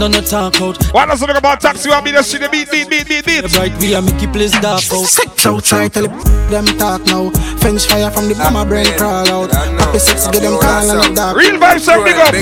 None 0.00 0.14
of 0.14 0.24
talk 0.24 0.58
out. 0.62 0.82
Why 0.94 1.04
not 1.04 1.18
talk 1.18 1.36
about 1.36 1.60
taxi? 1.60 1.90
Want 1.90 2.06
me 2.06 2.12
to 2.12 2.22
see 2.24 2.38
the 2.38 2.48
beat, 2.48 2.70
beat, 2.70 2.88
beat, 2.88 3.06
beat, 3.06 3.22
beat. 3.22 3.44
Right, 3.58 3.70
we 3.76 3.94
are 3.94 4.00
Mickey 4.00 4.26
place 4.26 4.52
dark 4.52 4.80
out. 4.88 5.04
Sex 5.04 5.44
outside, 5.44 5.92
tell 5.92 6.08
them 6.48 6.64
talk 6.80 7.04
now. 7.04 7.28
Fence 7.60 7.84
fire 7.84 8.10
from 8.10 8.28
the 8.28 8.34
bomber 8.34 8.64
brain 8.64 8.86
crawl 8.96 9.28
out. 9.28 9.52
Happy 9.52 9.98
sex, 9.98 10.26
get 10.28 10.40
them 10.40 10.58
call 10.58 10.88
and 10.88 11.04
the 11.04 11.14
dark. 11.14 11.36
Real 11.36 11.60
vibes 11.60 11.84
are 11.92 12.02
big 12.02 12.16
up. 12.16 12.32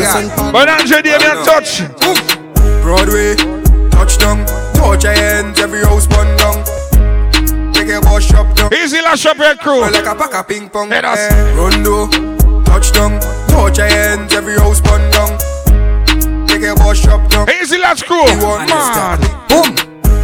But 0.52 0.68
Andre 0.68 1.02
Damien 1.02 1.42
touch. 1.42 1.82
Broadway, 2.78 3.34
touchdown, 3.90 4.46
touch 4.78 5.02
your 5.02 5.14
hands, 5.14 5.58
every 5.58 5.82
house 5.82 6.06
bun 6.06 6.30
down. 6.38 6.62
Make 7.74 7.90
a 7.90 7.98
wash 8.06 8.32
up 8.34 8.54
down. 8.54 8.72
Easy 8.72 9.02
lash 9.02 9.26
up 9.26 9.36
your 9.36 9.56
crew. 9.56 9.80
Like 9.80 10.06
a 10.06 10.14
pack 10.14 10.32
of 10.32 10.46
ping 10.46 10.70
pong. 10.70 10.90
Let 10.90 11.04
us. 11.04 11.18
Rondo, 11.58 12.06
touchdown, 12.62 13.18
touch 13.50 13.78
your 13.78 13.88
hands, 13.88 14.32
every 14.32 14.54
house 14.54 14.80
bun 14.80 15.10
down. 15.10 15.36
A 16.64 16.74
wash 16.74 17.06
up 17.06 17.30
down. 17.30 17.48
Easy 17.62 17.78
lash 17.78 18.02
crew. 18.02 18.24
Man. 18.24 19.20
Boom. 19.48 19.76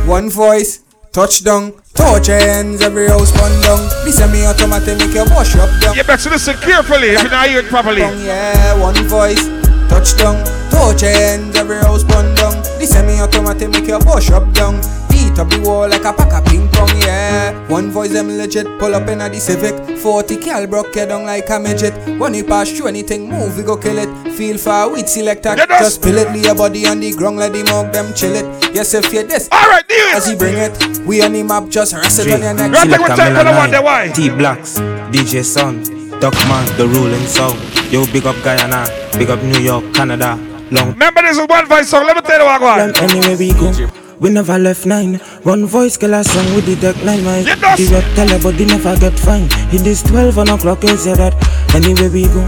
One 0.07 0.29
voice, 0.29 0.81
touchdown, 1.13 1.73
touch 1.95 2.27
your 2.29 2.39
hands, 2.39 2.83
every 2.83 3.07
house 3.07 3.31
bun 3.33 3.53
down. 3.63 3.79
This 4.05 4.21
a 4.21 4.27
me 4.29 4.45
automatic 4.45 4.99
make 4.99 5.15
you 5.15 5.25
wash 5.31 5.55
up 5.55 5.71
down. 5.81 5.95
You 5.95 6.03
better 6.03 6.31
listen 6.31 6.57
carefully 6.57 7.11
if 7.11 7.23
you 7.23 7.29
not 7.31 7.49
hear 7.49 7.61
it 7.61 7.67
properly. 7.67 8.01
Yeah, 8.01 8.79
one 8.81 8.97
voice, 9.07 9.47
touchdown, 9.95 10.43
touch 10.71 11.03
your 11.03 11.55
every 11.55 11.79
house 11.79 12.03
bun 12.03 12.35
down. 12.35 12.55
This 12.79 12.95
a 12.97 13.03
me 13.07 13.21
automatic 13.21 13.71
make 13.71 13.87
you 13.87 13.99
wash 14.03 14.31
up 14.31 14.51
down. 14.53 14.81
Beat 15.09 15.39
up 15.39 15.49
the 15.49 15.61
wall 15.63 15.89
like 15.89 16.05
a 16.05 16.13
pack 16.13 16.33
of 16.33 16.45
ping 16.47 16.69
pong, 16.69 16.91
yeah. 16.99 17.55
One 17.69 17.91
voice 17.91 18.13
them 18.13 18.29
legit, 18.29 18.67
pull 18.81 18.95
up 18.95 19.09
in 19.09 19.21
a 19.21 19.29
the 19.29 19.39
Civic. 19.39 19.99
40 19.99 20.37
cal 20.39 20.67
broke 20.67 20.95
you 20.97 21.07
down 21.07 21.25
like 21.25 21.49
a 21.51 21.61
midget. 21.61 21.95
When 22.19 22.35
you 22.35 22.45
pass 22.45 22.71
through 22.73 22.89
anything, 22.89 23.29
move, 23.29 23.57
we 23.57 23.63
go 23.63 23.77
kill 23.77 23.99
it. 23.99 24.33
Feel 24.33 24.59
far, 24.59 24.91
weed 24.91 25.09
selector. 25.09 25.55
Just 25.55 25.97
spill 26.03 26.19
it, 26.19 26.29
lay 26.33 26.43
your 26.43 26.57
body 26.57 26.87
on 26.87 26.99
the 26.99 27.15
ground, 27.15 27.37
let 27.37 27.53
the 27.53 27.63
mug 27.63 27.93
them 27.93 28.13
chill 28.15 28.35
it. 28.35 28.75
Yes, 28.75 28.95
if 28.95 29.13
you 29.13 29.23
this. 29.23 29.49
Alright, 29.53 29.87
do 29.87 29.95
it. 29.95 30.17
As 30.17 30.27
he 30.27 30.35
bring 30.37 30.57
it, 30.57 31.07
we 31.07 31.23
on 31.23 31.33
the 31.33 31.43
map, 31.45 31.69
just 31.69 31.95
rest 31.95 32.19
it 32.19 32.33
on 32.33 32.43
your 32.43 32.55
neck. 32.55 32.73
Right, 32.73 32.91
take 32.91 33.01
one 33.01 33.17
time, 33.17 33.73
one, 33.73 33.85
why? 33.85 34.09
T 34.09 34.29
Blacks, 34.29 34.79
DJ 35.15 35.45
Son, 35.45 35.85
Duckman, 36.25 36.65
the 36.79 36.89
ruling 36.89 37.27
sound. 37.27 37.61
Yo, 37.93 38.07
big 38.07 38.25
up 38.25 38.35
Guyana, 38.43 38.89
big 39.19 39.29
up 39.29 39.43
New 39.43 39.61
York, 39.61 39.85
Canada. 39.93 40.41
Long 40.71 40.93
Remember 40.93 41.21
this 41.21 41.37
is 41.37 41.47
one 41.47 41.67
voice 41.67 41.91
song. 41.91 42.07
Let 42.07 42.17
me 42.17 42.23
tell 42.23 42.39
you 42.39 42.47
what 42.47 42.63
I 42.63 42.87
want. 42.87 42.97
Anywhere 42.97 43.37
we 43.37 43.53
go, 43.53 43.69
we 44.21 44.31
never 44.31 44.59
left 44.59 44.87
nine. 44.87 45.17
One 45.43 45.67
voice 45.67 45.99
kill 45.99 46.15
a 46.15 46.25
song 46.25 46.55
with 46.55 46.65
the 46.65 46.77
deck 46.77 46.97
nine 47.05 47.23
miles. 47.25 47.45
The 47.45 48.41
but 48.43 48.57
they 48.57 48.65
never 48.65 48.97
get 48.99 49.19
fine. 49.19 49.49
It 49.69 49.87
is 49.87 50.03
12 50.03 50.39
on 50.39 50.49
o'clock, 50.49 50.83
is 50.85 51.05
yeah 51.07 51.15
that. 51.17 51.35
Anywhere 51.75 52.09
we 52.09 52.25
go, 52.33 52.41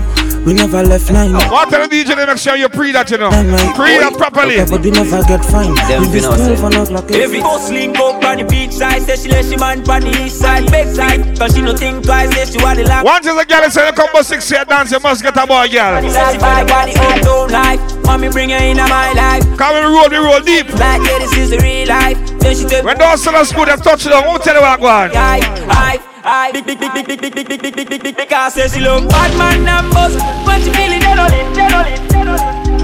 we 0.47 0.55
never 0.55 0.83
left 0.85 1.11
nine. 1.11 1.35
What 1.35 1.69
tell 1.71 1.83
the 1.83 1.91
DJ 1.91 2.15
to 2.15 2.25
make 2.25 2.39
sure 2.39 2.55
you 2.55 2.69
pre 2.69 2.93
that, 2.93 3.11
you 3.11 3.19
know. 3.19 3.31
Pre 3.75 3.99
that 3.99 4.15
properly. 4.15 4.63
But 4.63 4.79
they 4.81 4.95
never 4.95 5.19
get 5.27 5.45
fine. 5.45 5.75
It 5.75 6.15
is 6.15 6.25
12 6.25 6.65
on 6.65 6.75
o'clock, 6.75 7.11
is 7.11 7.17
Every 7.17 7.41
boss 7.41 7.69
link 7.69 7.99
up 7.99 8.23
on 8.23 8.39
the 8.39 8.45
beach 8.45 8.71
side, 8.71 9.03
say 9.03 9.17
she 9.17 9.29
let 9.29 9.45
she 9.45 9.57
man 9.57 9.83
on 9.91 10.03
the 10.03 10.15
east 10.23 10.39
side, 10.39 10.71
big 10.71 10.87
side, 10.95 11.37
cause 11.37 11.53
she 11.53 11.63
no 11.63 11.75
think 11.75 12.07
twice, 12.07 12.31
say 12.31 12.47
she 12.47 12.63
want 12.63 12.79
the 12.79 12.85
land. 12.85 13.05
Once 13.05 13.27
is 13.27 13.37
a 13.37 13.45
girl 13.45 13.69
say 13.69 13.87
you 13.87 13.93
come 13.93 14.09
for 14.15 14.23
six 14.23 14.49
year 14.51 14.65
dance, 14.65 14.93
you 14.93 15.01
must 15.01 15.23
get 15.23 15.37
a 15.37 15.47
boy 15.47 15.67
girl. 15.67 15.99
That's 15.99 16.41
my 16.41 16.63
body 16.63 16.95
uptown 16.95 17.51
life. 17.51 17.83
Mommy 18.07 18.31
bring 18.31 18.51
her 18.51 18.63
in 18.63 18.77
my 18.79 19.13
life. 19.19 19.43
Come 19.59 19.75
and 19.75 19.91
roll, 19.91 20.09
we 20.09 20.17
roll 20.23 20.41
deep. 20.41 20.71
Like 20.79 21.03
yeah, 21.03 21.19
this 21.27 21.35
is 21.37 21.51
the 21.51 21.59
real 21.59 21.89
life. 21.91 22.19
Then 22.39 22.55
she 22.55 22.65
take 22.71 22.85
When 22.85 22.97
those 22.99 23.19
sellers 23.19 23.51
go, 23.51 23.65
they 23.67 23.75
touch 23.83 24.07
it 24.07 24.13
on. 24.13 24.23
Who 24.23 24.39
tell 24.39 24.55
you 24.55 24.63
what 24.63 24.79
I 24.79 24.83
want? 24.83 25.13
I, 25.17 26.15
I, 26.29 26.49
I, 26.49 26.53
big, 26.53 26.67
big, 26.67 26.81
big, 26.81 26.93
big, 26.93 27.07
big, 27.07 27.21
big, 27.21 27.35
big, 27.35 27.49
big, 27.49 27.62
big, 27.62 27.77
big, 27.77 27.89
big, 27.89 28.03
big, 28.03 28.17
because 28.17 28.55
say 28.55 28.67
she 28.67 28.81
love 28.81 29.09
bad 29.09 29.31
man 29.39 29.62
numbers. 29.62 30.19
She 30.59 30.75
feeling 30.75 30.99
it, 30.99 31.19
it, 31.23 32.03
it. 32.03 32.07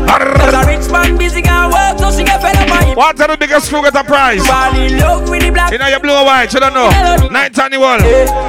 Cause 0.07 0.55
a 0.55 0.63
rich 0.69 0.87
man 0.93 1.19
busy 1.19 1.43
can 1.43 1.67
work, 1.73 1.99
so 1.99 2.17
she 2.17 2.23
get 2.23 2.41
fed 2.41 2.55
up 2.55 2.71
on 2.71 2.87
him. 2.87 2.97
What 2.97 3.17
tell 3.17 3.27
the 3.27 3.37
biggest 3.37 3.69
crew 3.69 3.83
get 3.83 3.97
a 3.97 4.05
prize? 4.05 4.47
Fall 4.47 4.77
in 4.79 4.97
love 4.97 5.29
with 5.29 5.43
the 5.43 5.51
black. 5.51 5.73
You 5.73 5.79
know 5.79 5.89
you 5.89 5.99
blue 5.99 6.15
and 6.15 6.27
white, 6.27 6.55
you 6.55 6.61
don't 6.61 6.73
know. 6.73 6.87
Ninth 7.31 7.59
annual. 7.59 7.99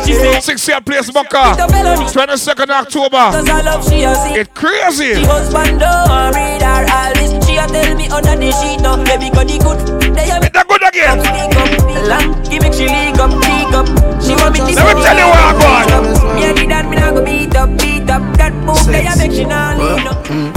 She 0.06 0.14
say, 0.14 0.40
Six 0.42 0.68
year 0.68 0.82
place 0.82 1.10
Boca. 1.10 1.58
22nd 1.58 2.70
October. 2.70 3.34
Cause 3.34 3.50
I 3.50 3.62
love 3.62 3.90
she 3.90 4.04
a 4.04 4.14
see. 4.14 4.38
It's 4.38 4.52
crazy. 4.54 5.16
She 5.16 5.26
husband 5.26 5.80
don't 5.80 6.34
read 6.36 6.62
her 6.62 6.86
all 6.86 7.14
this. 7.16 7.34
She 7.48 7.58
a 7.58 7.66
tell 7.66 7.96
me 7.96 8.06
under 8.10 8.36
the 8.38 8.52
sheet 8.62 8.82
now. 8.82 9.02
Baby 9.04 9.32
got 9.34 9.48
the 9.48 9.58
good. 9.58 10.14
They 10.14 10.30
a 10.30 10.38
It's 10.38 10.64
good 10.64 10.83
again. 10.94 12.08
Lamb, 12.08 12.44
give 12.44 12.62
me 12.62 12.72
she 12.72 12.86
leak 12.88 13.18
up, 13.18 13.32
leak 13.32 13.74
up. 13.74 13.88
She 14.22 14.34
want 14.36 14.54
me 14.54 14.60
to 14.60 14.76
Let 14.76 14.96
me 14.96 15.02
tell 15.02 15.18
you 15.18 15.28
what 15.28 15.40
I 15.40 15.90
want. 15.90 16.36
Me 16.36 16.44
a 16.46 16.54
the 16.54 16.68
that 16.68 16.90
me 16.90 16.96
nah 16.96 17.12
go 17.12 17.26
beat 17.26 17.56
up, 17.56 17.70
beat 17.80 18.10
up. 18.10 18.38
That 18.38 18.54
move 18.54 18.86
they 18.86 19.06
a 19.06 19.16
make 19.18 19.32
she 19.32 19.46
nah 19.46 19.76
lean 19.76 20.08
up. 20.08 20.28
Hmm. 20.28 20.52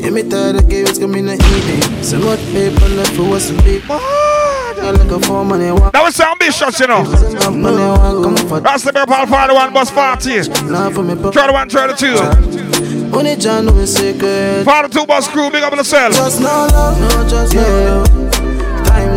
Yeah, 0.00 0.10
me 0.10 0.22
tired 0.22 0.56
of 0.56 0.68
games 0.68 0.98
coming 0.98 1.26
to 1.26 1.34
eat 1.34 2.04
So 2.04 2.18
much 2.18 2.40
paper 2.52 2.88
left 2.88 3.12
for 3.16 3.36
us 3.36 3.48
to 3.48 3.62
be. 3.62 3.82
I 3.90 4.92
look 4.92 5.24
for 5.24 5.44
money, 5.44 5.70
want 5.70 5.92
That 5.92 6.02
was 6.02 6.18
ambitious, 6.18 6.80
you 6.80 6.86
know. 6.86 7.04
money, 7.50 7.76
want 7.76 8.24
come 8.24 8.48
for 8.48 8.60
That's 8.60 8.82
the 8.82 8.92
big 8.94 9.06
part 9.06 9.28
41 9.28 9.74
bus 9.74 9.90
40. 9.90 10.48
Now 10.70 10.90
for 10.90 11.02
me, 11.02 11.14
31, 11.16 11.68
32. 11.68 13.14
Only 13.14 13.36
John 13.36 13.66
know 13.66 13.76
is 13.76 13.94
secret. 13.94 14.64
42 14.64 15.04
bus 15.04 15.28
crew, 15.28 15.50
big 15.50 15.62
up 15.62 15.72
on 15.72 15.78
the 15.78 15.84
cell. 15.84 16.10
Just 16.12 16.40
no 16.40 16.46
love, 16.46 16.98
no, 16.98 17.28
just 17.28 17.54
no 17.54 17.60
love. 17.60 18.29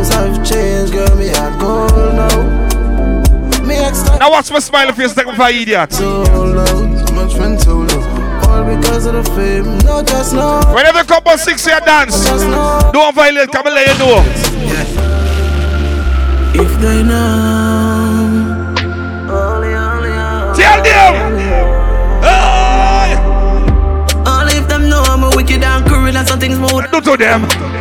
Times 0.03 0.35
have 0.35 0.45
changed, 0.45 0.91
girl, 0.91 1.15
me 1.15 1.29
a 1.29 1.57
gold 1.59 1.93
now. 2.15 3.63
Me 3.65 3.75
extra 3.75 4.17
Now 4.17 4.31
watch 4.31 4.51
my 4.51 4.59
smiley 4.59 4.91
face 4.91 5.13
take 5.13 5.27
me 5.27 5.33
for 5.33 5.47
idiot. 5.47 5.93
so 5.93 6.23
low, 6.23 6.87
much 7.13 7.35
friend 7.35 7.57
so 7.61 7.77
low. 7.77 8.41
All 8.49 8.75
because 8.75 9.05
of 9.05 9.13
the 9.13 9.23
fame, 9.31 9.77
no, 9.85 10.03
just 10.03 10.33
no. 10.33 10.59
Whenever 10.75 10.99
you 10.99 11.05
come 11.05 11.23
on 11.25 11.37
six 11.37 11.65
year 11.65 11.79
dance, 11.79 12.25
don't 12.91 13.15
violate, 13.15 13.49
come 13.51 13.65
and 13.67 13.75
let 13.75 13.87
you 13.87 13.99
know. 13.99 14.19
If 16.61 16.81
they 16.81 17.03
know. 17.03 18.73
Tell 20.53 20.83
them. 20.83 21.15
Only 24.27 24.57
if 24.57 24.67
them 24.67 24.89
know 24.89 25.01
I'm 25.01 25.23
a 25.23 25.29
wicked 25.33 25.63
and 25.63 25.85
cruel 25.85 26.17
and 26.17 26.27
something 26.27 26.53
smooth. 26.55 26.91
Do 26.91 26.99
to 26.99 27.15
them. 27.15 27.72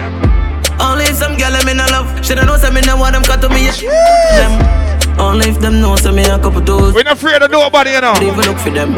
In 2.32 2.38
a. 2.38 2.42
Shoulda 2.42 2.46
know 2.46 2.56
some 2.56 2.74
me 2.74 2.80
know 2.80 2.96
what 2.96 3.12
them 3.12 3.22
cut 3.22 3.40
to 3.42 3.48
me. 3.48 3.68
Them. 3.68 5.20
Only 5.20 5.50
if 5.50 5.60
them 5.60 5.80
know 5.80 5.96
some 5.96 6.16
me 6.16 6.24
a 6.24 6.38
couple 6.38 6.62
toes. 6.62 6.94
We're 6.94 7.04
not 7.04 7.14
afraid 7.14 7.42
of 7.42 7.50
nobody, 7.50 7.90
you 7.92 8.00
know. 8.00 8.14
Even 8.16 8.44
look 8.48 8.58
for 8.58 8.70
them. 8.70 8.96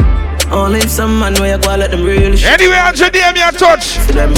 Only 0.52 0.80
if 0.80 0.90
some 0.90 1.18
man 1.18 1.34
where 1.34 1.56
you 1.56 1.62
go 1.62 1.74
let 1.76 1.90
them 1.90 2.04
real 2.04 2.36
shit. 2.36 2.48
Anyway, 2.48 2.76
Andre 2.76 3.08
DM 3.10 3.36
you 3.36 3.58
touch. 3.58 3.98
For 4.06 4.12
them. 4.12 4.32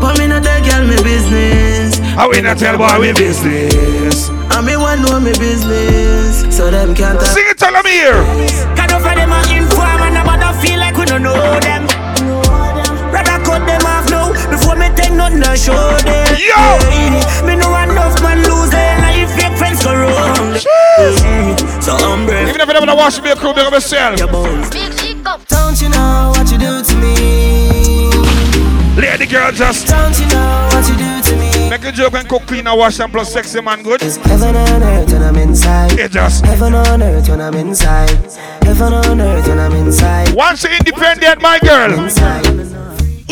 But 0.00 0.18
me 0.18 0.26
not 0.26 0.42
tell 0.42 0.64
girl 0.64 0.86
me 0.86 0.96
business. 1.02 1.98
How 2.16 2.30
we 2.30 2.40
not 2.40 2.58
tell 2.58 2.76
boy 2.78 2.98
we 2.98 3.12
business. 3.12 4.28
And 4.28 4.66
me 4.66 4.76
want 4.76 5.02
know 5.02 5.20
me 5.20 5.32
business. 5.32 6.42
So 6.56 6.70
them 6.70 6.94
can't 6.94 7.20
talk. 7.20 7.28
Sing 7.28 7.44
it, 7.48 7.58
tell 7.58 7.72
them 7.72 7.86
here. 7.86 8.18
Cause 8.74 8.90
no 8.90 8.98
for 8.98 9.14
them 9.14 9.30
a 9.30 9.40
inform 9.52 10.02
and 10.02 10.14
nobody 10.14 10.66
feel 10.66 10.78
like 10.80 10.96
we 10.96 11.04
don't 11.04 11.22
know 11.22 11.60
them. 11.60 12.01
Rather 13.62 13.78
cut 13.78 13.80
them 13.80 13.86
off 13.86 14.10
now 14.10 14.32
before 14.50 14.76
me 14.76 14.88
take 14.94 15.12
nothing 15.12 15.40
to 15.40 15.56
show 15.56 15.96
them. 16.02 16.26
Yo! 16.36 16.54
Yeah, 16.54 17.46
me 17.46 17.56
know 17.56 17.74
enough 17.76 18.20
man 18.22 18.42
lose 18.42 18.70
their 18.70 18.98
life, 19.00 19.30
fake 19.36 19.56
friends 19.58 19.82
go 19.84 19.94
wrong. 19.94 20.56
So 21.82 21.92
I'm 21.96 22.26
brave. 22.26 22.48
Even 22.48 22.60
if 22.60 22.68
you 22.68 22.74
never 22.74 22.94
watch 22.94 23.20
me, 23.22 23.30
a 23.30 23.36
crew, 23.36 23.54
big 23.54 23.66
up 23.66 23.72
yourself. 23.72 24.16
Don't 24.16 25.80
you 25.80 25.88
know 25.88 26.32
what 26.36 26.50
you 26.50 26.58
do 26.58 26.82
to 26.82 26.94
me? 26.96 28.10
Lady 29.00 29.26
girl, 29.26 29.50
just 29.52 29.88
Don't 29.88 30.18
you 30.18 30.26
know 30.26 30.68
what 30.70 30.86
you 30.86 30.96
do 30.96 31.22
to 31.22 31.36
me? 31.36 31.70
make 31.70 31.84
a 31.84 31.92
joke 31.92 32.12
and 32.12 32.28
cook, 32.28 32.42
clean, 32.42 32.66
and 32.66 32.78
wash 32.78 33.00
and 33.00 33.10
plus 33.10 33.32
sexy 33.32 33.60
man 33.62 33.82
good. 33.82 34.02
Heaven 34.02 34.54
on 34.54 34.82
earth 34.82 35.12
when 35.12 35.22
I'm 35.22 35.36
inside. 35.36 35.98
It 35.98 36.10
just. 36.10 36.44
Heaven 36.44 36.74
on 36.74 37.02
earth 37.02 37.28
when 37.28 37.40
I'm 37.40 37.54
inside. 37.54 38.10
Heaven 38.62 38.92
on 38.92 39.20
earth 39.20 39.48
when 39.48 39.58
I'm 39.58 39.72
inside. 39.72 40.34
Once 40.34 40.66
independent, 40.66 41.40
my 41.40 41.58
girl. 41.60 41.88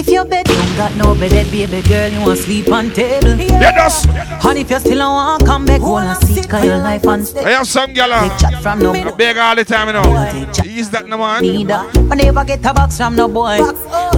If 0.01 0.09
your 0.09 0.25
bed 0.25 0.47
don't 0.47 0.77
got 0.79 0.97
no 0.97 1.15
bed, 1.15 1.51
baby 1.51 1.83
girl, 1.87 2.09
you 2.09 2.21
want 2.23 2.39
sleep 2.39 2.73
on 2.73 2.91
table. 2.91 3.37
Yeah, 3.37 3.71
that's. 3.71 4.07
And 4.47 4.59
if 4.59 4.71
you 4.71 4.79
still 4.79 4.97
don't 4.97 5.13
want 5.13 5.45
come 5.45 5.67
back, 5.67 5.83
go 5.83 5.99
and 5.99 6.17
seek 6.25 6.49
cause 6.49 6.65
your 6.65 6.79
life 6.79 7.07
on 7.07 7.23
stake. 7.23 7.45
I 7.45 7.51
have 7.51 7.67
some 7.67 7.93
gal 7.93 8.09
chat 8.39 8.63
from 8.63 8.79
no 8.79 8.95
I 8.95 9.11
beg 9.11 9.37
all 9.37 9.55
the 9.55 9.63
time, 9.63 9.89
you 9.89 9.93
know. 9.93 10.65
Ease 10.65 10.89
that, 10.93 11.07
no 11.07 11.19
man. 11.19 11.43
Neither. 11.43 11.85
But 12.09 12.15
never 12.15 12.45
get 12.47 12.65
a 12.65 12.73
box 12.73 12.97
from 12.97 13.15
no 13.15 13.29
boy. 13.29 13.59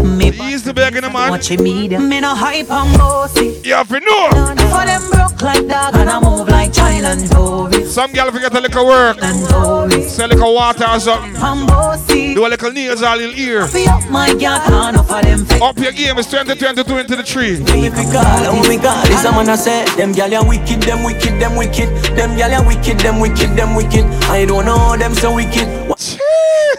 Me 0.05 0.29
Ease 0.29 0.63
the 0.63 0.73
bag 0.73 0.95
in 0.95 1.03
the 1.03 1.11
man. 1.11 1.33
Watch 1.33 1.51
him 1.51 1.65
media. 1.65 1.99
Me 1.99 2.21
no 2.21 2.33
hype 2.33 2.71
and 2.71 2.97
bossy. 2.97 3.61
You 3.65 3.75
have 3.75 3.89
to 3.89 3.99
know. 3.99 4.31
For 4.71 4.87
them 4.87 5.03
broke 5.11 5.43
like 5.43 5.67
dog 5.67 5.97
and 5.97 6.09
I 6.09 6.21
move 6.21 6.47
like 6.47 6.73
child 6.73 7.05
and 7.07 7.29
Tory. 7.29 7.87
Some 7.87 8.13
gal 8.13 8.31
forget 8.31 8.55
a 8.55 8.61
little 8.61 8.87
work. 8.87 9.19
Sell 9.19 10.27
a 10.27 10.29
little 10.29 10.55
water 10.55 10.87
or 10.89 11.01
something. 11.01 11.35
I'm 12.43 12.49
bossy. 12.49 12.49
Do 12.49 12.49
Do 12.49 12.49
a 12.49 12.49
little 12.49 12.73
nails 12.73 13.03
all 13.03 13.21
in 13.21 13.39
ear. 13.39 13.69
My 14.11 14.35
girl, 14.35 14.89
enough 14.89 15.11
of 15.11 15.23
them 15.23 15.45
fake. 15.45 15.63
Up 15.63 15.79
your 15.79 15.93
game 15.93 16.19
is 16.19 16.27
2022 16.27 16.99
into 16.99 17.17
the 17.17 17.23
tree. 17.23 17.63
Oh 17.69 18.65
my 18.67 18.77
God, 18.83 19.07
this 19.07 19.25
a 19.25 19.31
man 19.31 19.49
I 19.49 19.57
say 19.57 19.85
Them 19.97 20.13
gal 20.13 20.35
are 20.35 20.49
wicked, 20.49 20.83
them 20.83 21.05
wicked, 21.05 21.41
them 21.41 21.57
wicked. 21.57 21.89
Them 22.17 22.37
gal 22.37 22.53
are 22.53 22.67
wicked, 22.67 22.99
them 23.01 23.21
wicked, 23.21 23.57
them 23.57 23.75
wicked. 23.75 24.05
I 24.27 24.45
don't 24.45 24.65
know 24.65 24.97
them 24.97 25.15
so 25.15 25.35
wicked. 25.35 25.69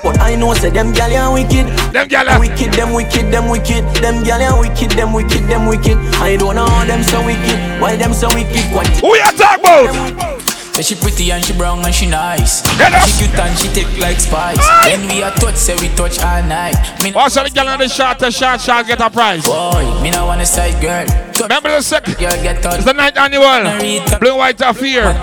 But 0.04 0.20
I 0.20 0.36
know 0.36 0.54
say 0.54 0.70
them 0.70 0.92
gal 0.92 1.14
are 1.16 1.34
wicked. 1.34 1.68
Them 1.94 2.08
gal 2.08 2.28
are 2.28 2.40
wicked, 2.40 2.74
them 2.74 2.94
wicked, 2.94 3.32
them 3.32 3.50
wicked. 3.50 3.84
Them 4.02 4.24
gal 4.24 4.42
are 4.42 4.60
wicked, 4.60 4.92
them 4.92 5.14
wicked, 5.14 5.48
them 5.48 5.68
wicked. 5.68 5.98
I 6.20 6.36
don't 6.36 6.56
know 6.56 6.68
them 6.86 7.04
so 7.04 7.26
wicked. 7.26 7.82
Why 7.82 7.96
them 7.96 8.14
so 8.14 8.28
wicked, 8.34 8.66
what? 8.76 8.88
Who 9.00 9.16
you 9.16 9.32
talk 9.38 9.60
about? 9.60 10.53
Say 10.74 10.82
she 10.82 10.96
pretty 10.96 11.32
and 11.32 11.46
she 11.46 11.54
brown 11.54 11.86
and 11.86 11.94
she 11.94 12.08
nice. 12.08 12.64
She 13.06 13.28
cute 13.28 13.40
and 13.40 13.58
she 13.60 13.68
take 13.70 14.00
like 14.00 14.20
spice. 14.20 14.58
When 14.86 15.08
we 15.08 15.22
a 15.22 15.30
touch, 15.30 15.56
say 15.56 15.76
we 15.76 15.88
touch 15.90 16.20
all 16.20 16.42
night. 16.42 16.74
Me 17.04 17.12
What's 17.12 17.36
the 17.36 17.48
girl 17.54 17.68
on 17.68 17.78
the 17.78 17.88
shot, 17.88 18.18
the 18.18 18.32
shot, 18.32 18.60
shot 18.60 18.88
get 18.88 19.00
a 19.00 19.10
prize? 19.10 19.46
Boy, 19.46 20.02
me 20.02 20.10
no 20.10 20.26
want 20.26 20.42
a 20.42 20.46
side 20.48 20.82
girl. 20.82 21.06
Remember 21.40 21.70
the 21.70 21.82
second? 21.82 22.18
Girl 22.18 22.32
get. 22.42 22.66
It's 22.66 22.86
the 22.86 22.94
night 22.94 23.16
annual. 23.18 24.20
Blue, 24.20 24.36
white, 24.36 24.60
affair. 24.62 25.14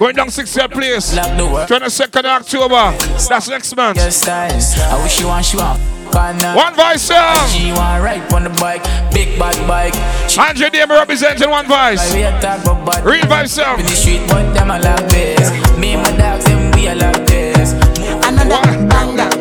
Going 0.00 0.16
down 0.16 0.26
60th 0.26 0.72
place. 0.72 1.14
22nd 1.14 2.24
October. 2.24 2.98
That's 3.28 3.48
next 3.48 3.76
month. 3.76 3.98
I 4.00 5.02
wish 5.04 5.20
you 5.20 5.28
want, 5.28 5.44
she 5.44 5.56
want. 5.56 5.99
One 6.12 6.74
voice 6.74 7.02
song. 7.02 7.48
She 7.48 7.72
want 7.72 8.02
ride 8.02 8.32
on 8.32 8.44
the 8.44 8.50
bike, 8.60 8.82
big 9.12 9.38
bad 9.38 9.56
bike. 9.66 9.94
She 10.28 10.40
Andre 10.40 10.68
Dame 10.70 10.90
representing 10.90 11.50
one 11.50 11.66
voice. 11.66 12.12
we 12.12 12.22
a 12.22 12.30
talk 12.40 12.62
about 12.62 12.84
bad. 12.84 13.04
Real 13.04 13.22
vibe 13.24 13.48
song. 13.48 13.78
In 13.78 13.86
the 13.86 13.92
street, 13.92 14.22
but 14.28 14.52
them 14.52 14.70
a 14.70 14.78
love 14.78 15.08
this. 15.08 15.50
Me 15.78 15.94
and 15.94 16.02
my 16.02 16.16
dogs, 16.16 16.44
them 16.44 16.70
we 16.72 16.88
a 16.88 16.94
love 16.94 17.26
this. 17.26 17.72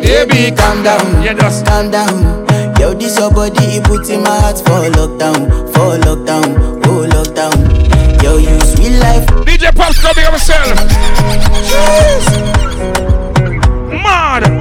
Baby, 0.02 0.56
calm 0.56 0.84
down, 0.84 1.24
calm 1.66 1.92
down. 1.92 2.48
Yo, 2.80 2.94
this 2.94 3.18
your 3.18 3.32
body, 3.32 3.78
it 3.78 3.84
puts 3.84 4.10
in 4.10 4.24
my 4.24 4.30
heart 4.30 4.58
for 4.60 4.90
lockdown, 4.98 5.50
for 5.74 5.98
lockdown, 6.06 6.82
oh 6.86 7.08
lockdown. 7.10 8.24
Yo, 8.24 8.38
you 8.38 8.60
sweet 8.62 8.98
life. 9.00 9.26
DJ 9.46 9.76
Pops 9.76 10.00
coming 10.02 10.26
up 10.26 10.34
yourself. 10.34 10.76
Mad. 14.04 14.59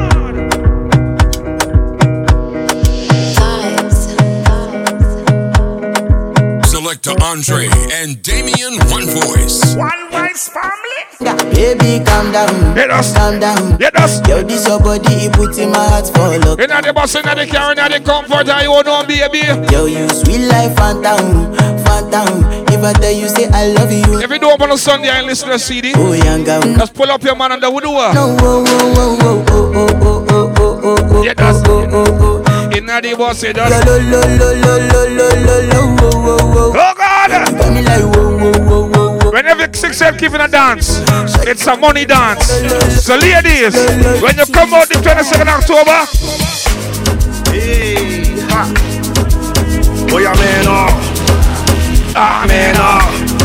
Selector 6.88 7.22
Andre 7.22 7.68
and 8.00 8.22
Damien 8.22 8.78
One 8.88 9.04
Voice. 9.04 9.76
One 9.76 10.10
voice 10.10 10.48
family. 10.48 11.52
Baby, 11.54 12.02
calm 12.02 12.32
down, 12.32 12.74
Let 12.74 12.90
us 12.90 13.12
calm 13.12 13.38
down. 13.38 13.76
Let 13.76 13.94
us. 13.96 14.26
Yo, 14.26 14.42
this 14.42 14.66
your 14.66 14.80
body, 14.80 15.28
it 15.28 15.34
puts 15.34 15.58
in 15.58 15.70
my 15.70 15.84
heart 15.84 16.06
for 16.06 16.32
lockdown. 16.40 16.64
Inna 16.64 16.80
the 16.80 16.92
bus, 16.94 17.14
inna 17.14 17.34
the 17.34 17.46
car, 17.46 17.72
inna 17.72 17.90
the 17.90 18.00
comfort, 18.00 18.48
and 18.48 18.62
you 18.62 18.82
know, 18.82 19.04
baby. 19.04 19.44
Yo, 19.70 19.84
you 19.84 20.08
sweet 20.08 20.48
life, 20.48 20.74
phantom, 20.76 21.52
phantom. 21.84 22.48
If 22.72 22.82
I 22.82 22.94
tell 22.94 23.12
you, 23.12 23.28
say 23.28 23.48
I 23.52 23.66
love 23.68 23.92
you. 23.92 24.20
If 24.20 24.30
you 24.30 24.38
do 24.38 24.48
up 24.48 24.62
on 24.62 24.72
a 24.72 24.78
Sunday 24.78 25.10
and 25.10 25.26
listen 25.26 25.48
to 25.48 25.54
the 25.56 25.58
CD, 25.58 25.92
oh, 25.94 26.14
younger. 26.14 26.58
just 26.78 26.94
pull 26.94 27.10
up 27.10 27.22
your 27.22 27.36
man 27.36 27.52
and 27.52 27.62
the 27.62 27.70
wood 27.70 27.84
door. 27.84 28.14
No, 28.14 28.34
oh, 28.40 28.64
oh, 28.66 28.88
oh, 28.96 29.18
oh, 29.20 29.44
oh, 29.44 29.44
oh, 29.46 29.84
oh, 29.84 30.26
oh, 30.30 30.54
oh, 30.56 30.80
oh, 30.84 31.16
oh, 31.18 31.22
Yeah, 31.22 31.34
that's 31.34 31.58
oh, 31.68 31.84
oh, 31.84 32.06
oh, 32.08 32.42
oh. 32.46 32.74
Inna 32.74 33.02
the 33.02 33.14
bus, 33.14 33.42
it 33.42 33.58
Yo, 33.58 33.68
does. 33.68 33.84
lo, 33.84 33.98
lo, 33.98 34.20
lo, 34.24 34.54
lo, 34.56 34.78
lo, 34.88 35.04
lo, 35.04 35.28
lo, 35.44 35.60
lo, 35.68 35.96
oh, 36.00 36.37
oh, 36.68 36.74
oh. 36.74 36.78
Oh 36.78 36.94
God! 36.96 37.30
You 37.30 37.58
got 37.58 37.72
me 37.74 37.82
like 37.82 38.02
whoa, 38.16 38.36
whoa, 38.36 38.52
whoa, 38.52 38.88
whoa, 38.88 39.18
whoa. 39.18 39.30
Whenever 39.30 39.72
six 39.74 40.00
head 40.00 40.18
giving 40.18 40.40
a 40.40 40.48
dance, 40.48 41.00
it's 41.46 41.66
a 41.66 41.76
money 41.76 42.04
dance. 42.04 42.46
So 43.04 43.16
ladies, 43.16 43.74
when 44.22 44.36
you 44.36 44.46
come 44.52 44.74
out 44.74 44.88
the 44.88 45.00
22nd 45.02 45.48
October, 45.48 46.06
Hey, 47.50 48.38
ha. 48.50 48.72
Oh, 50.10 50.18
yeah, 50.18 50.34
man, 50.34 50.64
oh. 50.68 52.12
Ah, 52.16 52.44
man, 52.46 52.74
oh. 52.78 53.38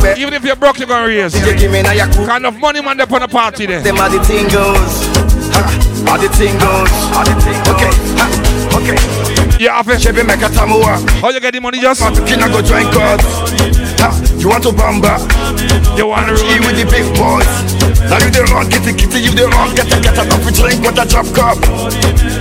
Back. 0.00 0.18
even 0.18 0.34
if 0.34 0.44
you're 0.44 0.54
broke, 0.56 0.78
you're 0.78 0.86
gonna 0.86 1.06
raise. 1.06 1.34
You 1.34 1.54
give 1.56 1.72
me 1.72 1.82
now 1.82 1.92
your 1.92 2.06
cool. 2.12 2.26
Kind 2.26 2.46
of 2.46 2.56
money 2.58 2.80
man 2.80 2.96
they 2.96 3.02
on 3.02 3.20
the 3.20 3.28
party 3.28 3.66
there. 3.66 3.82
Them 3.82 3.98
are 3.98 4.08
the 4.08 4.22
thing 4.22 4.44
goes. 4.48 5.06
How 6.06 6.16
the 6.16 6.28
thing 6.28 6.56
goes. 6.58 6.88
The 7.24 7.34
thing. 7.42 7.58
Okay, 7.74 8.94
okay. 8.94 9.17
Yeah, 9.58 9.82
have 9.82 9.88
it. 9.90 10.00
Chevy 10.00 10.22
make 10.22 10.38
a 10.38 10.48
tamua. 10.48 11.02
How 11.18 11.30
you 11.30 11.40
get 11.40 11.52
the 11.52 11.60
money 11.60 11.80
just? 11.80 12.00
Can 12.00 12.38
I 12.38 12.46
go 12.46 12.62
join 12.62 12.86
God? 12.94 13.18
You 14.38 14.48
want 14.48 14.62
to 14.62 14.70
bamba? 14.70 15.18
You 15.98 16.06
want 16.06 16.30
to 16.30 16.38
G 16.38 16.62
with 16.62 16.78
the 16.78 16.86
big 16.86 17.02
boys. 17.18 17.42
Now 18.06 18.22
you 18.22 18.30
the 18.30 18.46
wrong, 18.54 18.70
the 18.70 18.94
kitty, 18.94 19.18
you 19.18 19.34
the 19.34 19.50
wrong, 19.50 19.74
get 19.74 19.90
a 19.90 19.98
get 19.98 20.14
a 20.14 20.22
coffee 20.30 20.54
drink 20.54 20.78
with 20.78 20.94
a 20.94 21.04
drop 21.10 21.26
cup. 21.34 21.58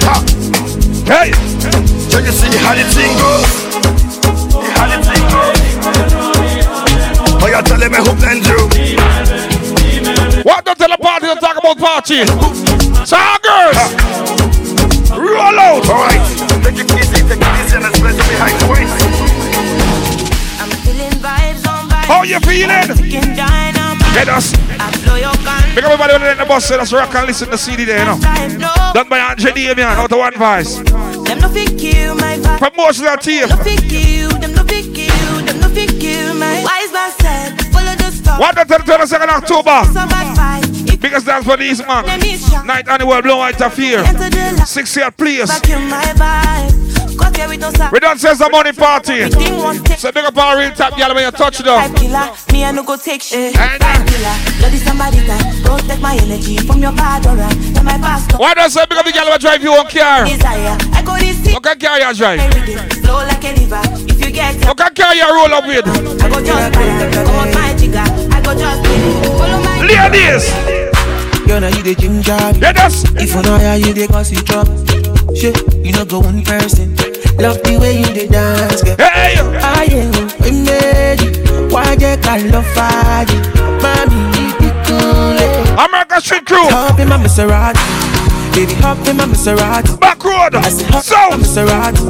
Ha. 0.05 0.21
Hey! 1.09 1.33
So 2.05 2.21
you 2.21 2.29
see 2.29 2.53
how 2.61 2.77
the 2.77 2.85
thing 2.85 3.09
goes. 3.17 3.49
How 4.77 4.85
the 4.85 5.01
thing 5.01 5.25
goes. 5.33 5.57
Oh, 7.41 7.49
you 7.49 7.61
tell 7.65 7.81
me 7.81 7.97
who 7.97 8.13
blend 8.13 8.45
you. 8.45 8.61
What 10.45 10.65
don't 10.65 10.77
tell 10.77 10.89
the 10.93 10.97
party 11.01 11.33
to 11.33 11.35
talk 11.41 11.57
about 11.57 11.81
party? 11.81 12.29
Girls! 13.41 13.77
Roll 15.17 15.57
out! 15.57 15.89
Alright, 15.89 16.21
take 16.67 16.83
it 16.83 16.91
easy, 16.99 17.23
take 17.23 17.39
it 17.39 17.53
easy, 17.63 17.75
and 17.75 17.83
let's 17.83 17.99
play 17.99 18.11
behind 18.11 18.55
the 18.59 18.67
waist. 18.67 18.95
I'm 20.59 20.69
feeling 20.83 21.15
vibes 21.23 21.63
on 21.67 21.87
vibes. 21.89 22.07
How 22.11 22.23
you 22.23 22.39
feeling? 22.41 22.87
Let 24.15 24.29
us. 24.29 24.51
Blow. 25.03 25.15
Make 25.75 25.85
everybody 25.85 26.13
in 26.15 26.37
the 26.37 26.45
bus 26.45 26.65
say 26.65 26.77
that's 26.77 26.91
rock 26.91 27.13
and 27.15 27.27
listen 27.27 27.45
to 27.47 27.51
the 27.51 27.57
CD 27.57 27.85
there, 27.85 27.99
you 27.99 28.05
know. 28.05 28.19
Done 28.93 29.07
by 29.07 29.19
Andre 29.19 29.51
Damian, 29.51 29.87
out 29.87 30.11
of 30.11 30.17
one 30.17 30.33
voice. 30.33 30.77
Them 30.77 31.39
no 31.39 31.49
fit 31.49 31.77
kill 31.77 32.15
my 32.15 32.37
vibe. 32.37 32.57
Promotional 32.57 33.17
team. 33.17 33.47
No 33.49 33.57
fit 33.57 33.83
kill. 33.87 34.29
Them 34.39 34.53
no 34.53 34.63
fit 34.63 34.93
kill. 34.93 35.45
Them 35.45 35.59
no 35.59 35.69
fit 35.69 35.99
kill 35.99 36.33
my 36.35 36.63
wise 36.63 36.91
man 36.91 37.11
said. 37.21 37.61
Follow 37.71 37.95
the 37.95 38.11
star. 38.11 38.39
What 38.39 38.55
the 38.55 38.63
22nd 38.63 39.29
October? 39.29 39.85
So 39.85 40.07
bad 40.09 40.35
vibe. 40.35 40.99
Biggest 40.99 41.25
dance 41.27 41.45
for 41.45 41.57
the 41.57 41.63
East 41.63 41.85
man. 41.87 42.05
Them 42.05 42.21
is 42.21 42.49
shot. 42.49 42.65
Night 42.65 42.87
annual 42.87 43.21
Blue 43.21 43.37
White 43.37 43.61
Affair. 43.61 43.99
Enter 43.99 44.29
the 44.29 44.57
light. 44.57 44.67
Six 44.67 44.95
year 44.97 45.11
please. 45.11 45.51
We 47.91 47.99
don't 47.99 48.19
say 48.19 48.31
it's 48.31 48.41
a 48.41 48.49
money 48.49 48.71
party. 48.71 49.27
Everything 49.27 49.57
one 49.57 49.83
take. 49.83 49.99
So 49.99 50.11
big 50.11 50.25
up 50.25 50.37
our 50.37 50.57
real 50.57 50.71
top 50.71 50.97
girl 50.97 51.13
when 51.13 51.25
you 51.25 51.31
touch 51.31 51.59
them. 51.59 51.93
killer. 51.95 52.31
Me 52.51 52.63
I 52.63 52.71
no 52.71 52.83
go 52.83 52.95
take 52.95 53.21
shit. 53.21 53.53
Vibe 53.55 54.07
killer. 54.07 54.35
Bloody 54.59 54.77
somebody 54.77 55.19
that 55.27 55.41
protect 55.65 56.01
my 56.01 56.15
energy 56.15 56.57
from 56.57 56.81
your 56.81 56.93
bad 56.93 57.25
aura. 57.27 57.47
Then 57.73 57.83
my 57.85 57.97
pastor. 57.97 58.37
Why 58.37 58.53
don't 58.53 58.69
say 58.69 58.85
big 58.85 58.97
up 58.97 59.05
the 59.05 59.11
girl 59.11 59.29
when 59.29 59.39
drive 59.39 59.63
you 59.63 59.71
on 59.73 59.87
car? 59.89 60.25
Desire. 60.25 60.77
I 60.93 61.01
go 61.03 61.17
this 61.17 61.53
What 61.53 61.63
kind 61.63 61.75
of 61.75 61.83
car 61.83 61.99
you 61.99 62.13
drive? 62.15 62.39
Flow 63.03 63.25
like 63.27 63.43
a 63.43 63.51
river. 63.59 63.81
If 64.07 64.19
you 64.23 64.31
get 64.31 64.55
What 64.65 64.77
kind 64.77 64.91
of 64.91 64.95
car 64.95 65.15
you 65.15 65.27
roll 65.27 65.53
up 65.53 65.65
with? 65.67 65.87
I 66.23 66.29
go 66.29 66.39
just. 66.43 66.73
Come 66.73 67.35
on 67.35 67.51
my 67.51 67.75
jigger. 67.75 68.07
I 68.31 68.41
go 68.43 68.55
just 68.55 68.79
follow 69.35 69.59
my 69.63 69.83
Ladies! 69.87 70.51
Girl, 71.47 71.61
now 71.61 71.69
you 71.69 71.83
the 71.83 71.95
ginger. 71.95 72.31
Yeah, 72.59 72.71
that's. 72.71 73.03
If 73.15 73.33
you 73.33 73.41
know 73.41 73.57
how 73.57 73.73
you 73.75 73.93
the 73.93 74.07
cause 74.07 74.31
it 74.31 74.45
drop. 74.45 74.67
Shit, 75.35 75.55
you 75.85 75.93
know 75.93 76.03
go 76.03 76.19
one 76.19 76.43
person. 76.43 77.06
Love 77.39 77.61
the 77.63 77.77
way 77.79 77.99
you 77.99 78.05
the 78.13 78.27
dance, 78.27 78.81
girl. 78.83 78.95
Hey! 78.97 79.35
I 79.61 79.85
am 79.91 80.13
a 80.41 80.49
lady. 80.67 81.27
Why 81.73 81.91
you 81.93 82.17
can 82.17 82.51
love? 82.51 82.65
Mommy, 83.81 84.19
you 84.37 84.49
be 84.59 84.69
cool. 84.85 85.37
America 85.79 86.19
Street 86.21 86.45
Crew. 86.45 86.67
Hop 86.69 86.99
in 86.99 87.07
my 87.09 87.17
Maserati. 87.17 87.77
Baby, 88.53 88.73
hop 88.81 88.97
in 89.07 89.17
my 89.17 89.25
Maserati. 89.25 89.99
Back 89.99 90.23
road. 90.23 90.55
I 90.55 90.69
said, 90.69 90.89
hop 90.89 91.33
in 91.33 91.39
my 91.39 91.45
Maserati. 91.45 92.01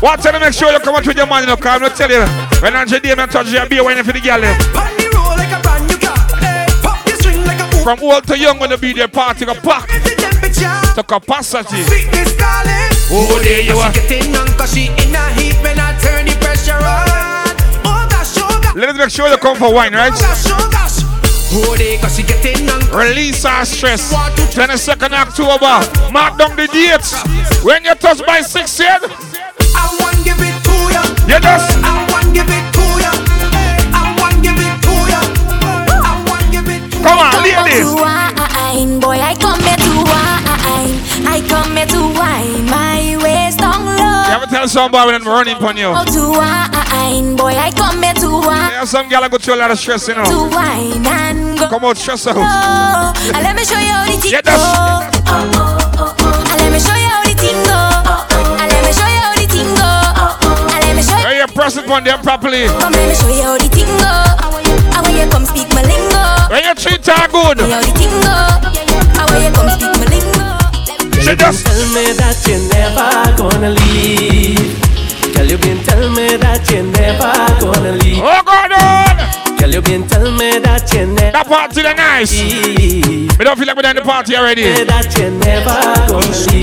What 0.00 0.20
tell 0.22 0.38
make 0.38 0.54
sure 0.54 0.70
you 0.70 0.78
come 0.78 0.94
out 0.94 1.04
with 1.04 1.16
your 1.16 1.26
man, 1.26 1.42
you 1.42 1.48
know, 1.48 1.56
cause 1.56 1.66
I'm 1.66 1.82
not 1.82 1.96
tell 1.96 2.08
you. 2.08 2.22
When 2.62 2.76
Andre 2.76 3.00
Damian 3.00 3.28
touch 3.28 3.48
you, 3.50 3.68
be 3.68 3.80
waiting 3.80 4.04
for 4.04 4.12
the 4.12 4.20
girl. 4.20 4.40
them. 4.40 4.54
Eh. 4.54 4.70
Pon 4.70 4.94
the 4.94 5.10
roll 5.10 5.34
like 5.34 5.50
a 5.50 5.58
brand 5.58 5.90
new 5.90 5.98
car. 5.98 6.14
Hey, 6.38 6.70
pop 6.86 7.02
your 7.02 7.82
From 7.82 7.98
old 8.02 8.24
to 8.28 8.38
young 8.38 8.60
when 8.60 8.70
the 8.70 8.78
be 8.78 8.92
there 8.92 9.08
party 9.08 9.44
go 9.44 9.54
pack. 9.54 9.88
To 10.94 11.02
capacity. 11.02 11.82
Oh, 13.10 13.40
there 13.42 13.62
you 13.62 13.74
are. 13.74 13.90
Let's 18.78 18.98
make 18.98 19.10
sure 19.10 19.28
you 19.28 19.36
come 19.38 19.56
for 19.56 19.74
wine, 19.74 19.94
right? 19.94 20.14
Release 22.94 23.44
our 23.44 23.64
stress. 23.64 24.12
22nd 24.54 25.12
October. 25.12 26.12
Mark 26.12 26.38
down 26.38 26.54
the 26.54 26.68
dates. 26.68 27.14
When 27.64 27.84
you 27.84 27.94
touch 27.96 28.24
by 28.24 28.42
six 28.42 28.78
yet. 28.78 29.27
You. 31.28 31.34
You 31.34 31.40
just. 31.40 31.68
I 31.84 32.08
want 32.10 32.32
give 32.34 32.48
it 32.48 32.64
to 32.72 32.84
you. 33.04 33.12
I 33.92 34.16
want 34.18 34.42
give 34.42 34.56
it 34.56 34.74
to 34.82 34.94
you. 35.12 35.22
I 36.02 36.24
want 36.26 36.44
give 36.52 36.68
it 36.68 36.90
to. 36.90 36.98
Come 37.04 37.18
on, 37.20 37.42
ladies. 37.44 37.84
To 37.84 38.98
boy, 39.00 39.16
I 39.20 39.34
come 39.40 39.60
here 39.60 39.76
to 39.76 39.92
wine. 40.08 40.94
I 41.26 41.40
come 41.48 41.76
here 41.76 41.86
to 41.86 42.00
wine. 42.16 42.64
My 42.66 43.16
waist 43.22 43.62
on 43.62 43.84
low. 43.84 44.28
You 44.28 44.34
ever 44.36 44.46
tell 44.46 44.68
somebody 44.68 45.12
when 45.12 45.20
I'm 45.20 45.26
running 45.26 45.56
upon 45.56 45.76
you? 45.76 45.88
To 45.92 46.22
wine, 46.36 47.36
boy, 47.36 47.56
I 47.56 47.70
come 47.72 48.02
here 48.02 48.14
to 48.14 48.28
wine. 48.30 48.70
Yeah, 48.72 48.84
some 48.84 49.08
girl 49.08 49.28
go 49.28 49.38
through 49.38 49.54
a 49.54 49.56
lot 49.56 49.70
of 49.70 49.78
stress, 49.78 50.06
you 50.08 50.14
To 50.14 50.48
wine 50.52 51.06
and 51.06 51.58
go. 51.58 51.68
Come 51.68 51.84
out, 51.84 51.96
stress 51.96 52.26
out. 52.26 52.36
Oh, 52.36 53.12
and 53.34 53.42
let 53.42 53.56
me 53.56 53.64
show 53.64 53.78
you 53.78 53.92
how 53.92 54.04
the 54.06 54.20
thing 54.20 54.32
Yeah, 54.32 54.40
that's- 54.42 54.60
Oh, 54.60 55.10
oh, 55.14 55.17
press 61.58 61.76
it 61.76 61.90
on 61.90 62.04
them 62.04 62.22
properly. 62.22 62.66
Come 62.78 62.92
let 62.92 63.08
me 63.08 63.14
show 63.18 63.26
you 63.34 63.42
how 63.42 63.58
the 63.58 63.66
thing 63.66 63.90
go. 63.98 64.06
How 64.94 65.02
when 65.02 65.16
you 65.18 65.26
come 65.26 65.44
speak 65.44 65.66
my 65.74 65.82
lingo. 65.82 66.22
When 66.54 66.62
you 66.62 66.74
treat 66.78 67.02
her 67.02 67.26
good. 67.34 67.58
Show 67.58 67.66
you 67.66 67.74
how 67.74 67.82
the 67.82 67.92
thing 67.98 68.14
go. 68.22 68.34
How 69.18 69.26
when 69.26 69.42
you 69.42 69.50
come 69.50 69.66
speak 69.74 69.90
my 69.98 70.06
lingo. 70.06 70.46
She 71.18 71.34
just. 71.34 71.66
Tell 71.66 71.82
me 71.90 72.14
that 72.14 72.38
you're 72.46 72.62
never 72.70 73.10
gonna 73.34 73.70
leave. 73.74 75.34
Girl, 75.34 75.46
you 75.50 75.58
been 75.58 75.82
tell 75.82 76.06
me 76.14 76.36
that 76.36 76.62
you're 76.70 76.86
never 76.86 77.34
gonna 77.58 77.92
leave. 78.06 78.22
Oh, 78.22 78.42
God, 78.46 78.72
on. 78.78 79.07
You 79.78 79.84
been 79.84 80.08
tell 80.08 80.26
me 80.34 80.58
that 80.58 80.90
you're 80.90 81.06
never 81.06 81.30
That 81.38 81.46
party 81.46 81.86
the 81.86 81.94
nice. 81.94 82.34
We 82.34 83.44
don't 83.46 83.54
feel 83.54 83.62
like 83.62 83.78
we're 83.78 83.86
done 83.86 83.94
the 83.94 84.02
party 84.02 84.34
already. 84.34 84.66
that 84.74 85.06
you're 85.14 85.30
never. 85.30 85.70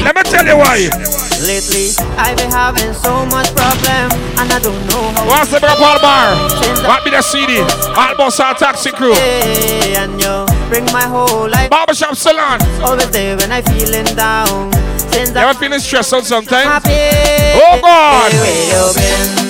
Let 0.04 0.20
me 0.20 0.24
tell 0.28 0.44
you 0.44 0.60
why. 0.60 0.92
Lately, 1.40 1.96
I've 2.20 2.36
been 2.36 2.52
having 2.52 2.92
so 2.92 3.24
much 3.32 3.56
problem, 3.56 4.12
and 4.36 4.52
I 4.52 4.60
don't 4.60 4.76
know 4.92 5.16
how. 5.16 5.32
What's 5.32 5.48
the 5.48 5.64
big 5.64 5.80
Paul 5.80 5.96
Bar? 6.04 6.36
What 6.84 7.08
be 7.08 7.16
the 7.16 7.24
CD? 7.24 7.64
All 7.96 8.20
boss 8.20 8.36
our 8.44 8.52
taxi 8.52 8.92
crew. 8.92 9.16
Hey, 9.16 9.96
and 9.96 10.20
you 10.20 10.44
bring 10.68 10.84
my 10.92 11.08
whole 11.08 11.48
life. 11.48 11.72
Barbershop 11.72 12.20
salon. 12.20 12.60
Always 12.84 13.08
there 13.16 13.40
when 13.40 13.48
I 13.48 13.64
feeling 13.64 14.12
down. 14.20 14.76
Since 15.16 15.32
You 15.32 15.40
ever 15.40 15.56
feeling 15.56 15.80
stressed 15.80 16.12
out 16.12 16.28
sometimes? 16.28 16.68
happy. 16.68 17.00
Oh, 17.64 17.80
God. 17.80 18.34
Where 18.36 19.45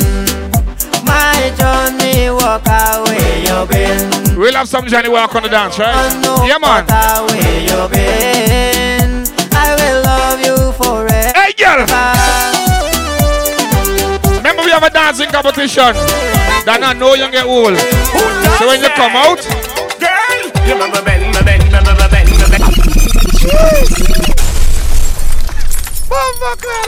you 1.15 1.47
been? 1.47 1.55
My 1.55 1.55
Johnnie 1.57 2.29
Walker, 2.29 3.03
where 3.05 3.39
you 3.39 3.65
been? 3.67 4.37
We'll 4.37 4.53
have 4.53 4.67
some 4.67 4.87
Johnny 4.87 5.09
Walk 5.09 5.35
on 5.35 5.43
the 5.43 5.49
dance, 5.49 5.79
right? 5.79 5.95
Yeah, 6.47 6.57
man. 6.57 6.85
Where 7.27 7.61
you 7.61 7.89
been? 7.89 9.25
I 9.53 9.75
will 9.75 10.01
love 10.03 10.39
you 10.41 10.71
forever. 10.73 11.31
Hey, 11.35 11.53
girl. 11.53 11.85
Remember 14.37 14.63
we 14.63 14.71
have 14.71 14.83
a 14.83 14.89
dancing 14.89 15.29
competition. 15.29 15.93
That 16.65 16.81
I 16.81 16.93
know 16.93 17.13
you 17.13 17.29
get 17.31 17.45
old. 17.45 17.77
So 18.57 18.67
when 18.67 18.81
you 18.81 18.89
come 18.89 19.15
out, 19.15 19.39
Girl, 19.99 20.67
you 20.67 20.73
remember 20.73 21.01
Ben, 21.03 21.31
Ben, 21.31 21.45
Ben, 21.45 21.59
Ben, 21.69 21.85
Ben, 21.85 22.09
Ben, 22.09 22.25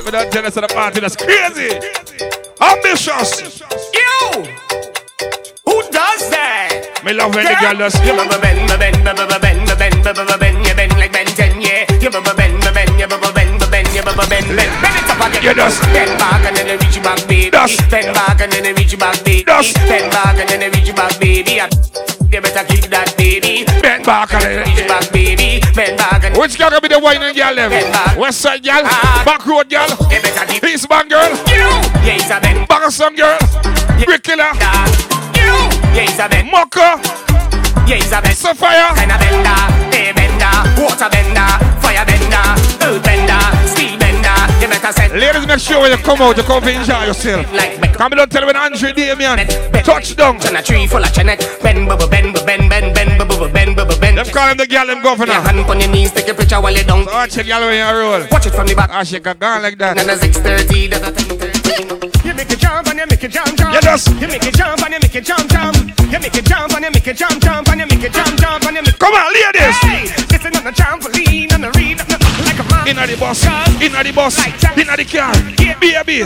we 0.06 0.12
don't 0.12 0.32
jealous 0.32 0.58
of 0.58 0.68
the 0.68 0.74
party. 0.74 1.00
That's 1.00 1.16
crazy. 1.16 2.47
Ambitious. 2.60 3.62
You. 3.94 4.46
Who 5.66 5.78
does 5.92 6.30
that? 6.34 7.02
Me 7.06 7.14
love 7.14 7.36
when 7.36 7.46
the 7.46 7.56
girl 7.62 7.78
does. 7.78 7.94
You 8.02 8.14
bubba 8.14 8.42
bend, 8.42 8.66
bubba 8.66 8.80
ben, 8.82 8.98
bend, 9.06 9.22
ben, 9.38 9.78
bend, 9.78 10.04
ben, 10.04 10.26
bend, 10.26 10.40
bend, 10.40 10.66
you 10.66 10.74
bend, 10.74 10.94
like 10.98 11.12
Ben 11.14 11.28
10, 11.28 11.62
yeah. 11.62 11.86
You 12.02 12.10
bubba 12.10 12.36
bend, 12.36 12.58
bubba 12.62 12.74
bend, 12.74 13.00
you 13.00 13.06
bubba 13.06 13.34
bend, 13.34 13.62
bubba 13.62 13.72
bend, 13.72 13.88
you 13.94 14.02
bubba 14.02 14.26
bend, 14.30 14.48
bend, 14.48 14.74
bend, 14.82 14.98
it 14.98 15.10
up 15.10 15.22
again. 15.22 15.44
You 15.44 15.54
does. 15.54 15.80
Bend 15.94 16.18
back 16.18 16.46
and 16.50 16.58
then 16.58 16.80
reach 16.80 17.04
back, 17.04 17.28
baby. 17.28 17.52
Does. 17.52 17.78
Bend 17.92 18.14
back 18.16 18.42
and 18.42 18.52
then 18.52 18.76
reach 18.76 18.98
back, 18.98 19.24
baby. 19.24 19.44
Does. 19.44 19.74
Bend 19.74 20.12
back 20.12 20.38
and 20.40 20.50
then 20.50 20.72
reach 20.72 20.96
back, 20.96 21.20
baby. 21.20 22.17
You 22.38 22.44
better 22.44 22.70
kick 22.70 22.86
that, 22.94 23.18
baby. 23.18 23.66
Bend 23.82 24.06
back 24.06 24.30
and 24.30 24.46
then 24.46 24.62
reach 24.62 24.86
back, 24.86 25.10
baby. 25.10 25.58
Bend 25.74 25.98
back 25.98 26.22
and 26.22 26.38
Which 26.38 26.54
girl 26.54 26.70
gonna 26.70 26.86
be 26.86 26.88
the 26.88 27.02
whining 27.02 27.34
girl 27.34 27.58
them? 27.58 27.74
West 28.14 28.46
side 28.46 28.62
girl, 28.62 28.86
ah. 28.86 29.26
back 29.26 29.42
road 29.42 29.66
girl, 29.74 29.90
East 30.62 30.86
Bank 30.86 31.10
girl, 31.10 31.34
Yeah, 32.06 32.14
it's 32.14 32.30
a 32.30 32.38
Ben. 32.38 32.62
Bangson 32.70 33.18
girl, 33.18 33.42
Brick 34.06 34.22
Killer, 34.22 34.54
You, 35.34 35.50
Yeah, 35.98 36.06
it's 36.06 36.22
a 36.22 36.30
Ben. 36.30 36.46
Mocha, 36.54 37.02
Yeah, 37.90 38.06
it's 38.06 38.14
a 38.14 38.22
Ben. 38.22 38.38
Sapphire, 38.38 38.94
Kind 38.94 39.10
of 39.10 39.18
bender, 39.18 39.98
air 39.98 40.14
bender, 40.14 40.54
water 40.78 41.10
bender, 41.10 41.50
100%. 44.92 45.20
Ladies, 45.20 45.48
make 45.48 45.60
sure 45.60 45.82
when 45.82 45.92
you 45.92 45.98
come 45.98 46.22
out, 46.22 46.38
you 46.38 46.44
come 46.44 46.64
to 46.64 46.72
enjoy 46.72 47.06
yourself. 47.06 47.52
Like 47.52 47.94
come 47.94 48.12
don't 48.12 48.32
tell 48.32 48.46
me 48.46 48.54
Andrew 48.54 48.94
Damian. 48.94 49.48
Touchdown. 49.84 50.40
On 50.48 50.56
a 50.56 50.64
tree 50.64 50.88
full 50.88 51.04
of 51.04 51.12
chenet. 51.12 51.40
Ben, 51.62 51.88
bubba, 51.88 52.10
ben, 52.10 52.32
ben, 52.46 52.70
ben, 52.70 52.94
ben, 52.94 53.20
bubba, 53.20 53.52
ben, 53.52 53.76
bubba, 53.76 54.00
ben. 54.00 54.16
Them 54.16 54.26
call 54.28 54.50
him 54.50 54.58
the 54.58 54.68
girl, 54.68 54.88
them 54.88 55.02
governor. 55.02 55.34
Yeah, 55.34 55.44
hand 55.44 55.60
on 55.60 55.80
your 55.80 55.90
knees, 55.90 56.12
take 56.12 56.30
a 56.30 56.34
picture 56.34 56.62
while 56.62 56.74
you 56.74 56.84
down. 56.84 57.04
So 57.06 57.12
watch 57.12 57.36
the 57.36 57.44
girl 57.44 57.62
when 57.62 57.76
you 57.76 58.00
roll. 58.00 58.28
Watch 58.32 58.46
it 58.48 58.54
from 58.54 58.68
the 58.68 58.76
back. 58.76 58.90
Ah, 58.94 59.04
she 59.04 59.20
can 59.20 59.38
go 59.38 59.60
like 59.62 59.78
that. 59.78 59.98
And 60.00 60.10
a 60.10 60.16
6.30, 60.16 60.90
that's 60.90 61.08
a 61.08 61.12
10.30. 61.12 62.26
You 62.26 62.34
make 62.34 62.52
it 62.52 62.60
jump 62.60 62.88
and 62.88 63.00
you 63.00 63.06
make 63.08 63.24
it 63.24 63.32
jump, 63.32 63.58
jump. 63.58 63.74
You 63.74 63.82
just. 63.82 64.08
You 64.22 64.28
make 64.28 64.46
it 64.46 64.56
jump 64.56 64.84
and 64.84 64.94
you 64.94 65.00
make 65.00 65.16
it 65.16 65.26
jump, 65.26 65.50
jump. 65.50 65.76
You 66.12 66.20
make 66.20 66.36
it 66.36 66.46
jump 66.46 66.74
and 66.74 66.84
you 66.86 66.92
make 66.92 67.08
it 67.08 67.18
jump, 67.18 67.42
jump. 67.42 67.68
And 67.68 67.80
you 67.82 67.88
make 67.88 68.04
it 68.04 68.14
jump, 68.14 68.40
jump. 68.40 68.64
And 68.66 68.76
you 68.76 68.84
make 68.84 68.96
it... 68.96 69.00
Come 69.00 69.16
on, 69.16 69.34
ladies. 69.36 69.78
Hey, 69.84 70.08
this 70.32 70.46
on 70.46 70.64
the 70.64 70.72
trampoline, 70.72 71.52
not 71.52 71.62
the 71.62 71.72
read, 71.76 72.00
Inna 72.88 73.06
the 73.06 73.18
bus, 73.20 73.44
inna 73.84 74.02
the 74.02 74.14
bus, 74.16 74.40
inna 74.80 74.96
the 74.96 75.04
car. 75.04 75.36
Baby, 75.76 76.24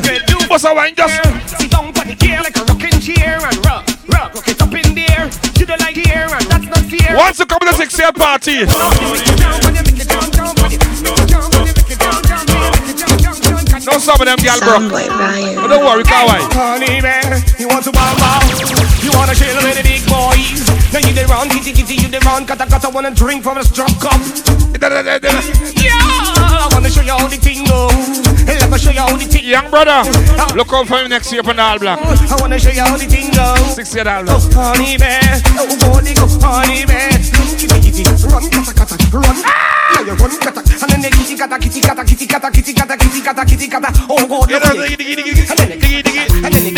bust 0.48 0.66
a 0.66 0.74
wine 0.76 0.94
just. 0.94 1.18
Sit 1.58 1.72
down 1.72 1.86
on 1.86 2.06
the 2.06 2.14
gear 2.14 2.38
like 2.38 2.56
a 2.56 2.62
rocking 2.70 3.02
chair 3.02 3.42
and 3.42 3.66
rock, 3.66 3.90
rock, 4.14 4.36
rock 4.36 4.48
it 4.48 4.62
up 4.62 4.70
in 4.70 4.94
the 4.94 5.10
air. 5.10 5.26
To 5.58 5.66
the 5.66 5.74
light 5.82 5.98
here 5.98 6.30
and 6.30 6.46
that's 6.46 6.70
not 6.70 6.86
fear. 6.86 7.18
Once 7.18 7.40
you 7.40 7.50
come 7.50 7.66
to 7.66 7.66
the 7.66 7.74
six 7.74 7.98
year 7.98 8.14
party. 8.14 8.70
No 13.82 13.98
some 13.98 14.22
of 14.22 14.30
them 14.30 14.38
girl 14.38 14.62
bro. 14.62 14.86
But 14.86 15.68
don't 15.68 15.82
worry, 15.82 16.06
Kawai. 16.06 16.46
Honey 16.54 17.02
man, 17.02 17.42
you 17.58 17.74
want 17.74 17.90
to 17.90 17.92
bomb 17.92 18.22
out? 18.22 18.46
You 19.02 19.10
wanna 19.18 19.34
chill 19.34 19.58
with 19.66 19.82
the 19.82 19.84
big 19.84 20.06
boys? 20.06 20.62
Now 20.94 21.02
you 21.02 21.10
the 21.10 21.26
run, 21.26 21.50
kitty 21.50 21.74
kitty, 21.74 21.96
you 21.96 22.08
the 22.08 22.22
run, 22.22 22.46
kata 22.46 22.70
kata 22.70 22.94
wanna 22.94 23.10
drink 23.10 23.42
from 23.42 23.58
a 23.58 23.64
strong 23.64 23.90
cup. 23.98 24.22
Yeah, 24.82 24.88
I 24.88 26.22
wanna 26.22 26.41
show 26.92 27.02
you 27.02 27.16
how 27.16 27.28
the 27.28 27.38
thing 27.38 27.64
go. 27.66 27.88
Let 28.46 28.70
me 28.70 28.78
show 28.78 28.92
you 28.92 29.00
how 29.00 29.16
the 29.16 29.26
thing. 29.26 29.48
Young 29.48 29.70
brother, 29.72 30.04
look 30.56 30.72
out 30.72 30.88
for 30.88 31.00
him 31.00 31.10
next 31.10 31.32
year 31.32 31.44
for 31.44 31.54
the 31.54 31.62
all 31.62 31.80
black. 31.80 32.00
I 32.00 32.36
wanna 32.40 32.60
show 32.60 32.70
you 32.70 32.82
how 32.84 32.98
the 32.98 33.08
thing 33.08 33.32
go. 33.32 33.56
Six 33.74 33.96
year 33.96 34.08
all 34.08 34.24
black. 34.24 34.42
Honey 34.52 34.98
man, 34.98 35.42
oh 35.58 35.68
body 35.80 36.14
go, 36.14 36.28
honey 36.44 36.86
man. 36.86 37.16
Kitty 37.58 37.80
kitty, 37.80 38.04
run 38.28 38.44
kata 38.52 38.74
kata, 38.76 38.96
run. 39.16 39.38
Now 39.42 40.04
you 40.04 40.14
run 40.20 40.36
kata, 40.40 40.62
and 40.62 40.90
then 40.92 41.02
they 41.02 41.12
kitty 41.12 41.36
kata, 41.36 41.58
kitty 41.60 41.82
kata, 41.82 42.04
kitty 42.04 42.28
kata, 42.28 42.52
kitty 42.52 42.74
kata, 42.74 42.96
kitty 42.98 43.22
kata, 43.22 43.46
kitty 43.46 43.68
kata. 43.68 43.90
Oh 44.10 44.28
God, 44.28 44.52
look 44.52 44.64
at 44.64 44.76
it. 44.76 45.00
And 45.50 45.58
then 45.60 45.70
they 45.70 45.80
diggy 45.80 46.04
diggy, 46.04 46.44
and 46.44 46.52
then 46.54 46.64
they 46.64 46.71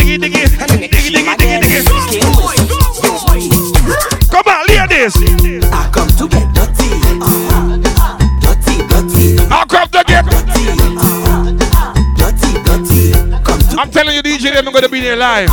telling 13.94 14.16
you, 14.16 14.22
DJ, 14.22 14.52
them 14.52 14.72
gonna 14.72 14.88
be 14.88 15.00
there 15.00 15.16
live. 15.16 15.48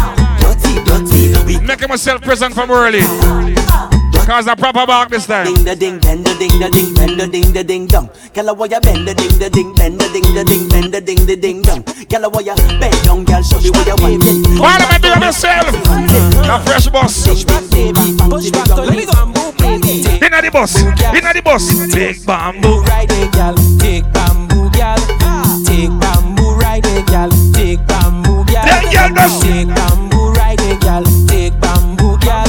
Making 1.62 1.90
myself 1.90 2.22
present 2.22 2.56
from 2.56 2.72
early. 2.72 3.02
Cause 4.26 4.48
I 4.48 4.56
proper 4.56 4.86
back 4.88 5.10
this 5.10 5.28
time. 5.28 5.46
Ding 5.46 5.64
the 5.64 5.76
ding, 5.76 6.00
bend 6.00 6.26
the 6.26 6.34
ding 6.36 6.58
the 6.60 6.70
ding, 6.70 6.94
bend 6.94 7.20
the 7.20 7.28
ding 7.28 7.54
the 7.54 7.64
ding 7.64 7.86
dong. 7.86 8.08
Gyal 8.34 8.58
why 8.58 8.66
you 8.66 8.80
bend 8.82 9.08
the 9.08 9.14
ding 9.14 9.38
the 9.38 9.50
ding, 9.50 9.74
bend 9.76 10.00
the 10.00 10.10
ding 10.10 10.34
the 10.34 10.44
ding, 10.44 10.70
bend 10.70 10.94
the 10.94 11.02
ding 11.02 11.26
the 11.26 11.36
ding 11.36 11.62
dong. 11.62 11.84
Gyal 11.84 12.32
why 12.34 12.42
you 12.42 12.56
bend 12.80 12.98
down, 13.06 13.26
gyal 13.26 13.44
show 13.46 13.62
me 13.62 13.70
where 13.70 13.86
you 13.86 13.96
want. 14.02 14.60
Why 14.60 14.78
am 14.78 14.90
I 14.90 14.98
doing 14.98 15.20
myself? 15.20 15.70
A 16.50 16.58
fresh 16.66 16.88
boss. 16.90 17.28
Push 17.28 17.44
back 17.46 17.62
to 17.70 17.94
the 18.90 19.06
bamboo, 19.06 19.52
baby. 19.62 20.02
Inna 20.26 20.42
the 20.42 20.50
bus, 20.52 20.82
inna 20.82 21.34
the 21.34 21.42
bus. 21.44 21.94
Big 21.94 22.26
bamboo. 22.26 22.82
Ride 22.90 23.12
it, 23.12 23.32
gyal. 23.34 23.56
Take 23.80 24.06
bamboo, 24.14 24.70
gyal. 24.70 25.02
Take 25.66 25.94
bamboo, 26.00 26.56
ride 26.56 26.86
it, 26.86 27.06
gyal 27.06 27.51
girl 29.02 29.14
them. 29.16 29.32
Take 29.42 29.68
bamboo 29.68 30.32
ride 30.34 30.62
a 30.62 30.78
girl. 30.78 31.04
Take 31.28 31.60
bamboo 31.60 32.18
girl. 32.20 32.46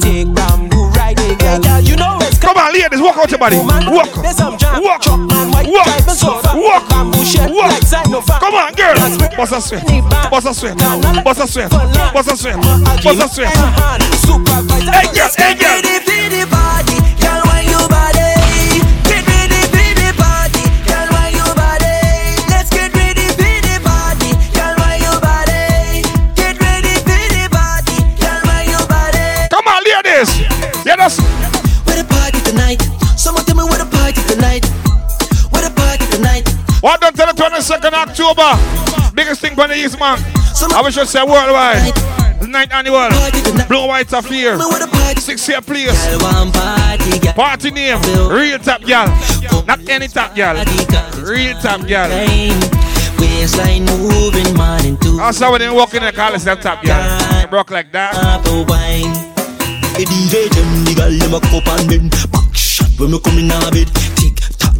Take 0.00 0.34
bamboo 0.34 0.88
ride 0.92 1.18
a 1.20 1.36
girl. 1.36 1.80
You 1.80 1.96
know 1.96 2.18
it's 2.22 2.38
come 2.38 2.56
on, 2.56 2.72
ladies, 2.72 3.00
walk 3.00 3.16
out 3.16 3.30
your 3.30 3.38
body. 3.38 3.56
Walk. 3.56 3.86
walk. 3.86 4.16
Walk. 4.16 4.60
Walk. 4.80 5.04
Walk. 6.58 6.88
Walk. 8.08 8.40
Come 8.40 8.54
on, 8.54 8.72
girl. 8.74 8.94
Bust 9.36 9.52
a 9.52 9.60
swim. 9.60 9.80
Bust 10.30 10.46
a 10.46 10.54
swim. 10.54 10.76
Bust 11.24 11.40
a 11.40 11.46
swim. 11.46 11.68
Bust 11.68 12.32
a 12.32 12.36
swim. 12.36 12.60
Bust 12.60 13.22
a 13.22 13.28
swim. 13.28 13.48
Hey, 14.92 15.08
yes, 15.14 15.36
hey, 15.36 15.56
yes. 15.58 15.87
October? 37.98 38.54
Biggest 39.12 39.40
thing 39.40 39.56
for 39.56 39.66
the 39.66 39.74
East, 39.74 39.98
man. 39.98 40.18
I 40.72 40.80
wish 40.82 40.96
I 40.96 41.04
say 41.04 41.24
worldwide. 41.24 41.92
The 42.40 42.46
ninth 42.46 42.72
annual 42.72 43.08
Blue 43.66 43.88
White 43.88 44.12
Affair. 44.12 44.56
Six 45.18 45.48
year 45.48 45.60
place. 45.60 45.98
Party 47.34 47.72
name. 47.72 47.98
Real 48.30 48.60
top 48.60 48.82
gal. 48.82 49.08
Not 49.66 49.80
any 49.88 50.06
top 50.06 50.36
gal. 50.36 50.54
Real 51.24 51.58
top 51.58 51.84
to 54.98 55.18
I 55.20 55.32
saw 55.32 55.50
when 55.50 55.60
they 55.60 55.68
walk 55.68 55.94
in 55.94 56.04
the 56.04 56.12
college, 56.12 56.44
that 56.44 56.62
top 56.62 56.84
gal. 56.84 57.02
They 57.42 57.50
broke 57.50 57.72
like 57.72 57.90
that. 57.90 58.14
A 58.14 58.38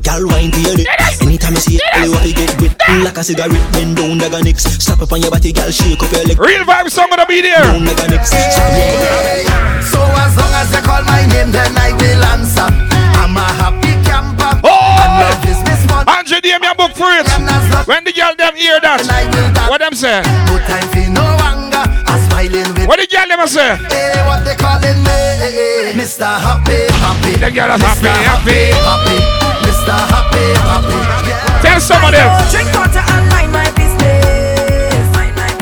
gal 0.08 0.24
wine 0.24 0.50
to 0.50 0.60
your 0.64 0.76
neck 0.76 0.88
Anytime 1.20 1.52
you 1.52 1.60
see 1.60 1.76
it, 1.76 1.84
all 1.92 2.08
you 2.08 2.12
have 2.16 2.24
to 2.24 2.32
get 2.32 2.50
wet 2.60 2.72
Like 3.04 3.18
a 3.20 3.22
cigarette, 3.22 3.66
bend 3.76 3.96
down 4.00 4.16
like 4.16 4.32
a 4.32 4.40
nicks 4.40 4.64
Slap 4.80 5.04
up 5.04 5.12
on 5.12 5.20
your 5.20 5.30
body, 5.30 5.52
gal, 5.52 5.70
shake 5.70 6.00
up 6.00 6.10
your 6.12 6.24
leg 6.24 6.40
Real 6.40 6.64
vibe 6.64 6.88
song 6.88 7.12
gonna 7.12 7.26
be 7.28 7.44
there 7.44 7.60
Down 7.60 7.84
like 7.84 8.00
a 8.00 8.08
nicks 8.08 8.32
So 8.32 10.00
as 10.16 10.32
long 10.40 10.52
as 10.56 10.72
you 10.72 10.80
call 10.80 11.04
my 11.04 11.28
name, 11.28 11.52
then 11.52 11.76
I 11.76 11.92
will 11.92 12.24
answer. 12.32 12.68
I'm 13.20 13.36
a 13.36 13.46
happy 13.60 13.92
camper. 14.06 14.60
Oh! 14.64 15.02
And 15.02 15.12
love 15.22 15.44
is 15.46 15.60
Miss 15.68 15.82
Mon- 15.90 16.08
Andre 16.08 16.40
DM 16.40 16.62
your 16.62 16.74
book 16.74 16.92
for 16.96 17.10
it. 17.12 17.26
When 17.86 18.04
the 18.04 18.12
girl 18.12 18.34
them 18.36 18.56
hear 18.56 18.80
that, 18.80 19.04
what 19.68 19.80
them 19.80 19.94
say? 19.94 20.22
No 20.48 20.58
time 20.66 20.88
for 20.92 21.06
no 21.10 21.24
anger. 21.46 21.84
I'm 22.08 22.20
smiling 22.28 22.74
with. 22.74 22.88
What 22.88 22.98
the 23.00 23.06
girl 23.06 23.28
them 23.28 23.46
say? 23.46 23.76
Hey, 23.88 24.18
what 24.26 24.44
they 24.44 24.56
calling 24.56 24.98
me? 25.02 25.94
Mr. 25.94 26.26
Happy, 26.26 26.90
happy. 27.00 27.32
The 27.38 27.50
girl 27.50 27.74
is 27.74 27.82
happy, 27.82 28.08
Mr. 28.08 28.22
happy. 28.26 28.60
happy. 28.72 29.37
Mr. 29.88 30.04
Happy, 30.12 30.44
happy. 30.68 31.64
Tell 31.64 31.80
some 31.80 32.04
of 32.04 32.12
them. 32.12 32.28
Drink 32.52 32.68
water 32.76 33.00
and 33.00 33.24
mind 33.32 33.52
my 33.52 33.64
business. 33.72 35.08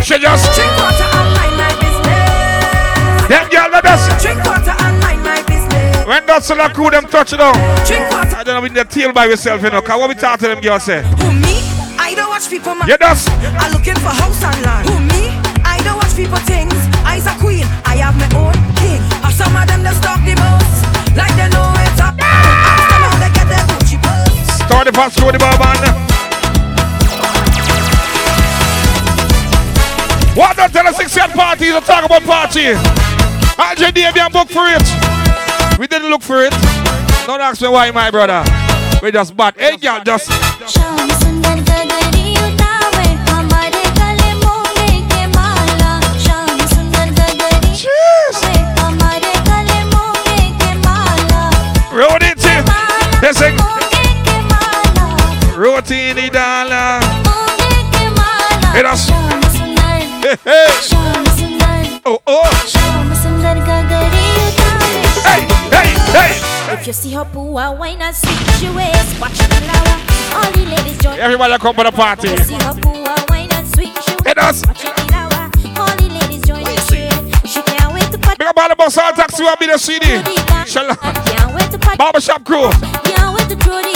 She 0.03 0.19
just 0.19 0.51
Drink 0.55 0.75
water 0.75 1.07
and 1.15 1.31
mind 1.39 1.55
my 1.55 1.71
business. 1.79 3.31
them 3.31 3.47
girl 3.55 3.71
that 3.71 3.83
does. 3.87 4.03
Drink 4.19 4.43
water 4.43 4.75
and 4.75 4.99
mind 4.99 5.23
my 5.23 5.39
business. 5.47 6.07
When 6.07 6.27
that's 6.27 6.49
the 6.49 6.57
crew 6.75 6.91
them 6.91 7.07
touch 7.07 7.35
it 7.35 7.39
down. 7.39 7.55
Drink 7.87 8.11
water. 8.11 8.35
I 8.35 8.43
don't 8.43 8.55
know 8.59 8.63
with 8.63 8.75
the 8.75 8.83
tail 8.85 9.13
by 9.13 9.27
yourself, 9.27 9.63
you 9.63 9.71
know. 9.71 9.81
Cause 9.81 9.95
what 9.95 10.09
we 10.11 10.17
talk 10.17 10.41
to 10.41 10.49
them 10.49 10.61
girls 10.61 10.83
say. 10.83 11.07
Who 11.23 11.31
me? 11.31 11.63
I 11.95 12.15
don't 12.19 12.29
watch 12.29 12.51
people. 12.51 12.75
Man. 12.75 12.89
You 12.89 12.99
does. 12.99 13.29
I'm 13.63 13.71
looking 13.71 13.95
for 14.03 14.11
house 14.11 14.43
and 14.43 14.59
land. 14.67 14.91
Who 14.91 14.99
me? 15.07 15.31
I 15.63 15.79
don't 15.87 16.03
watch 16.03 16.17
people 16.19 16.39
things. 16.51 16.75
I's 17.07 17.31
a 17.31 17.35
queen. 17.39 17.63
I 17.87 18.03
have 18.03 18.19
my 18.19 18.27
own 18.35 18.59
king. 18.83 18.99
Or 19.23 19.31
some 19.31 19.55
of 19.55 19.71
them 19.71 19.87
that 19.87 19.95
stalk 20.03 20.19
the 20.27 20.35
most. 20.35 20.83
Like 21.15 21.35
they 21.39 21.47
Start 24.67 24.87
the 24.87 24.93
pass 24.93 25.15
through 25.15 25.33
the 25.33 25.39
bourbon. 25.39 26.07
What 30.37 30.57
don't 30.57 30.73
tell 30.73 30.87
us 30.87 31.17
year 31.17 31.29
parties 31.29 31.73
to 31.73 31.81
talk 31.81 32.05
about 32.05 32.23
party. 32.25 32.75
Andre 33.59 33.91
Davian 33.91 34.31
book 34.33 34.49
for 34.49 34.67
it. 34.69 35.79
We 35.79 35.87
didn't 35.87 36.11
look 36.11 36.23
for 36.23 36.43
it. 36.43 36.53
Don't 37.27 37.41
ask 37.41 37.63
me 37.63 37.69
why, 37.69 37.91
my 37.91 38.11
brother. 38.11 38.45
We 39.03 39.13
just 39.13 39.37
bad. 39.37 39.57
Hey, 39.57 39.77
girl, 39.79 40.03
just. 40.05 40.76
Roti 55.89 56.11
in 56.11 56.33
dollar. 56.33 56.99
Hey, 58.75 58.83
that's. 58.83 59.09
Hey, 59.09 60.37
hey. 60.43 60.67
Oh, 62.05 62.19
oh. 62.27 62.43
Hey, 65.23 65.47
hey, 65.71 65.95
hey. 66.11 66.75
If 66.75 66.87
you 66.89 66.93
see 66.93 67.13
her 67.13 67.25
poo, 67.25 67.57
I 67.57 67.71
wine 67.71 68.03
and 68.03 68.17
switch 68.17 68.63
your 68.63 68.75
waist. 68.75 69.21
Watch 69.21 69.39
the 69.39 69.45
flower. 69.55 70.45
All 70.45 70.51
the 70.51 70.67
ladies 70.67 70.99
join. 70.99 71.21
Everybody 71.21 71.57
come 71.59 71.77
to 71.77 71.85
the 71.85 71.93
party. 71.93 72.29
If 72.31 72.39
you 72.39 72.45
see 72.45 72.55
her 72.55 72.75
poo, 72.81 72.91
I 72.91 73.25
wine 73.29 73.53
and 73.53 73.69
switch 73.69 74.09
your 74.09 74.19
Hey, 74.25 74.35
that's. 74.35 74.67
Watch 74.67 74.83
the 74.83 74.91
flower. 75.07 75.51
All 75.79 75.97
the 75.97 76.09
ladies 76.11 76.43
join 76.43 76.65
the 76.65 76.75
trade. 76.89 77.49
She 77.49 77.63
can't 77.63 77.95
wait 77.95 78.11
to 78.11 78.19
party. 78.19 78.39
Big 78.39 78.49
up 78.49 78.59
all 78.59 78.69
the 78.69 78.75
bus, 78.75 78.99
all 78.99 79.13
taxi 79.13 79.45
will 79.45 79.55
be 79.61 79.67
the 79.67 79.79
CD. 79.79 80.07
Shalom. 80.67 80.97
Can't 80.97 81.55
wait 81.55 81.71
to 81.71 81.79
party. 81.79 81.97
Barbershop 81.97 82.43
crew. 82.45 82.71
Can't 83.05 83.37
wait 83.37 83.49
to 83.51 83.57
throw 83.63 83.77
the 83.77 83.83
dance. 83.83 83.96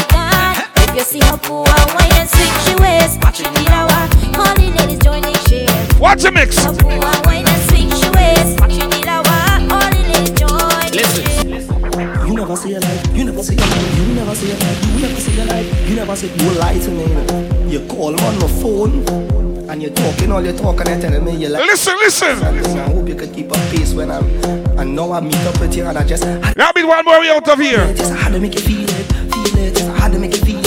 If 0.90 0.96
you 0.96 1.04
see 1.04 1.20
her 1.20 1.38
poo, 1.38 1.62
I 1.62 1.94
wine 1.94 2.10
and 2.18 2.28
switch 2.28 2.68
your 2.68 2.80
waist. 2.82 3.22
Watch 3.22 3.38
the 3.38 3.44
flower. 3.62 4.10
All 4.42 4.54
the 4.58 4.74
ladies 4.74 4.98
join 4.98 5.22
the 5.22 5.32
shade. 5.46 5.70
Watch 6.00 6.22
the 6.22 6.32
mix. 6.32 6.58
Her 6.64 6.74
poo, 6.74 6.88
I 6.88 7.22
wine 7.26 7.46
and 7.46 7.62
switch 7.70 8.02
your 8.02 8.10
waist. 8.10 8.58
Watch 8.58 8.74
the 8.74 8.90
flower. 8.98 9.38
All 9.70 9.86
the 9.86 10.02
ladies 10.10 10.34
join 10.34 10.90
the 10.90 11.06
shade. 11.14 12.26
You 12.26 12.34
never 12.34 12.56
see 12.56 12.74
a 12.74 12.80
life, 12.80 13.16
you 13.16 13.22
never 13.24 13.42
see 13.44 13.54
a 13.54 13.60
life, 13.60 13.98
you 14.08 14.14
never 14.14 14.34
see 14.34 14.50
a 14.50 14.54
life, 14.56 14.84
you 14.90 15.00
never 15.00 15.20
see 15.20 15.40
a 15.40 15.44
life, 15.44 15.88
you 15.88 15.94
never 15.94 16.16
see 16.16 16.28
you 16.42 16.50
lie 16.58 16.78
to 16.78 16.90
me. 16.90 17.70
You 17.70 17.86
call 17.86 18.10
me 18.10 18.22
on 18.24 18.38
my 18.40 18.48
phone 18.60 19.40
and 19.70 19.80
you're 19.80 19.92
talking 19.92 20.32
all 20.32 20.44
you're 20.44 20.56
talking 20.56 20.88
and 20.88 21.00
telling 21.00 21.24
me 21.24 21.36
you 21.36 21.48
like 21.48 21.62
Listen, 21.62 21.96
listen. 21.98 22.42
I 22.42 22.90
hope 22.90 23.06
you 23.08 23.14
could 23.14 23.32
keep 23.32 23.50
a 23.50 23.54
pace 23.70 23.94
when 23.94 24.10
I'm 24.10 24.24
I 24.76 24.84
know 24.84 25.12
I 25.12 25.20
meet 25.20 25.36
up 25.46 25.60
with 25.60 25.76
you 25.76 25.86
and 25.86 25.96
I 25.96 26.04
just 26.04 26.24
I 26.24 26.52
Now 26.56 26.72
be 26.72 26.82
one 26.82 27.04
more 27.04 27.20
way 27.20 27.30
out 27.30 27.48
of 27.48 27.58
here. 27.60 27.86
just 27.94 28.12
had 28.12 28.32
to 28.32 28.40
make 28.40 28.54
you 28.54 28.60
feel 28.60 28.88
it, 28.88 29.06
feel 29.32 29.58
it, 29.58 29.76
just 29.76 29.90
had 29.96 30.10
to 30.12 30.18
make 30.18 30.34
you 30.34 30.44
feel 30.44 30.59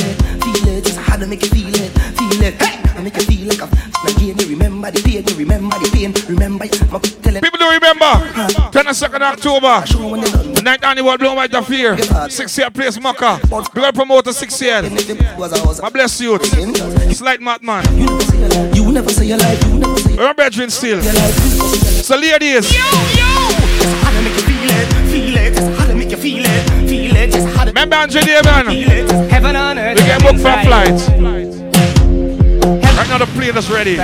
it, 1.21 1.21
feel 1.21 1.21
it, 1.21 1.21
just 1.21 1.21
had 1.21 1.21
to 1.21 1.27
make 1.27 1.43
you 1.43 1.49
feel 1.49 1.75
it, 1.75 1.91
feel 2.17 2.43
it. 2.43 2.53
Hey! 2.61 2.83
I 2.95 3.01
make 3.01 3.15
you 3.15 3.23
feel 3.23 3.47
like 3.47 3.61
I'm 3.61 4.15
again, 4.15 4.37
you 4.37 4.47
remember 4.49 4.91
the 4.91 5.01
pain, 5.01 5.23
you 5.27 5.35
remember 5.35 5.77
the 5.79 5.89
pain, 5.91 6.13
remember 6.29 6.59
my 6.59 6.67
telling 6.67 7.41
People 7.41 7.59
do 7.59 7.69
remember. 7.69 8.05
22nd 8.71 9.21
October. 9.21 9.81
The 10.53 10.61
ninth 10.63 10.83
annual 10.83 11.17
Blue 11.17 11.35
White 11.35 11.53
Affair. 11.53 11.97
Six 12.29 12.57
year 12.57 12.69
place 12.69 12.99
Maka. 12.99 13.39
We 13.43 13.81
got 13.81 13.95
promote 13.95 14.25
to 14.25 14.33
six 14.33 14.61
year. 14.61 14.81
I 14.83 15.89
bless 15.91 16.21
you. 16.21 16.39
Slight 17.13 17.39
Matman. 17.39 17.83
You 18.75 18.91
never 18.91 19.09
say 19.09 19.25
your 19.25 19.37
life, 19.37 19.63
you 19.65 19.79
never 19.79 19.97
say 19.99 20.15
We're 20.17 20.33
brethren 20.33 20.69
still. 20.69 21.01
So 21.01 22.17
ladies. 22.17 22.69
How 22.75 23.17
to 23.17 23.22
Remember 27.73 27.95
Andre 27.95 28.21
Davian? 28.21 28.69
feel. 28.69 29.09
Heaven 29.31 29.55
on 29.55 29.79
earth. 29.79 29.97
We 29.97 30.03
get 30.05 30.21
booked 30.21 30.41
for 30.41 30.49
a 30.49 30.63
flight. 30.63 30.93
Right 32.93 33.09
now 33.09 33.17
the 33.17 33.25
plane 33.33 33.57
is 33.57 33.67
ready. 33.71 33.95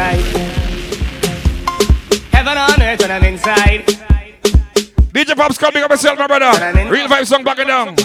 Heaven 2.31 2.57
on 2.57 2.81
earth 2.81 2.99
when 2.99 3.11
I'm 3.11 3.23
inside. 3.25 3.85
DJ 5.13 5.35
Pops 5.35 5.59
coming 5.59 5.83
up 5.83 5.91
myself, 5.91 6.17
my 6.17 6.25
brother. 6.25 6.49
Real 6.89 7.07
vibe 7.07 7.27
song 7.27 7.43
back 7.43 7.59
and 7.59 7.67
down. 7.67 7.95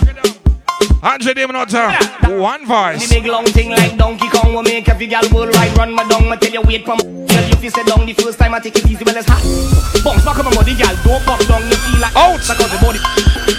Andre 1.02 1.32
Damon 1.32 1.56
out 1.56 1.70
there. 1.70 1.96
One 2.38 2.60
The 2.60 2.66
voice. 2.66 3.08
big 3.08 3.24
long 3.24 3.46
thing 3.46 3.70
like 3.70 3.96
Donkey 3.96 4.28
Kong 4.28 4.52
will 4.52 4.62
make 4.62 4.86
every 4.90 5.06
gal 5.06 5.22
right 5.22 5.74
run 5.78 5.94
my 5.94 6.06
down. 6.08 6.30
I 6.30 6.36
tell 6.36 6.52
you 6.52 6.60
wait 6.60 6.84
from 6.84 6.98
girl 6.98 7.48
you 7.48 7.56
feel 7.56 7.70
sit 7.70 7.86
down 7.86 8.04
the 8.04 8.12
first 8.12 8.38
time 8.38 8.52
I 8.52 8.60
take 8.60 8.76
it 8.76 8.84
easy 8.86 9.02
well 9.02 9.16
it's 9.16 9.26
hot. 9.26 9.40
Bounce 10.04 10.24
back 10.26 10.38
on 10.38 10.44
my 10.44 10.54
body, 10.54 10.76
gal. 10.76 10.94
Don't 11.04 11.24
pop 11.24 11.40
down. 11.48 11.62
You 11.62 11.76
feel 11.76 12.00
like 12.00 12.16
out. 12.16 12.40
Back 12.48 12.60
out 12.60 12.68
the 12.68 12.78
body. 12.84 13.00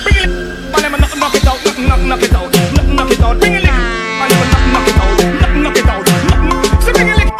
Bring 0.06 0.18
it. 0.22 0.56
Man, 0.70 0.92
me 0.92 1.05
knock, 1.20 1.34
knock 1.34 1.36
it 1.36 1.48
out. 1.48 1.60
Knock, 1.66 1.78
knock, 1.78 2.02
knock 2.06 2.24
it 2.24 2.34
out. 2.34 2.52
Knock, 2.76 2.88
knock 2.88 3.12
it 3.12 3.22
out. 3.22 3.40
Bring 3.40 3.54
it. 3.54 3.64
Man, 3.64 4.30
let 4.30 4.40
me 4.42 4.48
knock, 4.52 4.66
knock 4.74 4.88
it 4.88 4.96
out. 4.96 5.14
Knock, 5.42 5.56
knock 5.56 5.78
it 5.78 5.88
out. 5.88 6.04
Knock, 6.30 6.44
knock. 6.50 6.66
So 6.82 6.92
bring 6.94 7.10
it. 7.10 7.18
Man, 7.18 7.32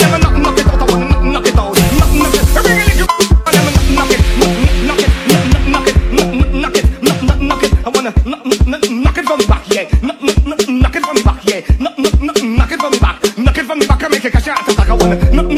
let 0.00 0.08
me 0.12 0.18
knock, 0.20 0.36
knock 0.42 0.58
it 0.58 0.66
out. 0.66 0.80
I 0.80 0.86
wanna 0.90 1.06
knock, 1.08 1.22
knock 1.22 1.46
it 1.46 1.58
out. 1.58 1.72
Knock, 1.98 2.12
knock 2.12 2.34
it. 2.34 2.44
Bring 2.62 2.78
it. 2.82 3.08
Man, 3.44 3.52
let 3.52 3.64
me 3.64 3.70
knock, 3.72 3.88
knock 3.96 4.10
it. 4.12 4.20
Knock, 4.38 4.58
knock 4.86 5.00
it. 5.00 5.10
Knock, 5.32 5.56
knock 5.68 5.88
it. 5.88 5.96
Knock, 6.12 6.32
knock 6.52 6.76
it. 6.76 6.84
Knock, 7.02 7.20
knock, 7.22 7.40
knock 7.40 7.62
it. 7.62 7.72
I 7.84 7.88
wanna 7.88 8.12
knock, 8.24 8.44
knock, 8.46 8.82
knock 8.90 9.18
it 9.18 9.24
from 9.24 9.38
the 9.38 9.46
back, 9.46 9.64
yeah. 9.68 9.84
Knock, 10.02 10.18
knock, 10.22 10.38
knock, 10.46 10.68
knock 10.68 10.96
it 10.96 11.02
from 11.02 11.16
the 11.16 11.22
back, 11.22 11.44
yeah. 11.44 11.60
Knock, 11.78 11.98
knock, 11.98 12.20
knock, 12.20 12.42
knock 12.42 12.72
it 12.72 12.80
from 12.80 12.92
the 12.92 13.00
back. 13.00 13.38
Knock 13.38 13.58
it 13.58 13.64
from 13.64 13.78
the 13.78 13.86
back. 13.86 14.02
I 14.02 14.08
make 14.08 14.24
it 14.24 14.32
cash 14.32 14.48
out. 14.48 14.58
I 14.68 14.94
wanna 14.94 15.16
knock, 15.16 15.32
knock, 15.32 15.46
knock 15.46 15.51